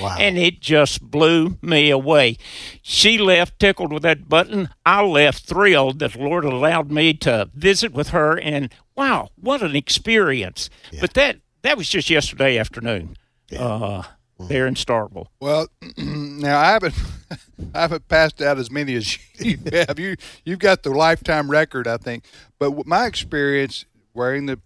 Wow. 0.01 0.17
And 0.19 0.37
it 0.37 0.59
just 0.61 1.01
blew 1.01 1.57
me 1.63 1.91
away. 1.91 2.39
She 2.83 3.19
left 3.19 3.61
tickled 3.61 3.93
with 3.93 4.03
that 4.03 4.29
button. 4.29 4.71
I 4.85 5.05
left 5.05 5.45
thrilled 5.47 6.01
that 6.01 6.15
the 6.15 6.19
Lord 6.19 6.45
allowed 6.45 6.91
me 6.91 7.15
to 7.19 7.49
visit 7.55 7.93
with 7.93 8.09
her. 8.09 8.37
And 8.37 8.75
wow, 8.97 9.29
what 9.41 9.63
an 9.63 9.77
experience! 9.77 10.69
But 11.01 11.15
that 11.15 11.37
that 11.63 11.77
was 11.77 11.89
just 11.89 12.11
yesterday 12.11 12.59
afternoon. 12.59 13.17
Uh, 13.57 14.03
there 14.39 14.67
in 14.67 14.75
Starkville. 14.75 15.27
Well, 15.41 15.69
now 15.97 16.59
I 16.59 16.67
haven't 16.73 16.95
I 17.75 17.81
haven't 17.83 18.09
passed 18.09 18.41
out 18.43 18.59
as 18.59 18.71
many 18.71 18.95
as 18.95 19.19
you 19.39 19.59
have. 19.73 19.99
You 19.99 20.17
you've 20.45 20.59
got 20.59 20.83
the 20.83 20.91
lifetime 20.91 21.51
record, 21.51 21.87
I 21.87 21.97
think. 21.97 22.25
But 22.59 22.87
my 22.87 23.07
experience 23.07 23.85
wearing 24.15 24.47
the 24.47 24.61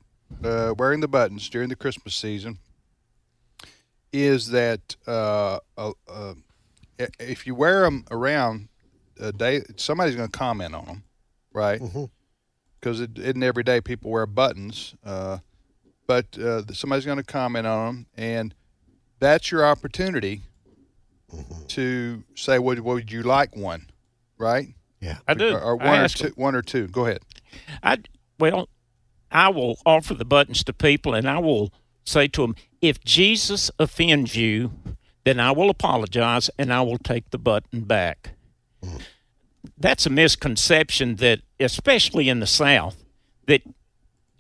uh, 0.45 0.75
wearing 0.77 1.01
the 1.01 1.09
buttons 1.09 1.49
during 1.49 1.69
the 1.69 1.77
Christmas 1.77 2.15
season 2.15 2.59
is 4.13 4.49
that 4.49 4.97
uh, 5.07 5.59
uh, 5.77 5.93
uh, 6.09 6.35
if 7.19 7.47
you 7.47 7.55
wear 7.55 7.83
them 7.83 8.05
around 8.11 8.69
a 9.21 9.33
day, 9.33 9.63
somebody's 9.77 10.17
going 10.17 10.29
to 10.29 10.39
comment 10.39 10.75
on 10.75 10.85
them, 10.85 11.03
right? 11.53 11.81
Because 12.81 13.01
it 13.01 13.19
isn't 13.19 13.43
every 13.43 13.63
day 13.63 13.81
people 13.81 14.11
wear 14.11 14.27
buttons, 14.27 14.95
uh, 15.05 15.39
but 16.07 16.37
uh, 16.39 16.63
somebody's 16.73 17.05
going 17.05 17.19
to 17.19 17.25
comment 17.25 17.67
on 17.67 17.87
them, 17.87 18.07
and 18.17 18.55
that's 19.21 19.51
your 19.51 19.65
opportunity 19.65 20.43
mm-hmm. 21.33 21.67
to 21.69 22.25
say, 22.35 22.59
"Would 22.59 22.81
would 22.81 23.13
you 23.13 23.23
like 23.23 23.57
one?" 23.57 23.87
Right? 24.39 24.75
Yeah, 25.01 25.19
I 25.29 25.35
do. 25.35 25.55
Or, 25.55 25.61
or 25.61 25.83
I 25.83 25.87
one 25.87 26.01
or 26.01 26.09
two. 26.09 26.25
them. 26.25 26.33
One 26.37 26.55
or 26.55 26.63
two. 26.63 26.89
Go 26.89 27.07
ahead. 27.07 27.21
I 27.83 27.99
well, 28.39 28.69
I 29.31 29.49
will 29.51 29.79
offer 29.87 30.15
the 30.15 30.25
buttons 30.25 30.65
to 30.65 30.73
people, 30.73 31.15
and 31.15 31.29
I 31.29 31.39
will 31.39 31.73
say 32.05 32.29
to 32.29 32.43
them, 32.43 32.57
if 32.81 33.03
Jesus 33.05 33.71
offends 33.79 34.37
you, 34.37 34.73
then 35.25 35.39
I 35.39 35.53
will 35.53 35.71
apologize 35.71 36.51
and 36.59 36.73
I 36.73 36.83
will 36.83 36.99
take 36.99 37.31
the 37.31 37.39
button 37.39 37.83
back. 37.83 38.31
Mm. 38.83 39.03
That's 39.77 40.07
a 40.07 40.11
misconception 40.11 41.17
that, 41.17 41.41
especially 41.59 42.29
in 42.29 42.41
the 42.41 42.47
South, 42.47 43.05
that 43.47 43.63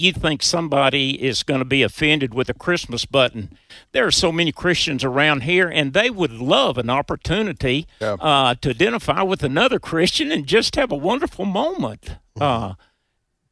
you 0.00 0.12
think 0.12 0.42
somebody 0.42 1.22
is 1.22 1.42
going 1.42 1.60
to 1.60 1.64
be 1.64 1.82
offended 1.82 2.34
with 2.34 2.48
a 2.48 2.54
Christmas 2.54 3.04
button. 3.04 3.56
There 3.92 4.06
are 4.06 4.10
so 4.10 4.32
many 4.32 4.52
Christians 4.52 5.04
around 5.04 5.42
here, 5.42 5.68
and 5.68 5.92
they 5.92 6.10
would 6.10 6.32
love 6.32 6.78
an 6.78 6.90
opportunity 6.90 7.86
uh, 8.20 8.54
to 8.54 8.70
identify 8.70 9.22
with 9.22 9.42
another 9.42 9.78
Christian 9.78 10.32
and 10.32 10.46
just 10.46 10.76
have 10.76 10.90
a 10.90 10.96
wonderful 10.96 11.44
moment 11.44 12.16
uh, 12.40 12.74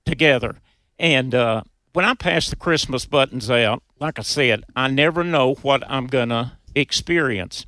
together. 0.04 0.56
And 0.98 1.34
uh, 1.34 1.62
when 1.92 2.04
I 2.04 2.14
pass 2.14 2.48
the 2.48 2.56
Christmas 2.56 3.06
buttons 3.06 3.50
out, 3.50 3.82
like 4.00 4.18
I 4.18 4.22
said, 4.22 4.64
I 4.74 4.88
never 4.88 5.24
know 5.24 5.54
what 5.54 5.82
I'm 5.88 6.06
going 6.06 6.30
to 6.30 6.52
experience. 6.74 7.66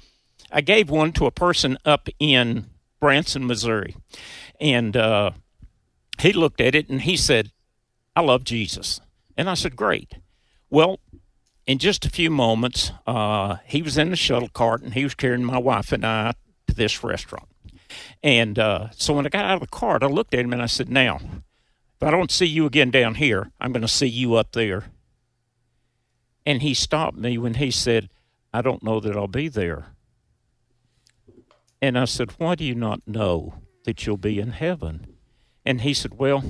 I 0.51 0.61
gave 0.61 0.91
one 0.91 1.13
to 1.13 1.27
a 1.27 1.31
person 1.31 1.79
up 1.85 2.09
in 2.19 2.67
Branson, 3.01 3.47
Missouri, 3.47 3.97
and 4.61 4.97
uh, 4.97 5.31
he 6.21 6.33
looked 6.33 6.61
at 6.61 6.75
it 6.75 6.89
and 6.89 7.03
he 7.03 7.17
said, 7.17 7.51
I 8.15 8.23
love 8.23 8.45
Jesus. 8.45 9.01
And 9.37 9.49
I 9.49 9.55
said, 9.55 9.77
Great. 9.77 10.15
Well, 10.69 11.01
in 11.67 11.79
just 11.79 12.05
a 12.05 12.11
few 12.11 12.31
moments, 12.31 12.93
uh, 13.07 13.57
he 13.65 13.83
was 13.83 13.99
in 13.99 14.11
the 14.11 14.17
shuttle 14.17 14.49
cart 14.49 14.83
and 14.83 14.95
he 14.95 15.05
was 15.05 15.15
carrying 15.15 15.45
my 15.45 15.59
wife 15.59 15.93
and 15.93 16.05
I 16.05 16.35
to 16.67 16.75
this 16.75 17.03
restaurant. 17.05 17.49
And 18.23 18.59
uh, 18.59 18.89
so 18.91 19.15
when 19.15 19.27
I 19.27 19.29
got 19.29 19.45
out 19.45 19.55
of 19.55 19.61
the 19.61 19.67
cart, 19.67 20.03
I 20.03 20.07
looked 20.07 20.35
at 20.35 20.41
him 20.41 20.53
and 20.53 20.63
I 20.63 20.67
said, 20.67 20.89
Now, 20.89 21.17
if 21.17 22.03
I 22.03 22.11
don't 22.11 22.31
see 22.31 22.47
you 22.47 22.67
again 22.67 22.91
down 22.91 23.17
here, 23.17 23.51
I'm 23.61 23.73
going 23.73 23.83
to 23.83 23.89
see 23.89 24.07
you 24.07 24.35
up 24.35 24.53
there. 24.53 24.85
And 26.47 26.63
he 26.63 26.75
stopped 26.75 27.17
me 27.17 27.39
when 27.39 27.55
he 27.55 27.71
said, 27.71 28.09
I 28.53 28.63
don't 28.63 28.83
know 28.83 29.01
that 29.01 29.17
I'll 29.17 29.29
be 29.29 29.49
there. 29.49 29.87
And 31.83 31.99
I 31.99 32.05
said, 32.05 32.33
Why 32.39 32.55
do 32.55 32.65
you 32.65 32.75
not 32.75 33.07
know 33.07 33.55
that 33.85 34.07
you'll 34.07 34.17
be 34.17 34.39
in 34.39 34.53
heaven? 34.53 35.17
And 35.65 35.83
he 35.83 35.95
said, 35.95 36.19
Well, 36.19 36.43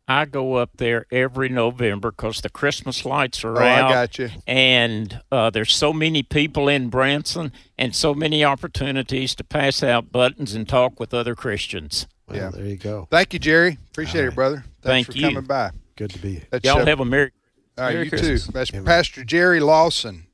I 0.09 0.25
go 0.25 0.55
up 0.55 0.71
there 0.77 1.05
every 1.11 1.49
November 1.49 2.09
because 2.11 2.41
the 2.41 2.49
Christmas 2.49 3.05
lights 3.05 3.43
are 3.43 3.55
Oh, 3.57 3.63
I 3.63 3.79
out. 3.79 3.89
got 3.89 4.17
you. 4.19 4.29
And 4.47 5.21
uh, 5.31 5.51
there's 5.51 5.73
so 5.73 5.93
many 5.93 6.23
people 6.23 6.67
in 6.67 6.89
Branson 6.89 7.51
and 7.77 7.95
so 7.95 8.15
many 8.15 8.43
opportunities 8.43 9.35
to 9.35 9.43
pass 9.43 9.83
out 9.83 10.11
buttons 10.11 10.55
and 10.55 10.67
talk 10.67 10.99
with 10.99 11.13
other 11.13 11.35
Christians. 11.35 12.07
yeah. 12.33 12.49
There 12.49 12.65
you 12.65 12.75
go. 12.77 13.07
Thank 13.11 13.33
you, 13.33 13.39
Jerry. 13.39 13.77
Appreciate 13.91 14.25
it, 14.25 14.35
brother. 14.35 14.63
Thanks 14.81 15.07
Thank 15.07 15.15
for 15.15 15.17
you. 15.17 15.27
coming 15.35 15.47
by. 15.47 15.71
Good 15.95 16.09
to 16.11 16.19
be. 16.19 16.41
That's, 16.49 16.65
Y'all 16.65 16.83
have 16.85 16.99
a 17.01 17.05
Merry, 17.05 17.31
All 17.77 17.83
right, 17.85 17.93
Merry 17.93 18.05
you 18.05 18.09
Christmas. 18.09 18.45
too. 18.47 18.51
That's 18.51 18.71
Pastor 18.71 19.23
Jerry 19.23 19.59
Lawson. 19.59 20.25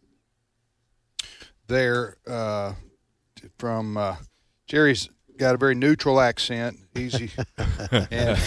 There, 1.68 2.18
uh, 2.28 2.74
from 3.58 3.98
uh, 3.98 4.16
Jerry's 4.68 5.10
got 5.38 5.56
a 5.56 5.58
very 5.58 5.76
neutral 5.76 6.20
accent. 6.20 6.78
Easy. 6.98 7.30
and, 8.12 8.38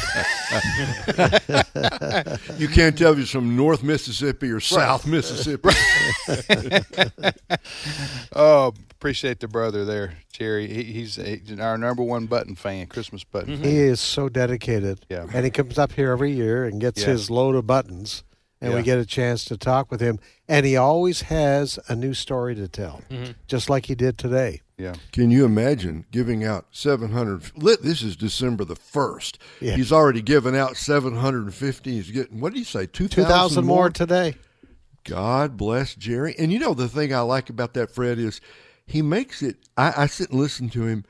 You 2.59 2.68
can't 2.68 2.97
tell 2.97 3.12
if 3.12 3.18
he's 3.18 3.30
from 3.30 3.57
North 3.57 3.82
Mississippi 3.82 4.51
or 4.51 4.61
South 4.61 5.07
Mississippi. 5.07 5.68
uh, 8.32 8.70
appreciate 8.91 9.41
the 9.41 9.49
brother 9.49 9.84
there, 9.84 10.14
Jerry. 10.32 10.66
He, 10.66 10.82
he's, 10.84 11.16
he's 11.16 11.59
our 11.61 11.76
number 11.78 12.03
one 12.03 12.26
button 12.26 12.55
fan, 12.55 12.86
Christmas 12.86 13.24
button. 13.24 13.62
He 13.62 13.76
is 13.78 14.01
so 14.01 14.28
dedicated. 14.28 15.05
Yeah. 15.09 15.26
And 15.32 15.45
he 15.45 15.51
comes 15.51 15.78
up 15.78 15.93
here 15.93 16.11
every 16.12 16.32
year 16.32 16.64
and 16.64 16.80
gets 16.80 17.03
Yeah. 17.03 17.09
his 17.09 17.30
load 17.30 17.55
of 17.55 17.66
buttons, 17.66 18.24
and 18.61 18.74
we 18.74 18.82
get 18.82 18.98
a 18.98 19.06
chance 19.06 19.44
to 19.46 19.56
talk 19.56 19.90
with 19.90 20.00
him. 20.00 20.18
And 20.48 20.66
he 20.66 20.76
always 20.76 21.22
has 21.22 21.78
a 21.88 21.94
new 21.94 22.14
story 22.14 22.54
to 22.56 22.68
tell, 22.68 23.02
mm-hmm. 23.11 23.32
just 23.46 23.70
like 23.70 23.86
he 23.86 23.94
did 23.94 24.18
today. 24.18 24.62
Yeah. 24.76 24.94
Can 25.12 25.30
you 25.30 25.44
imagine 25.44 26.06
giving 26.11 26.44
out 26.44 26.66
700? 26.70 27.52
This 27.82 28.02
is 28.02 28.16
December 28.16 28.64
the 28.64 28.76
1st. 28.76 29.38
Yeah. 29.61 29.74
He's 29.74 29.92
already 29.92 30.22
given 30.22 30.54
out 30.54 30.76
750. 30.76 31.90
He's 31.90 32.11
getting, 32.11 32.40
what 32.40 32.52
did 32.52 32.61
he 32.61 32.64
say, 32.64 32.86
2,000 32.86 33.24
2,000 33.24 33.64
more 33.64 33.90
today. 33.90 34.34
God 35.04 35.56
bless 35.56 35.94
Jerry. 35.94 36.34
And 36.38 36.52
you 36.52 36.59
know, 36.59 36.74
the 36.74 36.88
thing 36.88 37.14
I 37.14 37.20
like 37.20 37.50
about 37.50 37.74
that, 37.74 37.90
Fred, 37.90 38.18
is 38.18 38.40
he 38.86 39.02
makes 39.02 39.42
it, 39.42 39.56
I, 39.76 40.02
I 40.02 40.06
sit 40.06 40.30
and 40.30 40.38
listen 40.38 40.68
to 40.70 40.86
him, 40.86 41.04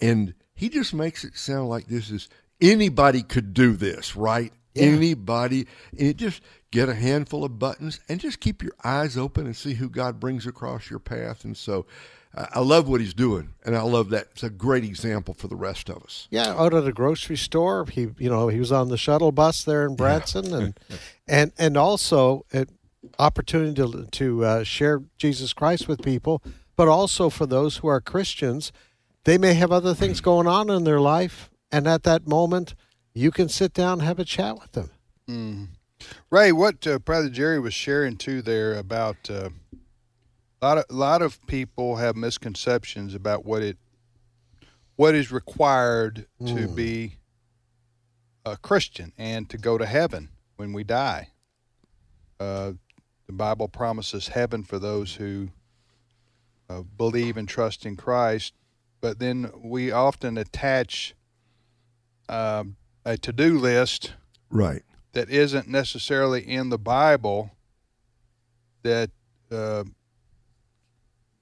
and 0.00 0.34
he 0.54 0.68
just 0.68 0.94
makes 0.94 1.24
it 1.24 1.36
sound 1.36 1.68
like 1.68 1.86
this 1.86 2.10
is 2.10 2.28
anybody 2.60 3.22
could 3.22 3.54
do 3.54 3.72
this, 3.72 4.14
right? 4.14 4.52
Anybody. 4.76 5.66
And 5.98 6.08
it 6.08 6.16
just 6.16 6.42
get 6.70 6.88
a 6.88 6.94
handful 6.94 7.44
of 7.44 7.58
buttons 7.58 8.00
and 8.08 8.20
just 8.20 8.40
keep 8.40 8.62
your 8.62 8.74
eyes 8.84 9.16
open 9.16 9.46
and 9.46 9.56
see 9.56 9.74
who 9.74 9.88
God 9.88 10.20
brings 10.20 10.46
across 10.46 10.90
your 10.90 11.00
path. 11.00 11.44
And 11.44 11.56
so 11.56 11.86
I 12.34 12.48
I 12.54 12.60
love 12.60 12.88
what 12.88 13.00
he's 13.00 13.14
doing, 13.14 13.54
and 13.64 13.76
I 13.76 13.82
love 13.82 14.10
that. 14.10 14.28
It's 14.32 14.42
a 14.42 14.50
great 14.50 14.84
example 14.84 15.34
for 15.34 15.48
the 15.48 15.56
rest 15.56 15.88
of 15.88 16.02
us. 16.02 16.28
Yeah, 16.30 16.50
out 16.50 16.74
at 16.74 16.86
a 16.86 16.92
grocery 16.92 17.36
store. 17.36 17.86
He, 17.90 18.08
you 18.18 18.30
know, 18.30 18.48
he 18.48 18.58
was 18.58 18.70
on 18.72 18.88
the 18.88 18.96
shuttle 18.96 19.32
bus 19.32 19.64
there 19.64 19.84
in 19.86 19.96
Branson, 19.96 20.52
and 20.52 20.80
and 21.28 21.52
and 21.58 21.76
also 21.76 22.46
an 22.52 22.66
opportunity 23.18 23.74
to 23.74 24.06
to 24.06 24.44
uh, 24.44 24.64
share 24.64 25.02
Jesus 25.18 25.52
Christ 25.52 25.88
with 25.88 26.02
people, 26.02 26.42
but 26.76 26.88
also 26.88 27.30
for 27.30 27.46
those 27.46 27.78
who 27.78 27.88
are 27.88 28.00
Christians, 28.00 28.72
they 29.24 29.38
may 29.38 29.54
have 29.54 29.72
other 29.72 29.94
things 29.94 30.20
going 30.30 30.46
on 30.46 30.70
in 30.70 30.84
their 30.84 31.00
life, 31.00 31.50
and 31.72 31.88
at 31.88 32.04
that 32.04 32.28
moment, 32.28 32.74
you 33.14 33.30
can 33.30 33.48
sit 33.48 33.72
down 33.72 33.94
and 33.94 34.02
have 34.02 34.18
a 34.18 34.24
chat 34.24 34.58
with 34.58 34.72
them. 34.72 34.90
Mm. 35.28 35.68
Ray, 36.30 36.52
what 36.52 36.86
uh, 36.86 36.98
Brother 36.98 37.28
Jerry 37.28 37.60
was 37.60 37.74
sharing 37.74 38.16
too 38.16 38.42
there 38.42 38.74
about 38.74 39.28
uh, 39.28 39.50
a 40.62 40.66
lot 40.66 40.78
of 40.78 40.84
a 40.90 40.94
lot 40.94 41.22
of 41.22 41.44
people 41.46 41.96
have 41.96 42.16
misconceptions 42.16 43.14
about 43.14 43.44
what 43.44 43.62
it 43.62 43.76
what 44.96 45.14
is 45.14 45.30
required 45.32 46.26
to 46.46 46.52
Mm. 46.68 46.74
be 46.74 47.16
a 48.44 48.56
Christian 48.56 49.12
and 49.18 49.48
to 49.50 49.58
go 49.58 49.76
to 49.78 49.86
heaven 49.86 50.30
when 50.56 50.72
we 50.72 50.84
die. 50.84 51.28
Uh, 52.38 52.72
the 53.26 53.32
Bible 53.32 53.68
promises 53.68 54.28
heaven 54.28 54.62
for 54.64 54.78
those 54.78 55.14
who 55.14 55.48
uh, 56.70 56.82
believe 56.96 57.36
and 57.36 57.48
trust 57.48 57.84
in 57.84 57.96
Christ, 57.96 58.54
but 59.00 59.18
then 59.18 59.50
we 59.62 59.90
often 59.92 60.38
attach 60.38 61.14
um, 62.28 62.76
a 63.10 63.18
to-do 63.18 63.58
list 63.58 64.14
Right. 64.50 64.82
that 65.12 65.30
isn't 65.30 65.68
necessarily 65.68 66.42
in 66.48 66.70
the 66.70 66.78
Bible 66.78 67.50
that 68.82 69.10
uh, 69.50 69.84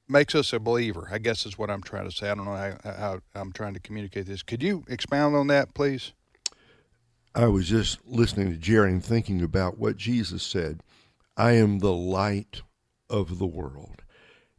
makes 0.08 0.34
us 0.34 0.52
a 0.52 0.58
believer. 0.58 1.08
I 1.10 1.18
guess 1.18 1.46
is 1.46 1.58
what 1.58 1.70
I'm 1.70 1.82
trying 1.82 2.08
to 2.08 2.14
say. 2.14 2.30
I 2.30 2.34
don't 2.34 2.44
know 2.46 2.54
how, 2.82 2.92
how 2.92 3.18
I'm 3.34 3.52
trying 3.52 3.74
to 3.74 3.80
communicate 3.80 4.26
this. 4.26 4.42
Could 4.42 4.62
you 4.62 4.84
expound 4.88 5.36
on 5.36 5.46
that, 5.48 5.74
please? 5.74 6.12
I 7.34 7.46
was 7.46 7.68
just 7.68 8.04
listening 8.06 8.50
to 8.50 8.56
Jerry 8.56 8.90
and 8.90 9.04
thinking 9.04 9.42
about 9.42 9.78
what 9.78 9.96
Jesus 9.96 10.42
said 10.42 10.80
I 11.36 11.52
am 11.52 11.78
the 11.78 11.92
light 11.92 12.62
of 13.08 13.38
the 13.38 13.46
world. 13.46 14.02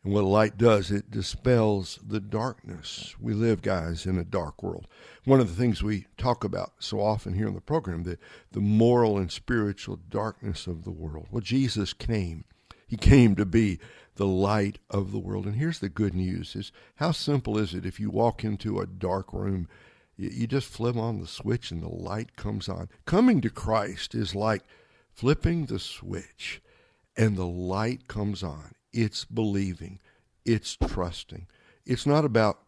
And 0.03 0.13
what 0.13 0.23
light 0.23 0.57
does, 0.57 0.91
it 0.91 1.11
dispels 1.11 1.99
the 2.05 2.21
darkness. 2.21 3.15
We 3.19 3.33
live, 3.33 3.61
guys, 3.61 4.05
in 4.05 4.17
a 4.17 4.23
dark 4.23 4.63
world. 4.63 4.87
One 5.25 5.41
of 5.41 5.49
the 5.49 5.61
things 5.61 5.83
we 5.83 6.05
talk 6.17 6.43
about 6.43 6.71
so 6.79 7.01
often 7.01 7.33
here 7.33 7.47
on 7.47 7.53
the 7.53 7.61
program, 7.61 8.03
the, 8.03 8.17
the 8.51 8.61
moral 8.61 9.17
and 9.17 9.31
spiritual 9.31 9.99
darkness 10.09 10.67
of 10.67 10.85
the 10.85 10.91
world. 10.91 11.27
Well, 11.31 11.41
Jesus 11.41 11.91
came. 11.91 12.45
He 12.87 12.95
came 12.95 13.35
to 13.35 13.45
be 13.45 13.79
the 14.15 14.25
light 14.25 14.79
of 14.89 15.11
the 15.11 15.19
world. 15.19 15.45
And 15.45 15.55
here's 15.55 15.79
the 15.79 15.89
good 15.89 16.15
news 16.15 16.55
is 16.55 16.71
how 16.95 17.11
simple 17.11 17.57
is 17.57 17.73
it 17.73 17.85
if 17.85 17.99
you 17.99 18.09
walk 18.09 18.43
into 18.43 18.79
a 18.79 18.87
dark 18.87 19.33
room 19.33 19.67
you, 20.19 20.29
you 20.29 20.47
just 20.47 20.67
flip 20.67 20.97
on 20.97 21.19
the 21.19 21.27
switch 21.27 21.71
and 21.71 21.81
the 21.81 21.89
light 21.89 22.35
comes 22.35 22.67
on. 22.67 22.89
Coming 23.05 23.41
to 23.41 23.49
Christ 23.49 24.13
is 24.13 24.35
like 24.35 24.63
flipping 25.13 25.65
the 25.65 25.79
switch 25.79 26.61
and 27.15 27.37
the 27.37 27.47
light 27.47 28.07
comes 28.07 28.43
on. 28.43 28.73
It's 28.91 29.25
believing, 29.25 29.99
it's 30.45 30.77
trusting. 30.87 31.47
It's 31.85 32.05
not 32.05 32.25
about 32.25 32.59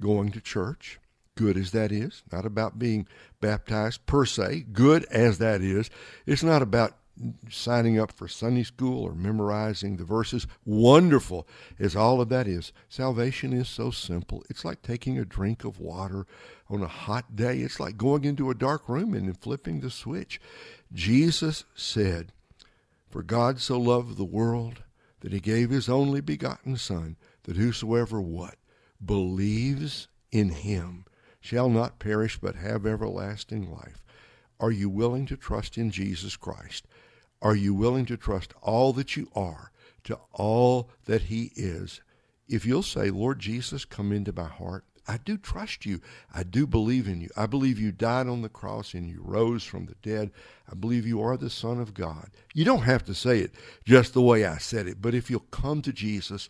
going 0.00 0.32
to 0.32 0.40
church, 0.40 0.98
good 1.36 1.56
as 1.56 1.70
that 1.72 1.92
is, 1.92 2.22
not 2.32 2.44
about 2.44 2.78
being 2.78 3.06
baptized 3.40 4.04
per 4.06 4.24
se, 4.24 4.66
good 4.72 5.04
as 5.06 5.38
that 5.38 5.62
is. 5.62 5.90
It's 6.26 6.42
not 6.42 6.62
about 6.62 6.96
signing 7.50 7.98
up 7.98 8.12
for 8.12 8.26
Sunday 8.26 8.62
school 8.62 9.04
or 9.04 9.14
memorizing 9.14 9.96
the 9.96 10.04
verses, 10.04 10.46
wonderful 10.64 11.46
as 11.78 11.94
all 11.94 12.20
of 12.20 12.28
that 12.30 12.46
is. 12.46 12.72
Salvation 12.88 13.52
is 13.52 13.68
so 13.68 13.90
simple. 13.90 14.42
It's 14.48 14.64
like 14.64 14.82
taking 14.82 15.18
a 15.18 15.24
drink 15.24 15.64
of 15.64 15.78
water 15.78 16.26
on 16.68 16.82
a 16.82 16.88
hot 16.88 17.36
day. 17.36 17.58
It's 17.58 17.78
like 17.78 17.96
going 17.96 18.24
into 18.24 18.50
a 18.50 18.54
dark 18.54 18.88
room 18.88 19.14
and 19.14 19.38
flipping 19.38 19.80
the 19.80 19.90
switch. 19.90 20.40
Jesus 20.92 21.64
said, 21.74 22.32
For 23.08 23.22
God 23.22 23.60
so 23.60 23.78
loved 23.78 24.16
the 24.16 24.24
world 24.24 24.82
that 25.22 25.32
he 25.32 25.40
gave 25.40 25.70
his 25.70 25.88
only 25.88 26.20
begotten 26.20 26.76
Son, 26.76 27.16
that 27.44 27.56
whosoever 27.56 28.20
what? 28.20 28.56
Believes 29.04 30.06
in 30.30 30.50
him 30.50 31.06
shall 31.40 31.68
not 31.68 31.98
perish 31.98 32.38
but 32.38 32.54
have 32.54 32.86
everlasting 32.86 33.70
life. 33.70 34.04
Are 34.60 34.70
you 34.70 34.88
willing 34.88 35.26
to 35.26 35.36
trust 35.36 35.76
in 35.76 35.90
Jesus 35.90 36.36
Christ? 36.36 36.86
Are 37.42 37.56
you 37.56 37.74
willing 37.74 38.06
to 38.06 38.16
trust 38.16 38.54
all 38.62 38.92
that 38.92 39.16
you 39.16 39.28
are 39.34 39.72
to 40.04 40.18
all 40.30 40.88
that 41.06 41.22
He 41.22 41.50
is? 41.56 42.00
If 42.48 42.64
you'll 42.64 42.84
say, 42.84 43.10
Lord 43.10 43.40
Jesus, 43.40 43.84
come 43.84 44.12
into 44.12 44.32
my 44.32 44.46
heart, 44.46 44.84
I 45.06 45.18
do 45.18 45.36
trust 45.36 45.84
you. 45.84 46.00
I 46.32 46.42
do 46.42 46.66
believe 46.66 47.08
in 47.08 47.20
you. 47.20 47.28
I 47.36 47.46
believe 47.46 47.78
you 47.78 47.92
died 47.92 48.28
on 48.28 48.42
the 48.42 48.48
cross 48.48 48.94
and 48.94 49.08
you 49.08 49.20
rose 49.22 49.64
from 49.64 49.86
the 49.86 49.96
dead. 50.02 50.30
I 50.70 50.74
believe 50.74 51.06
you 51.06 51.20
are 51.20 51.36
the 51.36 51.50
Son 51.50 51.80
of 51.80 51.94
God. 51.94 52.30
You 52.54 52.64
don't 52.64 52.82
have 52.82 53.04
to 53.06 53.14
say 53.14 53.40
it 53.40 53.52
just 53.84 54.14
the 54.14 54.22
way 54.22 54.44
I 54.44 54.58
said 54.58 54.86
it, 54.86 55.02
but 55.02 55.14
if 55.14 55.30
you'll 55.30 55.40
come 55.50 55.82
to 55.82 55.92
Jesus 55.92 56.48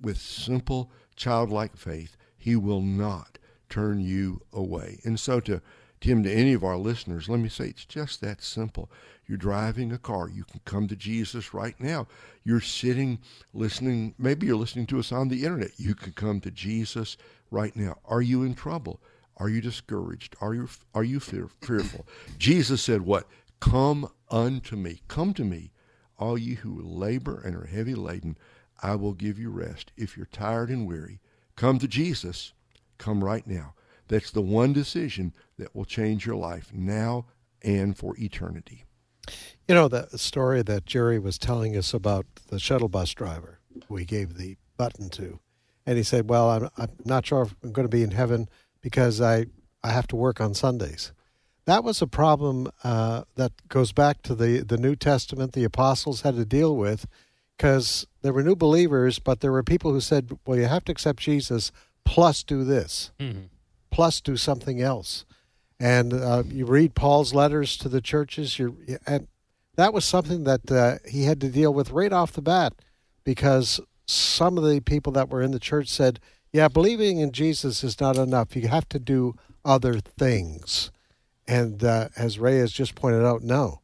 with 0.00 0.18
simple, 0.18 0.90
childlike 1.16 1.76
faith, 1.76 2.16
He 2.36 2.56
will 2.56 2.82
not 2.82 3.38
turn 3.68 4.00
you 4.00 4.40
away. 4.52 5.00
And 5.04 5.18
so, 5.18 5.40
to 5.40 5.60
Tim, 6.00 6.22
to 6.22 6.30
any 6.30 6.52
of 6.52 6.62
our 6.62 6.76
listeners, 6.76 7.30
let 7.30 7.40
me 7.40 7.48
say 7.48 7.68
it's 7.68 7.86
just 7.86 8.20
that 8.20 8.42
simple. 8.42 8.90
You're 9.26 9.38
driving 9.38 9.90
a 9.90 9.96
car. 9.96 10.28
You 10.28 10.44
can 10.44 10.60
come 10.66 10.86
to 10.88 10.96
Jesus 10.96 11.54
right 11.54 11.74
now. 11.80 12.06
You're 12.44 12.60
sitting, 12.60 13.20
listening. 13.54 14.14
Maybe 14.18 14.46
you're 14.46 14.56
listening 14.56 14.86
to 14.88 14.98
us 14.98 15.12
on 15.12 15.28
the 15.28 15.44
internet. 15.44 15.70
You 15.78 15.94
can 15.94 16.12
come 16.12 16.40
to 16.42 16.50
Jesus 16.50 17.16
right 17.54 17.74
now. 17.76 17.96
Are 18.04 18.20
you 18.20 18.42
in 18.42 18.54
trouble? 18.54 19.00
Are 19.36 19.48
you 19.48 19.60
discouraged? 19.60 20.36
Are 20.40 20.54
you 20.54 20.68
are 20.94 21.04
you 21.04 21.20
fear, 21.20 21.48
fearful? 21.62 22.06
Jesus 22.38 22.82
said, 22.82 23.02
"What? 23.02 23.26
Come 23.60 24.08
unto 24.30 24.76
me. 24.76 25.00
Come 25.08 25.32
to 25.34 25.44
me, 25.44 25.72
all 26.18 26.36
you 26.36 26.56
who 26.56 26.82
labor 26.82 27.40
and 27.40 27.56
are 27.56 27.66
heavy 27.66 27.94
laden. 27.94 28.36
I 28.82 28.96
will 28.96 29.14
give 29.14 29.38
you 29.38 29.50
rest. 29.50 29.92
If 29.96 30.16
you're 30.16 30.26
tired 30.26 30.68
and 30.68 30.86
weary, 30.86 31.20
come 31.56 31.78
to 31.78 31.88
Jesus. 31.88 32.52
Come 32.98 33.24
right 33.24 33.46
now. 33.46 33.74
That's 34.08 34.30
the 34.30 34.42
one 34.42 34.72
decision 34.72 35.32
that 35.56 35.74
will 35.74 35.86
change 35.86 36.26
your 36.26 36.36
life 36.36 36.72
now 36.74 37.26
and 37.62 37.96
for 37.96 38.16
eternity." 38.18 38.84
You 39.66 39.74
know, 39.74 39.88
the 39.88 40.18
story 40.18 40.62
that 40.62 40.84
Jerry 40.84 41.18
was 41.18 41.38
telling 41.38 41.74
us 41.76 41.94
about 41.94 42.26
the 42.48 42.58
shuttle 42.58 42.90
bus 42.90 43.14
driver 43.14 43.60
we 43.88 44.04
gave 44.04 44.36
the 44.36 44.56
button 44.76 45.08
to. 45.10 45.40
And 45.86 45.96
he 45.98 46.02
said, 46.04 46.28
Well, 46.28 46.50
I'm, 46.50 46.68
I'm 46.76 46.90
not 47.04 47.26
sure 47.26 47.42
if 47.42 47.54
I'm 47.62 47.72
going 47.72 47.84
to 47.88 47.96
be 47.96 48.02
in 48.02 48.12
heaven 48.12 48.48
because 48.80 49.20
I, 49.20 49.46
I 49.82 49.90
have 49.90 50.06
to 50.08 50.16
work 50.16 50.40
on 50.40 50.54
Sundays. 50.54 51.12
That 51.66 51.84
was 51.84 52.02
a 52.02 52.06
problem 52.06 52.68
uh, 52.82 53.22
that 53.36 53.52
goes 53.68 53.92
back 53.92 54.22
to 54.22 54.34
the, 54.34 54.58
the 54.60 54.76
New 54.76 54.96
Testament 54.96 55.52
the 55.52 55.64
apostles 55.64 56.20
had 56.20 56.36
to 56.36 56.44
deal 56.44 56.76
with 56.76 57.06
because 57.56 58.06
there 58.22 58.32
were 58.32 58.42
new 58.42 58.56
believers, 58.56 59.18
but 59.18 59.40
there 59.40 59.52
were 59.52 59.62
people 59.62 59.92
who 59.92 60.00
said, 60.00 60.38
Well, 60.46 60.58
you 60.58 60.66
have 60.66 60.84
to 60.84 60.92
accept 60.92 61.20
Jesus 61.20 61.72
plus 62.04 62.42
do 62.42 62.64
this, 62.64 63.12
Mhm. 63.18 63.48
plus 63.90 64.20
do 64.20 64.36
something 64.36 64.80
else. 64.82 65.24
And 65.80 66.12
uh, 66.12 66.42
you 66.46 66.66
read 66.66 66.94
Paul's 66.94 67.34
letters 67.34 67.76
to 67.78 67.88
the 67.88 68.00
churches, 68.00 68.60
and 69.06 69.26
that 69.76 69.92
was 69.92 70.04
something 70.04 70.44
that 70.44 70.70
uh, 70.70 70.98
he 71.08 71.24
had 71.24 71.40
to 71.40 71.48
deal 71.48 71.72
with 71.74 71.90
right 71.90 72.12
off 72.12 72.32
the 72.32 72.42
bat 72.42 72.74
because 73.24 73.80
some 74.06 74.58
of 74.58 74.64
the 74.64 74.80
people 74.80 75.12
that 75.12 75.30
were 75.30 75.42
in 75.42 75.50
the 75.52 75.58
church 75.58 75.88
said, 75.88 76.20
Yeah, 76.52 76.68
believing 76.68 77.18
in 77.18 77.32
Jesus 77.32 77.84
is 77.84 78.00
not 78.00 78.16
enough. 78.16 78.56
You 78.56 78.68
have 78.68 78.88
to 78.90 78.98
do 78.98 79.34
other 79.64 80.00
things. 80.00 80.90
And 81.46 81.82
uh, 81.84 82.08
as 82.16 82.38
Ray 82.38 82.58
has 82.58 82.72
just 82.72 82.94
pointed 82.94 83.24
out, 83.24 83.42
no. 83.42 83.80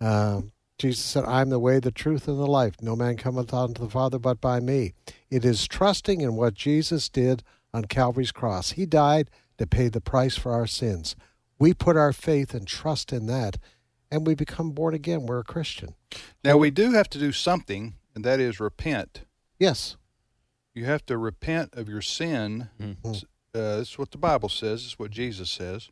Um 0.00 0.52
Jesus 0.78 1.04
said, 1.04 1.24
I'm 1.24 1.50
the 1.50 1.60
way, 1.60 1.78
the 1.78 1.92
truth, 1.92 2.26
and 2.26 2.38
the 2.38 2.46
life. 2.46 2.74
No 2.82 2.96
man 2.96 3.16
cometh 3.16 3.54
unto 3.54 3.82
the 3.82 3.90
Father 3.90 4.18
but 4.18 4.40
by 4.40 4.60
me. 4.60 4.92
It 5.30 5.44
is 5.44 5.68
trusting 5.68 6.20
in 6.20 6.34
what 6.34 6.54
Jesus 6.54 7.08
did 7.08 7.42
on 7.72 7.84
Calvary's 7.84 8.32
cross. 8.32 8.72
He 8.72 8.84
died 8.84 9.30
to 9.58 9.66
pay 9.66 9.88
the 9.88 10.00
price 10.00 10.36
for 10.36 10.52
our 10.52 10.66
sins. 10.66 11.14
We 11.58 11.74
put 11.74 11.96
our 11.96 12.12
faith 12.12 12.54
and 12.54 12.66
trust 12.66 13.12
in 13.12 13.26
that, 13.26 13.58
and 14.10 14.26
we 14.26 14.34
become 14.34 14.72
born 14.72 14.94
again. 14.94 15.26
We're 15.26 15.40
a 15.40 15.44
Christian. 15.44 15.94
Now, 16.42 16.56
we 16.56 16.70
do 16.70 16.92
have 16.92 17.08
to 17.10 17.18
do 17.18 17.30
something, 17.30 17.94
and 18.14 18.24
that 18.24 18.40
is 18.40 18.58
repent. 18.58 19.22
Yes. 19.58 19.96
You 20.74 20.84
have 20.86 21.06
to 21.06 21.16
repent 21.16 21.74
of 21.74 21.88
your 21.88 22.02
sin. 22.02 22.68
Mm-hmm. 22.80 23.08
Uh, 23.54 23.76
this 23.78 23.90
is 23.90 23.98
what 23.98 24.10
the 24.10 24.18
Bible 24.18 24.48
says. 24.48 24.82
This 24.82 24.92
is 24.92 24.98
what 24.98 25.10
Jesus 25.10 25.50
says. 25.50 25.88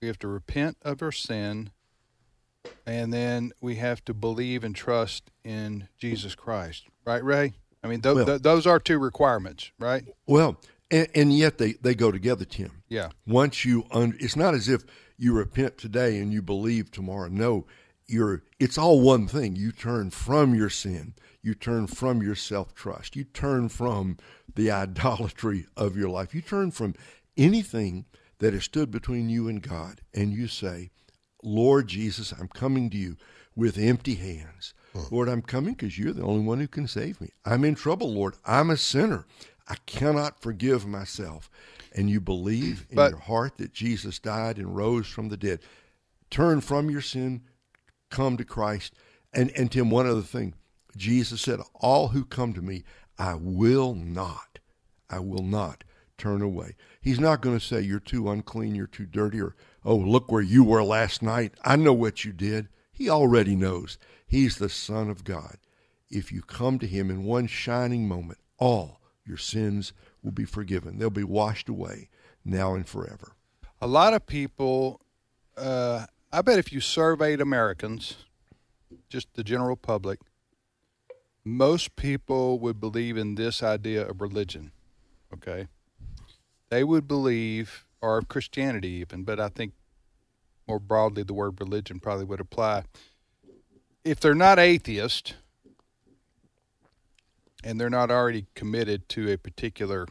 We 0.00 0.08
have 0.08 0.18
to 0.20 0.28
repent 0.28 0.76
of 0.82 1.02
our 1.02 1.12
sin, 1.12 1.70
and 2.86 3.12
then 3.12 3.52
we 3.60 3.76
have 3.76 4.04
to 4.06 4.14
believe 4.14 4.62
and 4.64 4.74
trust 4.74 5.30
in 5.44 5.88
Jesus 5.98 6.34
Christ. 6.34 6.84
Right, 7.04 7.24
Ray? 7.24 7.54
I 7.82 7.88
mean, 7.88 8.00
th- 8.02 8.14
Well- 8.14 8.26
th- 8.26 8.42
those 8.42 8.66
are 8.66 8.78
two 8.78 8.98
requirements, 8.98 9.70
right? 9.78 10.04
Well, 10.26 10.60
and, 10.90 11.08
and 11.14 11.36
yet 11.36 11.58
they, 11.58 11.72
they 11.74 11.94
go 11.94 12.10
together, 12.10 12.44
Tim. 12.44 12.82
Yeah. 12.88 13.10
Once 13.26 13.64
you, 13.64 13.84
un- 13.90 14.16
it's 14.20 14.36
not 14.36 14.54
as 14.54 14.68
if 14.68 14.84
you 15.18 15.32
repent 15.32 15.78
today 15.78 16.18
and 16.18 16.32
you 16.32 16.42
believe 16.42 16.90
tomorrow. 16.90 17.28
No, 17.28 17.66
you're. 18.06 18.42
It's 18.60 18.78
all 18.78 19.00
one 19.00 19.26
thing. 19.26 19.56
You 19.56 19.72
turn 19.72 20.10
from 20.10 20.54
your 20.54 20.70
sin. 20.70 21.14
You 21.46 21.54
turn 21.54 21.86
from 21.86 22.24
your 22.24 22.34
self 22.34 22.74
trust. 22.74 23.14
You 23.14 23.22
turn 23.22 23.68
from 23.68 24.16
the 24.52 24.68
idolatry 24.72 25.66
of 25.76 25.96
your 25.96 26.08
life. 26.08 26.34
You 26.34 26.40
turn 26.40 26.72
from 26.72 26.96
anything 27.36 28.04
that 28.40 28.52
has 28.52 28.64
stood 28.64 28.90
between 28.90 29.28
you 29.30 29.46
and 29.46 29.62
God, 29.62 30.00
and 30.12 30.32
you 30.32 30.48
say, 30.48 30.90
Lord 31.44 31.86
Jesus, 31.86 32.32
I'm 32.32 32.48
coming 32.48 32.90
to 32.90 32.96
you 32.96 33.16
with 33.54 33.78
empty 33.78 34.16
hands. 34.16 34.74
Lord, 35.12 35.28
I'm 35.28 35.40
coming 35.42 35.74
because 35.74 35.96
you're 35.96 36.12
the 36.12 36.24
only 36.24 36.44
one 36.44 36.58
who 36.58 36.66
can 36.66 36.88
save 36.88 37.20
me. 37.20 37.28
I'm 37.44 37.64
in 37.64 37.76
trouble, 37.76 38.12
Lord. 38.12 38.34
I'm 38.44 38.70
a 38.70 38.76
sinner. 38.76 39.24
I 39.68 39.76
cannot 39.86 40.42
forgive 40.42 40.84
myself. 40.84 41.48
And 41.94 42.10
you 42.10 42.20
believe 42.20 42.86
in 42.90 42.96
But- 42.96 43.10
your 43.12 43.20
heart 43.20 43.58
that 43.58 43.72
Jesus 43.72 44.18
died 44.18 44.56
and 44.58 44.74
rose 44.74 45.06
from 45.06 45.28
the 45.28 45.36
dead. 45.36 45.60
Turn 46.28 46.60
from 46.60 46.90
your 46.90 47.02
sin, 47.02 47.42
come 48.10 48.36
to 48.36 48.44
Christ. 48.44 48.94
And, 49.32 49.52
and 49.54 49.70
Tim, 49.70 49.90
one 49.90 50.06
other 50.06 50.22
thing 50.22 50.54
Jesus 50.96 51.40
said, 51.40 51.60
All 51.74 52.08
who 52.08 52.24
come 52.24 52.52
to 52.54 52.62
me, 52.62 52.84
I 53.18 53.34
will 53.34 53.94
not, 53.94 54.58
I 55.08 55.20
will 55.20 55.42
not 55.42 55.84
turn 56.18 56.42
away. 56.42 56.76
He's 57.00 57.20
not 57.20 57.40
going 57.40 57.58
to 57.58 57.64
say, 57.64 57.80
You're 57.80 58.00
too 58.00 58.30
unclean, 58.30 58.74
you're 58.74 58.86
too 58.86 59.06
dirty, 59.06 59.40
or, 59.40 59.54
Oh, 59.84 59.96
look 59.96 60.30
where 60.30 60.42
you 60.42 60.64
were 60.64 60.82
last 60.82 61.22
night. 61.22 61.54
I 61.64 61.76
know 61.76 61.92
what 61.92 62.24
you 62.24 62.32
did. 62.32 62.68
He 62.92 63.08
already 63.08 63.54
knows. 63.54 63.98
He's 64.26 64.56
the 64.56 64.68
Son 64.68 65.08
of 65.08 65.22
God. 65.22 65.58
If 66.10 66.32
you 66.32 66.42
come 66.42 66.78
to 66.78 66.86
Him 66.86 67.10
in 67.10 67.24
one 67.24 67.46
shining 67.46 68.08
moment, 68.08 68.38
all 68.58 69.00
your 69.24 69.36
sins 69.36 69.92
will 70.22 70.32
be 70.32 70.44
forgiven. 70.44 70.98
They'll 70.98 71.10
be 71.10 71.24
washed 71.24 71.68
away 71.68 72.08
now 72.44 72.74
and 72.74 72.86
forever. 72.86 73.32
A 73.80 73.86
lot 73.86 74.14
of 74.14 74.26
people, 74.26 75.00
uh, 75.56 76.06
I 76.32 76.42
bet 76.42 76.58
if 76.58 76.72
you 76.72 76.80
surveyed 76.80 77.40
Americans, 77.40 78.16
just 79.08 79.34
the 79.34 79.44
general 79.44 79.76
public, 79.76 80.20
most 81.46 81.94
people 81.94 82.58
would 82.58 82.80
believe 82.80 83.16
in 83.16 83.36
this 83.36 83.62
idea 83.62 84.04
of 84.04 84.20
religion. 84.20 84.72
Okay. 85.32 85.68
They 86.70 86.82
would 86.82 87.06
believe, 87.06 87.86
or 88.02 88.18
of 88.18 88.26
Christianity 88.26 88.88
even, 88.88 89.22
but 89.22 89.38
I 89.38 89.48
think 89.48 89.72
more 90.66 90.80
broadly 90.80 91.22
the 91.22 91.34
word 91.34 91.60
religion 91.60 92.00
probably 92.00 92.24
would 92.24 92.40
apply. 92.40 92.82
If 94.04 94.18
they're 94.18 94.34
not 94.34 94.58
atheist 94.58 95.34
and 97.62 97.80
they're 97.80 97.88
not 97.90 98.10
already 98.10 98.46
committed 98.56 99.08
to 99.10 99.30
a 99.32 99.38
particular 99.38 100.06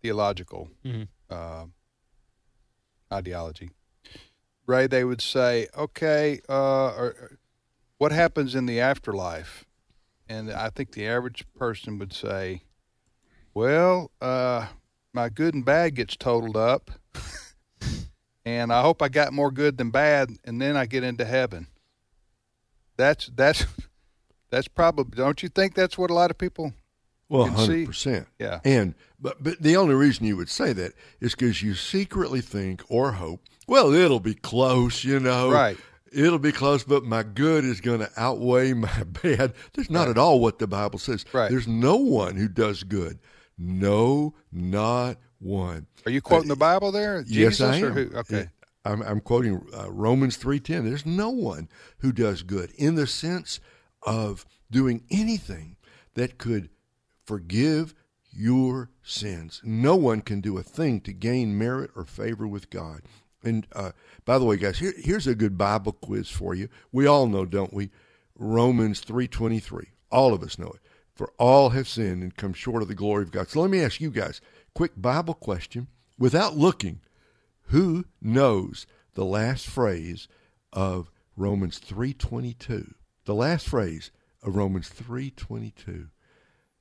theological 0.00 0.70
Mhm. 0.82 1.08
uh, 1.28 1.66
ideology, 3.12 3.70
Ray, 4.66 4.86
they 4.86 5.04
would 5.04 5.20
say, 5.20 5.68
okay, 5.76 6.40
uh, 6.48 6.94
or, 6.96 7.38
what 7.98 8.12
happens 8.12 8.54
in 8.54 8.64
the 8.64 8.80
afterlife? 8.80 9.66
And 10.32 10.50
I 10.50 10.70
think 10.70 10.92
the 10.92 11.06
average 11.06 11.44
person 11.58 11.98
would 11.98 12.14
say, 12.14 12.62
well, 13.52 14.10
uh, 14.18 14.66
my 15.12 15.28
good 15.28 15.52
and 15.52 15.62
bad 15.62 15.94
gets 15.94 16.16
totaled 16.16 16.56
up, 16.56 16.90
and 18.46 18.72
I 18.72 18.80
hope 18.80 19.02
I 19.02 19.10
got 19.10 19.34
more 19.34 19.50
good 19.50 19.76
than 19.76 19.90
bad, 19.90 20.30
and 20.46 20.58
then 20.58 20.74
I 20.74 20.86
get 20.86 21.04
into 21.04 21.26
heaven. 21.26 21.66
That's 22.96 23.30
that's 23.34 23.66
that's 24.48 24.68
probably. 24.68 25.14
Don't 25.14 25.42
you 25.42 25.50
think 25.50 25.74
that's 25.74 25.98
what 25.98 26.10
a 26.10 26.14
lot 26.14 26.30
of 26.30 26.38
people 26.38 26.72
Well, 27.28 27.48
hundred 27.48 27.88
percent. 27.88 28.26
Yeah. 28.38 28.60
And 28.64 28.94
but 29.20 29.42
but 29.42 29.60
the 29.60 29.76
only 29.76 29.94
reason 29.94 30.24
you 30.24 30.38
would 30.38 30.48
say 30.48 30.72
that 30.72 30.92
is 31.20 31.34
because 31.34 31.62
you 31.62 31.74
secretly 31.74 32.40
think 32.40 32.82
or 32.88 33.12
hope, 33.12 33.42
well, 33.68 33.92
it'll 33.92 34.18
be 34.18 34.34
close, 34.34 35.04
you 35.04 35.20
know. 35.20 35.50
Right. 35.50 35.76
It'll 36.14 36.38
be 36.38 36.52
close, 36.52 36.84
but 36.84 37.04
my 37.04 37.22
good 37.22 37.64
is 37.64 37.80
going 37.80 38.00
to 38.00 38.10
outweigh 38.16 38.72
my 38.74 39.02
bad. 39.22 39.54
That's 39.74 39.90
not 39.90 40.08
at 40.08 40.18
all 40.18 40.40
what 40.40 40.58
the 40.58 40.66
Bible 40.66 40.98
says. 40.98 41.24
Right. 41.32 41.50
There's 41.50 41.68
no 41.68 41.96
one 41.96 42.36
who 42.36 42.48
does 42.48 42.84
good. 42.84 43.18
No, 43.58 44.34
not 44.50 45.18
one. 45.38 45.86
Are 46.06 46.10
you 46.10 46.20
quoting 46.20 46.48
the 46.48 46.56
Bible 46.56 46.92
there? 46.92 47.24
yes, 47.26 47.60
I 47.60 47.76
am. 47.76 47.92
who? 47.92 48.16
Okay. 48.16 48.48
I'm, 48.84 49.02
I'm 49.02 49.20
quoting 49.20 49.64
uh, 49.76 49.90
Romans 49.90 50.36
3:10. 50.38 50.84
There's 50.84 51.06
no 51.06 51.30
one 51.30 51.68
who 51.98 52.12
does 52.12 52.42
good 52.42 52.70
in 52.72 52.94
the 52.94 53.06
sense 53.06 53.60
of 54.02 54.44
doing 54.70 55.04
anything 55.10 55.76
that 56.14 56.38
could 56.38 56.70
forgive 57.24 57.94
your 58.32 58.90
sins. 59.02 59.60
No 59.62 59.94
one 59.94 60.22
can 60.22 60.40
do 60.40 60.58
a 60.58 60.62
thing 60.62 61.00
to 61.02 61.12
gain 61.12 61.56
merit 61.56 61.90
or 61.94 62.04
favor 62.04 62.46
with 62.46 62.70
God. 62.70 63.02
And 63.44 63.66
uh, 63.72 63.92
by 64.24 64.38
the 64.38 64.44
way, 64.44 64.56
guys, 64.56 64.78
here, 64.78 64.94
here's 64.96 65.26
a 65.26 65.34
good 65.34 65.58
Bible 65.58 65.92
quiz 65.92 66.28
for 66.28 66.54
you. 66.54 66.68
We 66.92 67.06
all 67.06 67.26
know, 67.26 67.44
don't 67.44 67.74
we? 67.74 67.90
Romans 68.36 69.00
3:23. 69.04 69.86
All 70.10 70.34
of 70.34 70.42
us 70.42 70.58
know 70.58 70.68
it. 70.68 70.80
For 71.14 71.32
all 71.38 71.70
have 71.70 71.88
sinned 71.88 72.22
and 72.22 72.36
come 72.36 72.52
short 72.52 72.82
of 72.82 72.88
the 72.88 72.94
glory 72.94 73.22
of 73.22 73.32
God. 73.32 73.48
So 73.48 73.60
let 73.60 73.70
me 73.70 73.80
ask 73.80 74.00
you 74.00 74.10
guys, 74.10 74.40
quick 74.74 74.92
Bible 74.96 75.34
question, 75.34 75.88
without 76.18 76.56
looking. 76.56 77.00
Who 77.66 78.04
knows 78.20 78.86
the 79.14 79.24
last 79.24 79.66
phrase 79.66 80.28
of 80.72 81.10
Romans 81.36 81.78
3:22? 81.78 82.94
The 83.24 83.34
last 83.34 83.68
phrase 83.68 84.10
of 84.42 84.56
Romans 84.56 84.88
3:22. 84.88 86.08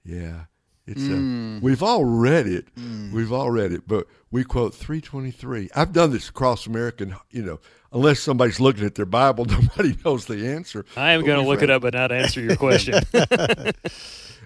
Yeah, 0.03 0.45
it's 0.87 1.01
Mm. 1.01 1.57
uh, 1.57 1.59
we've 1.61 1.83
all 1.83 2.03
read 2.05 2.47
it. 2.47 2.67
We've 3.13 3.31
all 3.31 3.51
read 3.51 3.71
it, 3.71 3.87
but 3.87 4.07
we 4.31 4.43
quote 4.43 4.73
323. 4.73 5.69
I've 5.75 5.93
done 5.93 6.11
this 6.11 6.29
across 6.29 6.65
America, 6.67 7.03
and, 7.03 7.15
you 7.29 7.43
know, 7.43 7.59
unless 7.91 8.19
somebody's 8.19 8.59
looking 8.59 8.85
at 8.85 8.95
their 8.95 9.05
Bible, 9.05 9.45
nobody 9.49 9.95
knows 10.03 10.25
the 10.25 10.47
answer. 10.47 10.85
I 10.97 11.11
am 11.11 11.23
going 11.23 11.39
to 11.41 11.45
look 11.47 11.61
read 11.61 11.69
it 11.69 11.73
up 11.73 11.83
and 11.83 11.93
not 11.93 12.11
answer 12.11 12.41
your 12.41 12.55
question. 12.67 12.95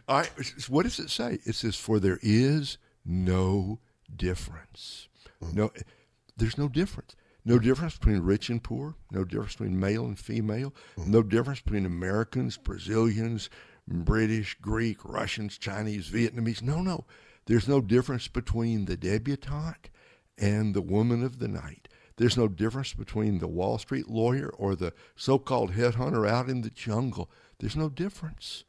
all 0.08 0.18
right, 0.20 0.32
what 0.70 0.84
does 0.84 1.00
it 1.00 1.10
say? 1.10 1.40
It 1.46 1.56
says, 1.56 1.76
"For 1.76 2.00
there 2.00 2.20
is 2.22 2.78
no 3.06 3.80
difference. 4.14 5.08
No, 5.54 5.72
there's 6.38 6.58
no 6.58 6.68
difference. 6.68 7.16
No 7.48 7.60
difference 7.60 7.98
between 7.98 8.22
rich 8.22 8.50
and 8.50 8.64
poor. 8.64 8.96
No 9.12 9.24
difference 9.24 9.54
between 9.54 9.80
male 9.80 10.06
and 10.06 10.18
female. 10.18 10.74
No 10.98 11.22
difference 11.22 11.62
between 11.62 11.86
Americans, 11.86 12.58
Brazilians, 12.58 13.50
British, 13.88 14.58
Greek, 14.62 15.04
Russians, 15.04 15.58
Chinese, 15.58 16.10
Vietnamese. 16.10 16.62
No, 16.62 16.82
no. 16.82 17.06
There's 17.46 17.68
no 17.68 17.82
difference 17.82 18.28
between 18.28 18.86
the 18.86 18.98
debutante 18.98 19.90
and 20.38 20.74
the 20.74 20.82
woman 20.82 21.24
of 21.24 21.40
the 21.40 21.48
night. 21.48 21.88
There's 22.18 22.38
no 22.38 22.48
difference 22.48 22.94
between 22.94 23.40
the 23.40 23.48
Wall 23.48 23.78
Street 23.78 24.10
lawyer 24.10 24.50
or 24.50 24.76
the 24.76 24.94
so-called 25.16 25.74
headhunter 25.74 26.28
out 26.28 26.50
in 26.50 26.62
the 26.62 26.70
jungle. 26.70 27.30
There's 27.60 27.76
no 27.76 27.90
difference. 27.90 28.64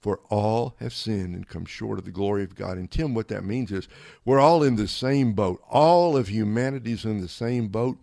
For 0.00 0.20
all 0.28 0.76
have 0.80 0.92
sinned 0.92 1.34
and 1.34 1.48
come 1.48 1.64
short 1.64 1.98
of 1.98 2.04
the 2.04 2.10
glory 2.10 2.44
of 2.44 2.54
God. 2.54 2.76
And 2.76 2.90
Tim, 2.90 3.14
what 3.14 3.28
that 3.28 3.42
means 3.42 3.72
is 3.72 3.88
we're 4.24 4.38
all 4.38 4.62
in 4.62 4.76
the 4.76 4.86
same 4.86 5.32
boat. 5.32 5.62
All 5.68 6.16
of 6.16 6.28
humanity's 6.28 7.06
in 7.06 7.22
the 7.22 7.28
same 7.28 7.68
boat. 7.68 7.96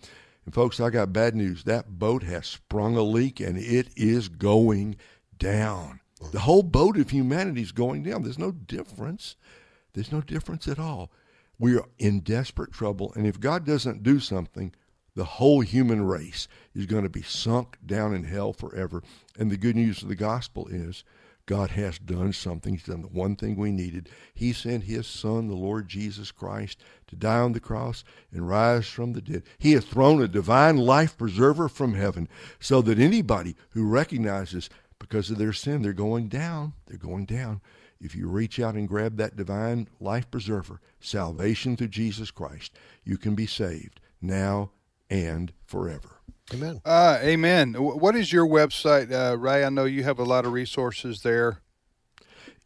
And 0.44 0.54
folks, 0.54 0.80
I 0.80 0.90
got 0.90 1.14
bad 1.14 1.36
news. 1.36 1.64
That 1.64 2.00
boat 2.00 2.24
has 2.24 2.48
sprung 2.48 2.98
a 2.98 3.04
leak 3.04 3.40
and 3.40 3.58
it 3.58 3.90
is 3.96 4.30
going 4.30 4.98
down. 5.38 6.01
The 6.32 6.40
whole 6.40 6.64
boat 6.64 6.98
of 6.98 7.10
humanity 7.10 7.62
is 7.62 7.72
going 7.72 8.04
down. 8.04 8.24
There's 8.24 8.40
no 8.40 8.52
difference. 8.52 9.36
There's 9.94 10.12
no 10.12 10.22
difference 10.22 10.68
at 10.68 10.80
all. 10.80 11.12
We 11.60 11.76
are 11.76 11.86
in 12.00 12.22
desperate 12.22 12.72
trouble. 12.72 13.12
And 13.16 13.28
if 13.28 13.40
God 13.40 13.66
doesn't 13.66 14.04
do 14.04 14.20
something, 14.20 14.74
the 15.16 15.26
whole 15.26 15.62
human 15.62 16.06
race 16.06 16.48
is 16.74 16.86
going 16.86 17.04
to 17.04 17.10
be 17.10 17.22
sunk 17.22 17.78
down 17.86 18.14
in 18.14 18.24
hell 18.24 18.54
forever. 18.54 19.04
And 19.38 19.52
the 19.52 19.58
good 19.58 19.76
news 19.76 20.02
of 20.02 20.08
the 20.08 20.16
gospel 20.16 20.68
is 20.68 21.04
God 21.46 21.72
has 21.72 22.00
done 22.00 22.32
something. 22.34 22.76
He's 22.76 22.86
done 22.86 23.02
the 23.02 23.08
one 23.08 23.36
thing 23.36 23.58
we 23.58 23.72
needed. 23.72 24.10
He 24.34 24.54
sent 24.54 24.86
His 24.86 25.06
Son, 25.06 25.48
the 25.48 25.56
Lord 25.56 25.90
Jesus 25.90 26.32
Christ, 26.32 26.80
to 27.08 27.16
die 27.16 27.40
on 27.40 27.52
the 27.52 27.60
cross 27.60 28.04
and 28.32 28.48
rise 28.48 28.88
from 28.88 29.14
the 29.14 29.22
dead. 29.22 29.44
He 29.58 29.74
has 29.74 29.84
thrown 29.84 30.22
a 30.22 30.28
divine 30.28 30.78
life 30.78 31.18
preserver 31.18 31.68
from 31.68 31.96
heaven 31.96 32.30
so 32.60 32.82
that 32.84 33.00
anybody 33.00 33.56
who 33.72 33.86
recognizes 33.86 34.70
because 35.02 35.32
of 35.32 35.38
their 35.38 35.52
sin. 35.52 35.82
They're 35.82 35.92
going 35.94 36.30
down. 36.30 36.74
They're 36.88 36.98
going 36.98 37.26
down. 37.26 37.60
If 38.00 38.16
you 38.16 38.30
reach 38.30 38.60
out 38.60 38.76
and 38.76 38.88
grab 38.88 39.18
that 39.18 39.36
divine 39.36 39.90
life 40.00 40.32
preserver, 40.32 40.80
salvation 41.00 41.76
through 41.76 41.90
Jesus 41.90 42.32
Christ, 42.32 42.74
you 43.04 43.18
can 43.18 43.36
be 43.36 43.46
saved 43.46 44.00
now 44.22 44.72
and 45.10 45.52
forever. 45.66 46.22
Amen. 46.54 46.82
Uh, 46.86 47.20
amen. 47.22 47.74
What 47.74 48.16
is 48.16 48.32
your 48.32 48.48
website, 48.48 49.12
uh, 49.12 49.38
Ray? 49.38 49.64
I 49.64 49.70
know 49.70 49.86
you 49.86 50.04
have 50.04 50.20
a 50.20 50.24
lot 50.24 50.46
of 50.46 50.54
resources 50.54 51.22
there. 51.22 51.62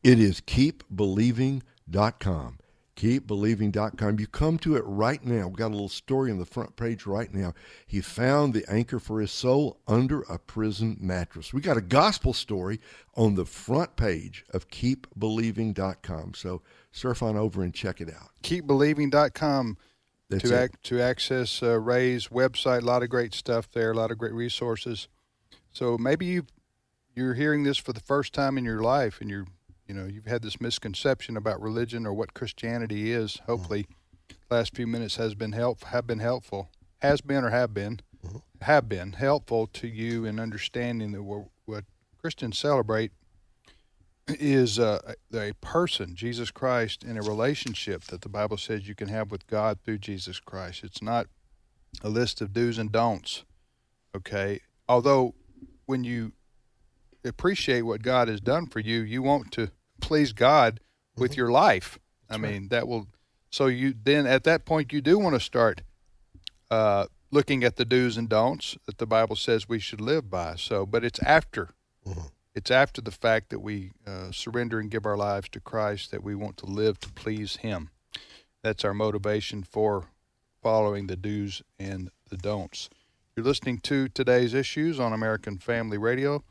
It 0.04 0.20
is 0.20 0.42
keepbelieving.com. 0.42 2.58
Keepbelieving.com. 2.96 4.20
You 4.20 4.28
come 4.28 4.58
to 4.60 4.76
it 4.76 4.84
right 4.86 5.24
now. 5.24 5.48
We've 5.48 5.58
got 5.58 5.68
a 5.68 5.76
little 5.76 5.90
story 5.90 6.32
on 6.32 6.40
the 6.40 6.46
front 6.46 6.78
page 6.78 7.06
right 7.06 7.34
now. 7.34 7.54
He 7.86 8.00
found 8.00 8.54
the 8.54 8.64
anchor 8.70 9.00
for 9.00 9.20
his 9.20 9.32
soul 9.32 9.80
under 9.88 10.22
a 10.22 10.40
prison 10.40 10.98
mattress. 11.02 11.54
We 11.54 11.60
got 11.60 11.76
a 11.76 11.82
gospel 11.82 12.32
story 12.34 12.80
on 13.16 13.36
the 13.36 13.46
front 13.46 13.98
page 13.98 14.46
of 14.52 14.70
keepbelieving.com. 14.70 16.34
So 16.36 16.62
surf 16.92 17.22
on 17.22 17.36
over 17.36 17.64
and 17.64 17.74
check 17.74 18.00
it 18.00 18.10
out. 18.10 18.30
Keepbelieving.com 18.44 19.78
That's 20.30 20.50
to 20.50 20.64
ac- 20.64 20.74
to 20.84 21.02
access 21.02 21.62
uh, 21.62 21.80
Ray's 21.80 22.30
website. 22.30 22.84
A 22.84 22.86
lot 22.86 23.04
of 23.04 23.10
great 23.10 23.34
stuff 23.34 23.70
there. 23.72 23.92
A 23.92 23.96
lot 23.96 24.12
of 24.12 24.18
great 24.18 24.34
resources. 24.34 25.10
So 25.72 25.98
maybe 25.98 26.26
you 26.28 26.46
you're 27.14 27.34
hearing 27.34 27.64
this 27.64 27.78
for 27.78 27.94
the 27.94 28.00
first 28.02 28.34
time 28.34 28.58
in 28.58 28.66
your 28.66 28.82
life, 28.82 29.20
and 29.22 29.30
you're 29.30 29.48
you 29.88 29.94
know 29.94 30.06
you've 30.06 30.26
had 30.26 30.42
this 30.42 30.60
misconception 30.60 31.38
about 31.38 31.62
religion 31.62 32.06
or 32.06 32.14
what 32.14 32.34
Christianity 32.34 33.12
is. 33.12 33.42
Hopefully, 33.46 33.88
last 34.50 34.76
few 34.76 34.88
minutes 34.88 35.16
has 35.18 35.36
been 35.36 35.52
help 35.52 35.84
have 35.86 36.08
been 36.08 36.20
helpful. 36.20 36.70
Has 37.00 37.22
been 37.22 37.44
or 37.44 37.52
have 37.52 37.74
been 37.74 38.00
have 38.62 38.90
been 38.90 39.14
helpful 39.14 39.68
to 39.68 39.88
you 39.88 40.26
in 40.26 40.40
understanding 40.40 41.12
that 41.12 41.24
what, 41.24 41.46
what 41.66 41.84
Christians 42.18 42.58
celebrate 42.58 43.12
is 44.28 44.80
uh, 44.80 45.14
a 45.34 45.54
person, 45.62 46.16
Jesus 46.16 46.50
Christ, 46.50 47.04
in 47.04 47.18
a 47.18 47.22
relationship 47.22 48.06
that 48.06 48.22
the 48.22 48.30
Bible 48.30 48.58
says 48.58 48.88
you 48.88 48.96
can 48.96 49.10
have 49.10 49.30
with 49.30 49.46
God 49.46 49.80
through 49.84 50.00
Jesus 50.00 50.40
Christ. 50.40 50.84
It's 50.84 51.02
not 51.02 51.28
a 52.02 52.10
list 52.10 52.42
of 52.42 52.54
do's 52.54 52.80
and 52.80 52.92
don'ts. 52.92 53.44
Okay. 54.16 54.62
Although, 54.90 55.36
when 55.86 56.04
you 56.04 56.32
appreciate 57.26 57.82
what 57.82 58.04
God 58.04 58.28
has 58.28 58.42
done 58.42 58.68
for 58.68 58.80
you, 58.80 59.02
you 59.02 59.22
want 59.22 59.52
to 59.54 59.72
please 60.02 60.34
God 60.34 60.80
with 61.18 61.36
your 61.36 61.52
life. 61.52 62.00
I 62.30 62.38
mean, 62.38 62.70
that 62.70 62.88
will. 62.88 63.08
So 63.50 63.68
you 63.68 63.94
then 64.04 64.26
at 64.26 64.44
that 64.44 64.66
point 64.66 64.92
you 64.92 65.02
do 65.02 65.18
want 65.18 65.36
to 65.36 65.40
start 65.40 65.82
uh, 66.70 67.06
looking 67.32 67.64
at 67.64 67.76
the 67.76 67.86
do's 67.86 68.18
and 68.18 68.28
don'ts 68.28 68.78
that 68.86 68.98
the 68.98 69.06
Bible 69.06 69.36
says 69.36 69.70
we 69.70 69.80
should 69.80 70.02
live 70.02 70.30
by. 70.30 70.56
So, 70.56 70.86
but 70.86 71.04
it's 71.04 71.20
after 71.24 71.70
it's 72.54 72.72
after 72.72 73.02
the 73.02 73.12
fact 73.12 73.50
that 73.50 73.60
we 73.60 73.92
uh, 74.08 74.32
surrender 74.32 74.80
and 74.80 74.90
give 74.90 75.06
our 75.06 75.18
lives 75.18 75.50
to 75.50 75.60
Christ 75.60 76.12
that 76.12 76.24
we 76.24 76.36
want 76.36 76.58
to 76.58 76.66
live 76.66 77.00
to 77.02 77.12
please 77.12 77.58
Him. 77.58 77.90
That's 78.64 78.86
our 78.86 78.94
motivation 78.94 79.64
for 79.64 80.10
following 80.64 81.08
the 81.08 81.16
do's 81.16 81.62
and 81.78 82.10
the 82.30 82.38
don'ts. 82.38 82.90
You're 83.36 83.46
listening 83.46 83.80
to 83.80 84.08
today's 84.08 84.54
issues 84.54 85.00
on 85.00 85.12
American 85.14 85.58
Family 85.58 85.98
Radio. 85.98 86.44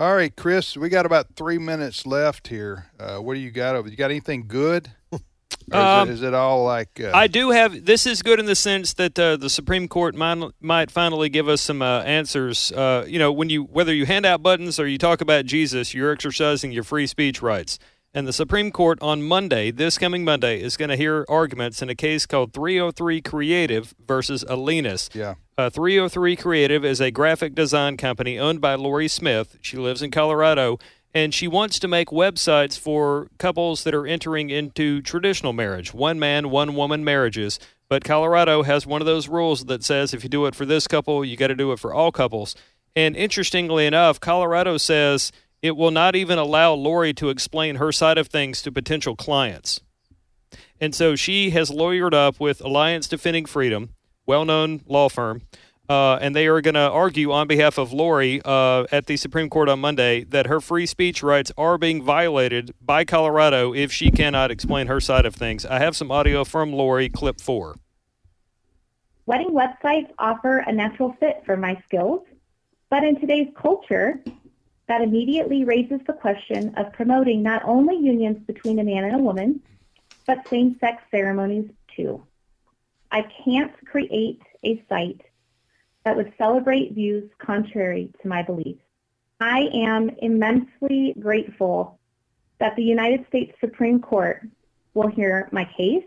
All 0.00 0.14
right, 0.14 0.34
Chris, 0.34 0.76
we 0.76 0.88
got 0.90 1.06
about 1.06 1.34
three 1.34 1.58
minutes 1.58 2.06
left 2.06 2.46
here. 2.46 2.86
Uh, 3.00 3.16
what 3.18 3.34
do 3.34 3.40
you 3.40 3.50
got 3.50 3.74
over? 3.74 3.88
You 3.88 3.96
got 3.96 4.12
anything 4.12 4.46
good? 4.46 4.92
Is, 5.12 5.74
Um, 5.74 6.08
it, 6.08 6.12
is 6.12 6.22
it 6.22 6.32
all 6.32 6.64
like? 6.64 6.98
Uh, 6.98 7.10
I 7.12 7.26
do 7.26 7.50
have. 7.50 7.84
This 7.84 8.06
is 8.06 8.22
good 8.22 8.40
in 8.40 8.46
the 8.46 8.54
sense 8.54 8.94
that 8.94 9.18
uh, 9.18 9.36
the 9.36 9.50
Supreme 9.50 9.86
Court 9.86 10.14
might, 10.14 10.42
might 10.62 10.90
finally 10.90 11.28
give 11.28 11.46
us 11.46 11.60
some 11.60 11.82
uh, 11.82 12.00
answers. 12.02 12.72
Uh, 12.72 13.04
you 13.06 13.18
know, 13.18 13.32
when 13.32 13.50
you 13.50 13.64
whether 13.64 13.92
you 13.92 14.06
hand 14.06 14.24
out 14.24 14.42
buttons 14.42 14.80
or 14.80 14.86
you 14.86 14.96
talk 14.96 15.20
about 15.20 15.44
Jesus, 15.44 15.92
you're 15.92 16.10
exercising 16.12 16.72
your 16.72 16.84
free 16.84 17.06
speech 17.06 17.42
rights. 17.42 17.78
And 18.14 18.26
the 18.26 18.32
Supreme 18.32 18.70
Court 18.70 18.98
on 19.02 19.22
Monday, 19.22 19.70
this 19.70 19.98
coming 19.98 20.24
Monday, 20.24 20.62
is 20.62 20.78
going 20.78 20.88
to 20.88 20.96
hear 20.96 21.26
arguments 21.28 21.82
in 21.82 21.90
a 21.90 21.94
case 21.94 22.24
called 22.24 22.54
303 22.54 23.20
Creative 23.20 23.94
versus 24.06 24.44
Elenis. 24.48 25.14
Yeah. 25.14 25.34
Uh, 25.58 25.68
303 25.68 26.34
Creative 26.34 26.84
is 26.86 27.02
a 27.02 27.10
graphic 27.10 27.54
design 27.54 27.98
company 27.98 28.38
owned 28.38 28.62
by 28.62 28.76
Lori 28.76 29.08
Smith. 29.08 29.58
She 29.60 29.76
lives 29.76 30.00
in 30.00 30.10
Colorado, 30.10 30.78
and 31.12 31.34
she 31.34 31.46
wants 31.46 31.78
to 31.80 31.88
make 31.88 32.08
websites 32.08 32.78
for 32.78 33.28
couples 33.38 33.84
that 33.84 33.94
are 33.94 34.06
entering 34.06 34.48
into 34.48 35.02
traditional 35.02 35.52
marriage, 35.52 35.92
one 35.92 36.18
man, 36.18 36.48
one 36.48 36.74
woman 36.74 37.04
marriages. 37.04 37.58
But 37.90 38.04
Colorado 38.04 38.62
has 38.62 38.86
one 38.86 39.02
of 39.02 39.06
those 39.06 39.28
rules 39.28 39.66
that 39.66 39.84
says 39.84 40.14
if 40.14 40.22
you 40.22 40.30
do 40.30 40.46
it 40.46 40.54
for 40.54 40.64
this 40.64 40.86
couple, 40.86 41.26
you 41.26 41.36
got 41.36 41.48
to 41.48 41.54
do 41.54 41.72
it 41.72 41.78
for 41.78 41.92
all 41.92 42.10
couples. 42.10 42.54
And 42.96 43.14
interestingly 43.14 43.84
enough, 43.86 44.18
Colorado 44.18 44.78
says 44.78 45.30
it 45.62 45.76
will 45.76 45.90
not 45.90 46.14
even 46.14 46.38
allow 46.38 46.72
Lori 46.72 47.12
to 47.14 47.30
explain 47.30 47.76
her 47.76 47.92
side 47.92 48.18
of 48.18 48.28
things 48.28 48.62
to 48.62 48.72
potential 48.72 49.16
clients. 49.16 49.80
And 50.80 50.94
so 50.94 51.16
she 51.16 51.50
has 51.50 51.70
lawyered 51.70 52.14
up 52.14 52.38
with 52.38 52.60
Alliance 52.60 53.08
Defending 53.08 53.46
Freedom, 53.46 53.90
well 54.26 54.44
known 54.44 54.82
law 54.86 55.08
firm, 55.08 55.42
uh, 55.88 56.18
and 56.20 56.36
they 56.36 56.46
are 56.46 56.60
going 56.60 56.74
to 56.74 56.80
argue 56.80 57.32
on 57.32 57.46
behalf 57.46 57.78
of 57.78 57.92
Lori 57.92 58.40
uh, 58.44 58.84
at 58.92 59.06
the 59.06 59.16
Supreme 59.16 59.48
Court 59.48 59.68
on 59.68 59.80
Monday 59.80 60.24
that 60.24 60.46
her 60.46 60.60
free 60.60 60.86
speech 60.86 61.22
rights 61.22 61.50
are 61.56 61.78
being 61.78 62.02
violated 62.02 62.72
by 62.80 63.04
Colorado 63.04 63.72
if 63.72 63.90
she 63.90 64.10
cannot 64.10 64.50
explain 64.50 64.86
her 64.86 65.00
side 65.00 65.24
of 65.24 65.34
things. 65.34 65.64
I 65.64 65.78
have 65.78 65.96
some 65.96 66.10
audio 66.10 66.44
from 66.44 66.72
Lori, 66.72 67.08
clip 67.08 67.40
four. 67.40 67.76
Wedding 69.26 69.50
websites 69.50 70.10
offer 70.18 70.58
a 70.58 70.72
natural 70.72 71.14
fit 71.18 71.42
for 71.44 71.56
my 71.56 71.80
skills, 71.86 72.22
but 72.90 73.02
in 73.02 73.18
today's 73.20 73.48
culture, 73.54 74.22
that 74.88 75.02
immediately 75.02 75.64
raises 75.64 76.00
the 76.06 76.14
question 76.14 76.74
of 76.76 76.92
promoting 76.92 77.42
not 77.42 77.62
only 77.64 77.96
unions 77.96 78.38
between 78.46 78.78
a 78.78 78.84
man 78.84 79.04
and 79.04 79.14
a 79.14 79.22
woman, 79.22 79.60
but 80.26 80.48
same 80.48 80.76
sex 80.80 81.02
ceremonies 81.10 81.70
too. 81.94 82.22
I 83.10 83.26
can't 83.44 83.72
create 83.86 84.42
a 84.64 84.82
site 84.88 85.20
that 86.04 86.16
would 86.16 86.32
celebrate 86.38 86.94
views 86.94 87.30
contrary 87.38 88.10
to 88.22 88.28
my 88.28 88.42
beliefs. 88.42 88.80
I 89.40 89.68
am 89.74 90.10
immensely 90.22 91.14
grateful 91.20 91.98
that 92.58 92.74
the 92.76 92.82
United 92.82 93.26
States 93.28 93.56
Supreme 93.60 94.00
Court 94.00 94.48
will 94.94 95.08
hear 95.08 95.48
my 95.52 95.64
case, 95.76 96.04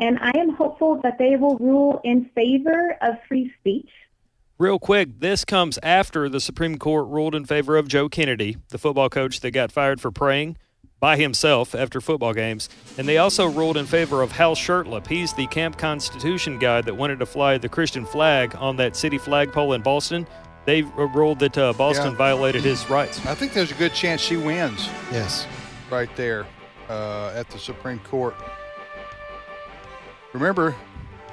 and 0.00 0.18
I 0.20 0.32
am 0.36 0.54
hopeful 0.54 1.00
that 1.02 1.18
they 1.18 1.36
will 1.36 1.58
rule 1.58 2.00
in 2.02 2.30
favor 2.34 2.96
of 3.02 3.16
free 3.28 3.52
speech 3.60 3.90
Real 4.58 4.78
quick, 4.78 5.20
this 5.20 5.44
comes 5.44 5.78
after 5.82 6.28
the 6.30 6.40
Supreme 6.40 6.78
Court 6.78 7.08
ruled 7.08 7.34
in 7.34 7.44
favor 7.44 7.76
of 7.76 7.88
Joe 7.88 8.08
Kennedy, 8.08 8.56
the 8.70 8.78
football 8.78 9.10
coach 9.10 9.40
that 9.40 9.50
got 9.50 9.70
fired 9.70 10.00
for 10.00 10.10
praying 10.10 10.56
by 10.98 11.18
himself 11.18 11.74
after 11.74 12.00
football 12.00 12.32
games. 12.32 12.70
And 12.96 13.06
they 13.06 13.18
also 13.18 13.46
ruled 13.46 13.76
in 13.76 13.84
favor 13.84 14.22
of 14.22 14.32
Hal 14.32 14.54
Shurtleff. 14.54 15.06
He's 15.08 15.34
the 15.34 15.46
Camp 15.48 15.76
Constitution 15.76 16.58
guy 16.58 16.80
that 16.80 16.94
wanted 16.96 17.18
to 17.18 17.26
fly 17.26 17.58
the 17.58 17.68
Christian 17.68 18.06
flag 18.06 18.56
on 18.56 18.76
that 18.76 18.96
city 18.96 19.18
flagpole 19.18 19.74
in 19.74 19.82
Boston. 19.82 20.26
They 20.64 20.80
ruled 20.82 21.40
that 21.40 21.58
uh, 21.58 21.74
Boston 21.74 22.12
Yeah. 22.12 22.16
violated 22.16 22.62
his 22.64 22.88
rights. 22.88 23.24
I 23.26 23.34
think 23.34 23.52
there's 23.52 23.70
a 23.70 23.74
good 23.74 23.92
chance 23.92 24.22
she 24.22 24.38
wins. 24.38 24.88
Yes. 25.12 25.46
Right 25.90 26.08
there 26.16 26.46
uh, 26.88 27.32
at 27.36 27.50
the 27.50 27.58
Supreme 27.58 27.98
Court. 28.00 28.34
Remember, 30.32 30.74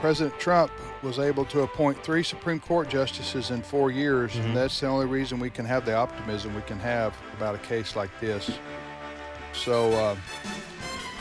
President 0.01 0.37
Trump 0.41 0.71
was 1.03 1.19
able 1.19 1.45
to 1.45 1.61
appoint 1.61 2.01
three 2.03 2.23
Supreme 2.23 2.59
Court 2.59 2.89
justices 2.89 3.51
in 3.51 3.61
four 3.61 3.91
years, 3.91 4.31
Mm-hmm. 4.31 4.47
and 4.47 4.57
that's 4.57 4.79
the 4.79 4.87
only 4.87 5.05
reason 5.05 5.39
we 5.39 5.49
can 5.49 5.65
have 5.65 5.85
the 5.85 5.93
optimism 5.93 6.55
we 6.55 6.61
can 6.61 6.79
have 6.79 7.15
about 7.37 7.55
a 7.55 7.59
case 7.59 7.95
like 7.95 8.09
this. 8.19 8.51
So 9.53 9.91
uh, 9.91 10.15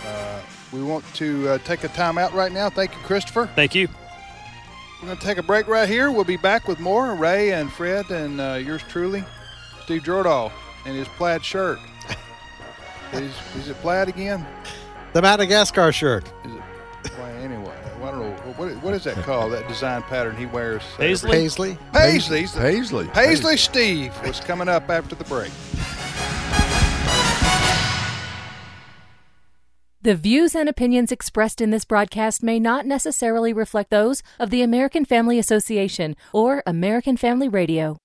uh, 0.06 0.40
we 0.72 0.82
want 0.82 1.04
to 1.14 1.48
uh, 1.50 1.58
take 1.58 1.84
a 1.84 1.88
time 1.88 2.16
out 2.16 2.32
right 2.32 2.52
now. 2.52 2.70
Thank 2.70 2.92
you, 2.92 2.98
Christopher. 3.02 3.48
Thank 3.54 3.74
you. 3.74 3.88
We're 5.00 5.06
going 5.08 5.18
to 5.18 5.24
take 5.26 5.38
a 5.38 5.42
break 5.42 5.66
right 5.66 5.88
here. 5.88 6.10
We'll 6.12 6.22
be 6.24 6.36
back 6.36 6.68
with 6.68 6.78
more. 6.78 7.14
Ray 7.14 7.52
and 7.52 7.70
Fred 7.72 8.08
and 8.10 8.40
uh, 8.40 8.60
yours 8.64 8.82
truly, 8.88 9.24
Steve 9.84 10.02
Jordahl, 10.02 10.52
and 10.86 10.96
his 10.96 11.08
plaid 11.08 11.44
shirt. 11.44 11.78
is, 13.12 13.32
is 13.56 13.68
it 13.68 13.76
plaid 13.82 14.08
again? 14.08 14.46
The 15.12 15.20
Madagascar 15.20 15.90
shirt. 15.92 16.24
Is 16.44 16.52
it? 16.54 16.62
Well, 17.18 17.26
anyway, 17.42 17.61
don't 18.12 18.20
know. 18.20 18.52
What, 18.56 18.70
what 18.82 18.94
is 18.94 19.04
that 19.04 19.16
called? 19.24 19.52
That 19.52 19.66
design 19.68 20.02
pattern 20.02 20.36
he 20.36 20.46
wears? 20.46 20.82
Paisley? 20.96 21.30
Paisley? 21.30 21.78
Paisley. 21.92 22.46
Paisley. 22.46 23.08
Paisley 23.08 23.56
Steve 23.56 24.14
was 24.26 24.40
coming 24.40 24.68
up 24.68 24.88
after 24.88 25.14
the 25.14 25.24
break. 25.24 25.52
The 30.04 30.16
views 30.16 30.56
and 30.56 30.68
opinions 30.68 31.12
expressed 31.12 31.60
in 31.60 31.70
this 31.70 31.84
broadcast 31.84 32.42
may 32.42 32.58
not 32.58 32.86
necessarily 32.86 33.52
reflect 33.52 33.90
those 33.90 34.20
of 34.40 34.50
the 34.50 34.62
American 34.62 35.04
Family 35.04 35.38
Association 35.38 36.16
or 36.32 36.60
American 36.66 37.16
Family 37.16 37.48
Radio. 37.48 38.01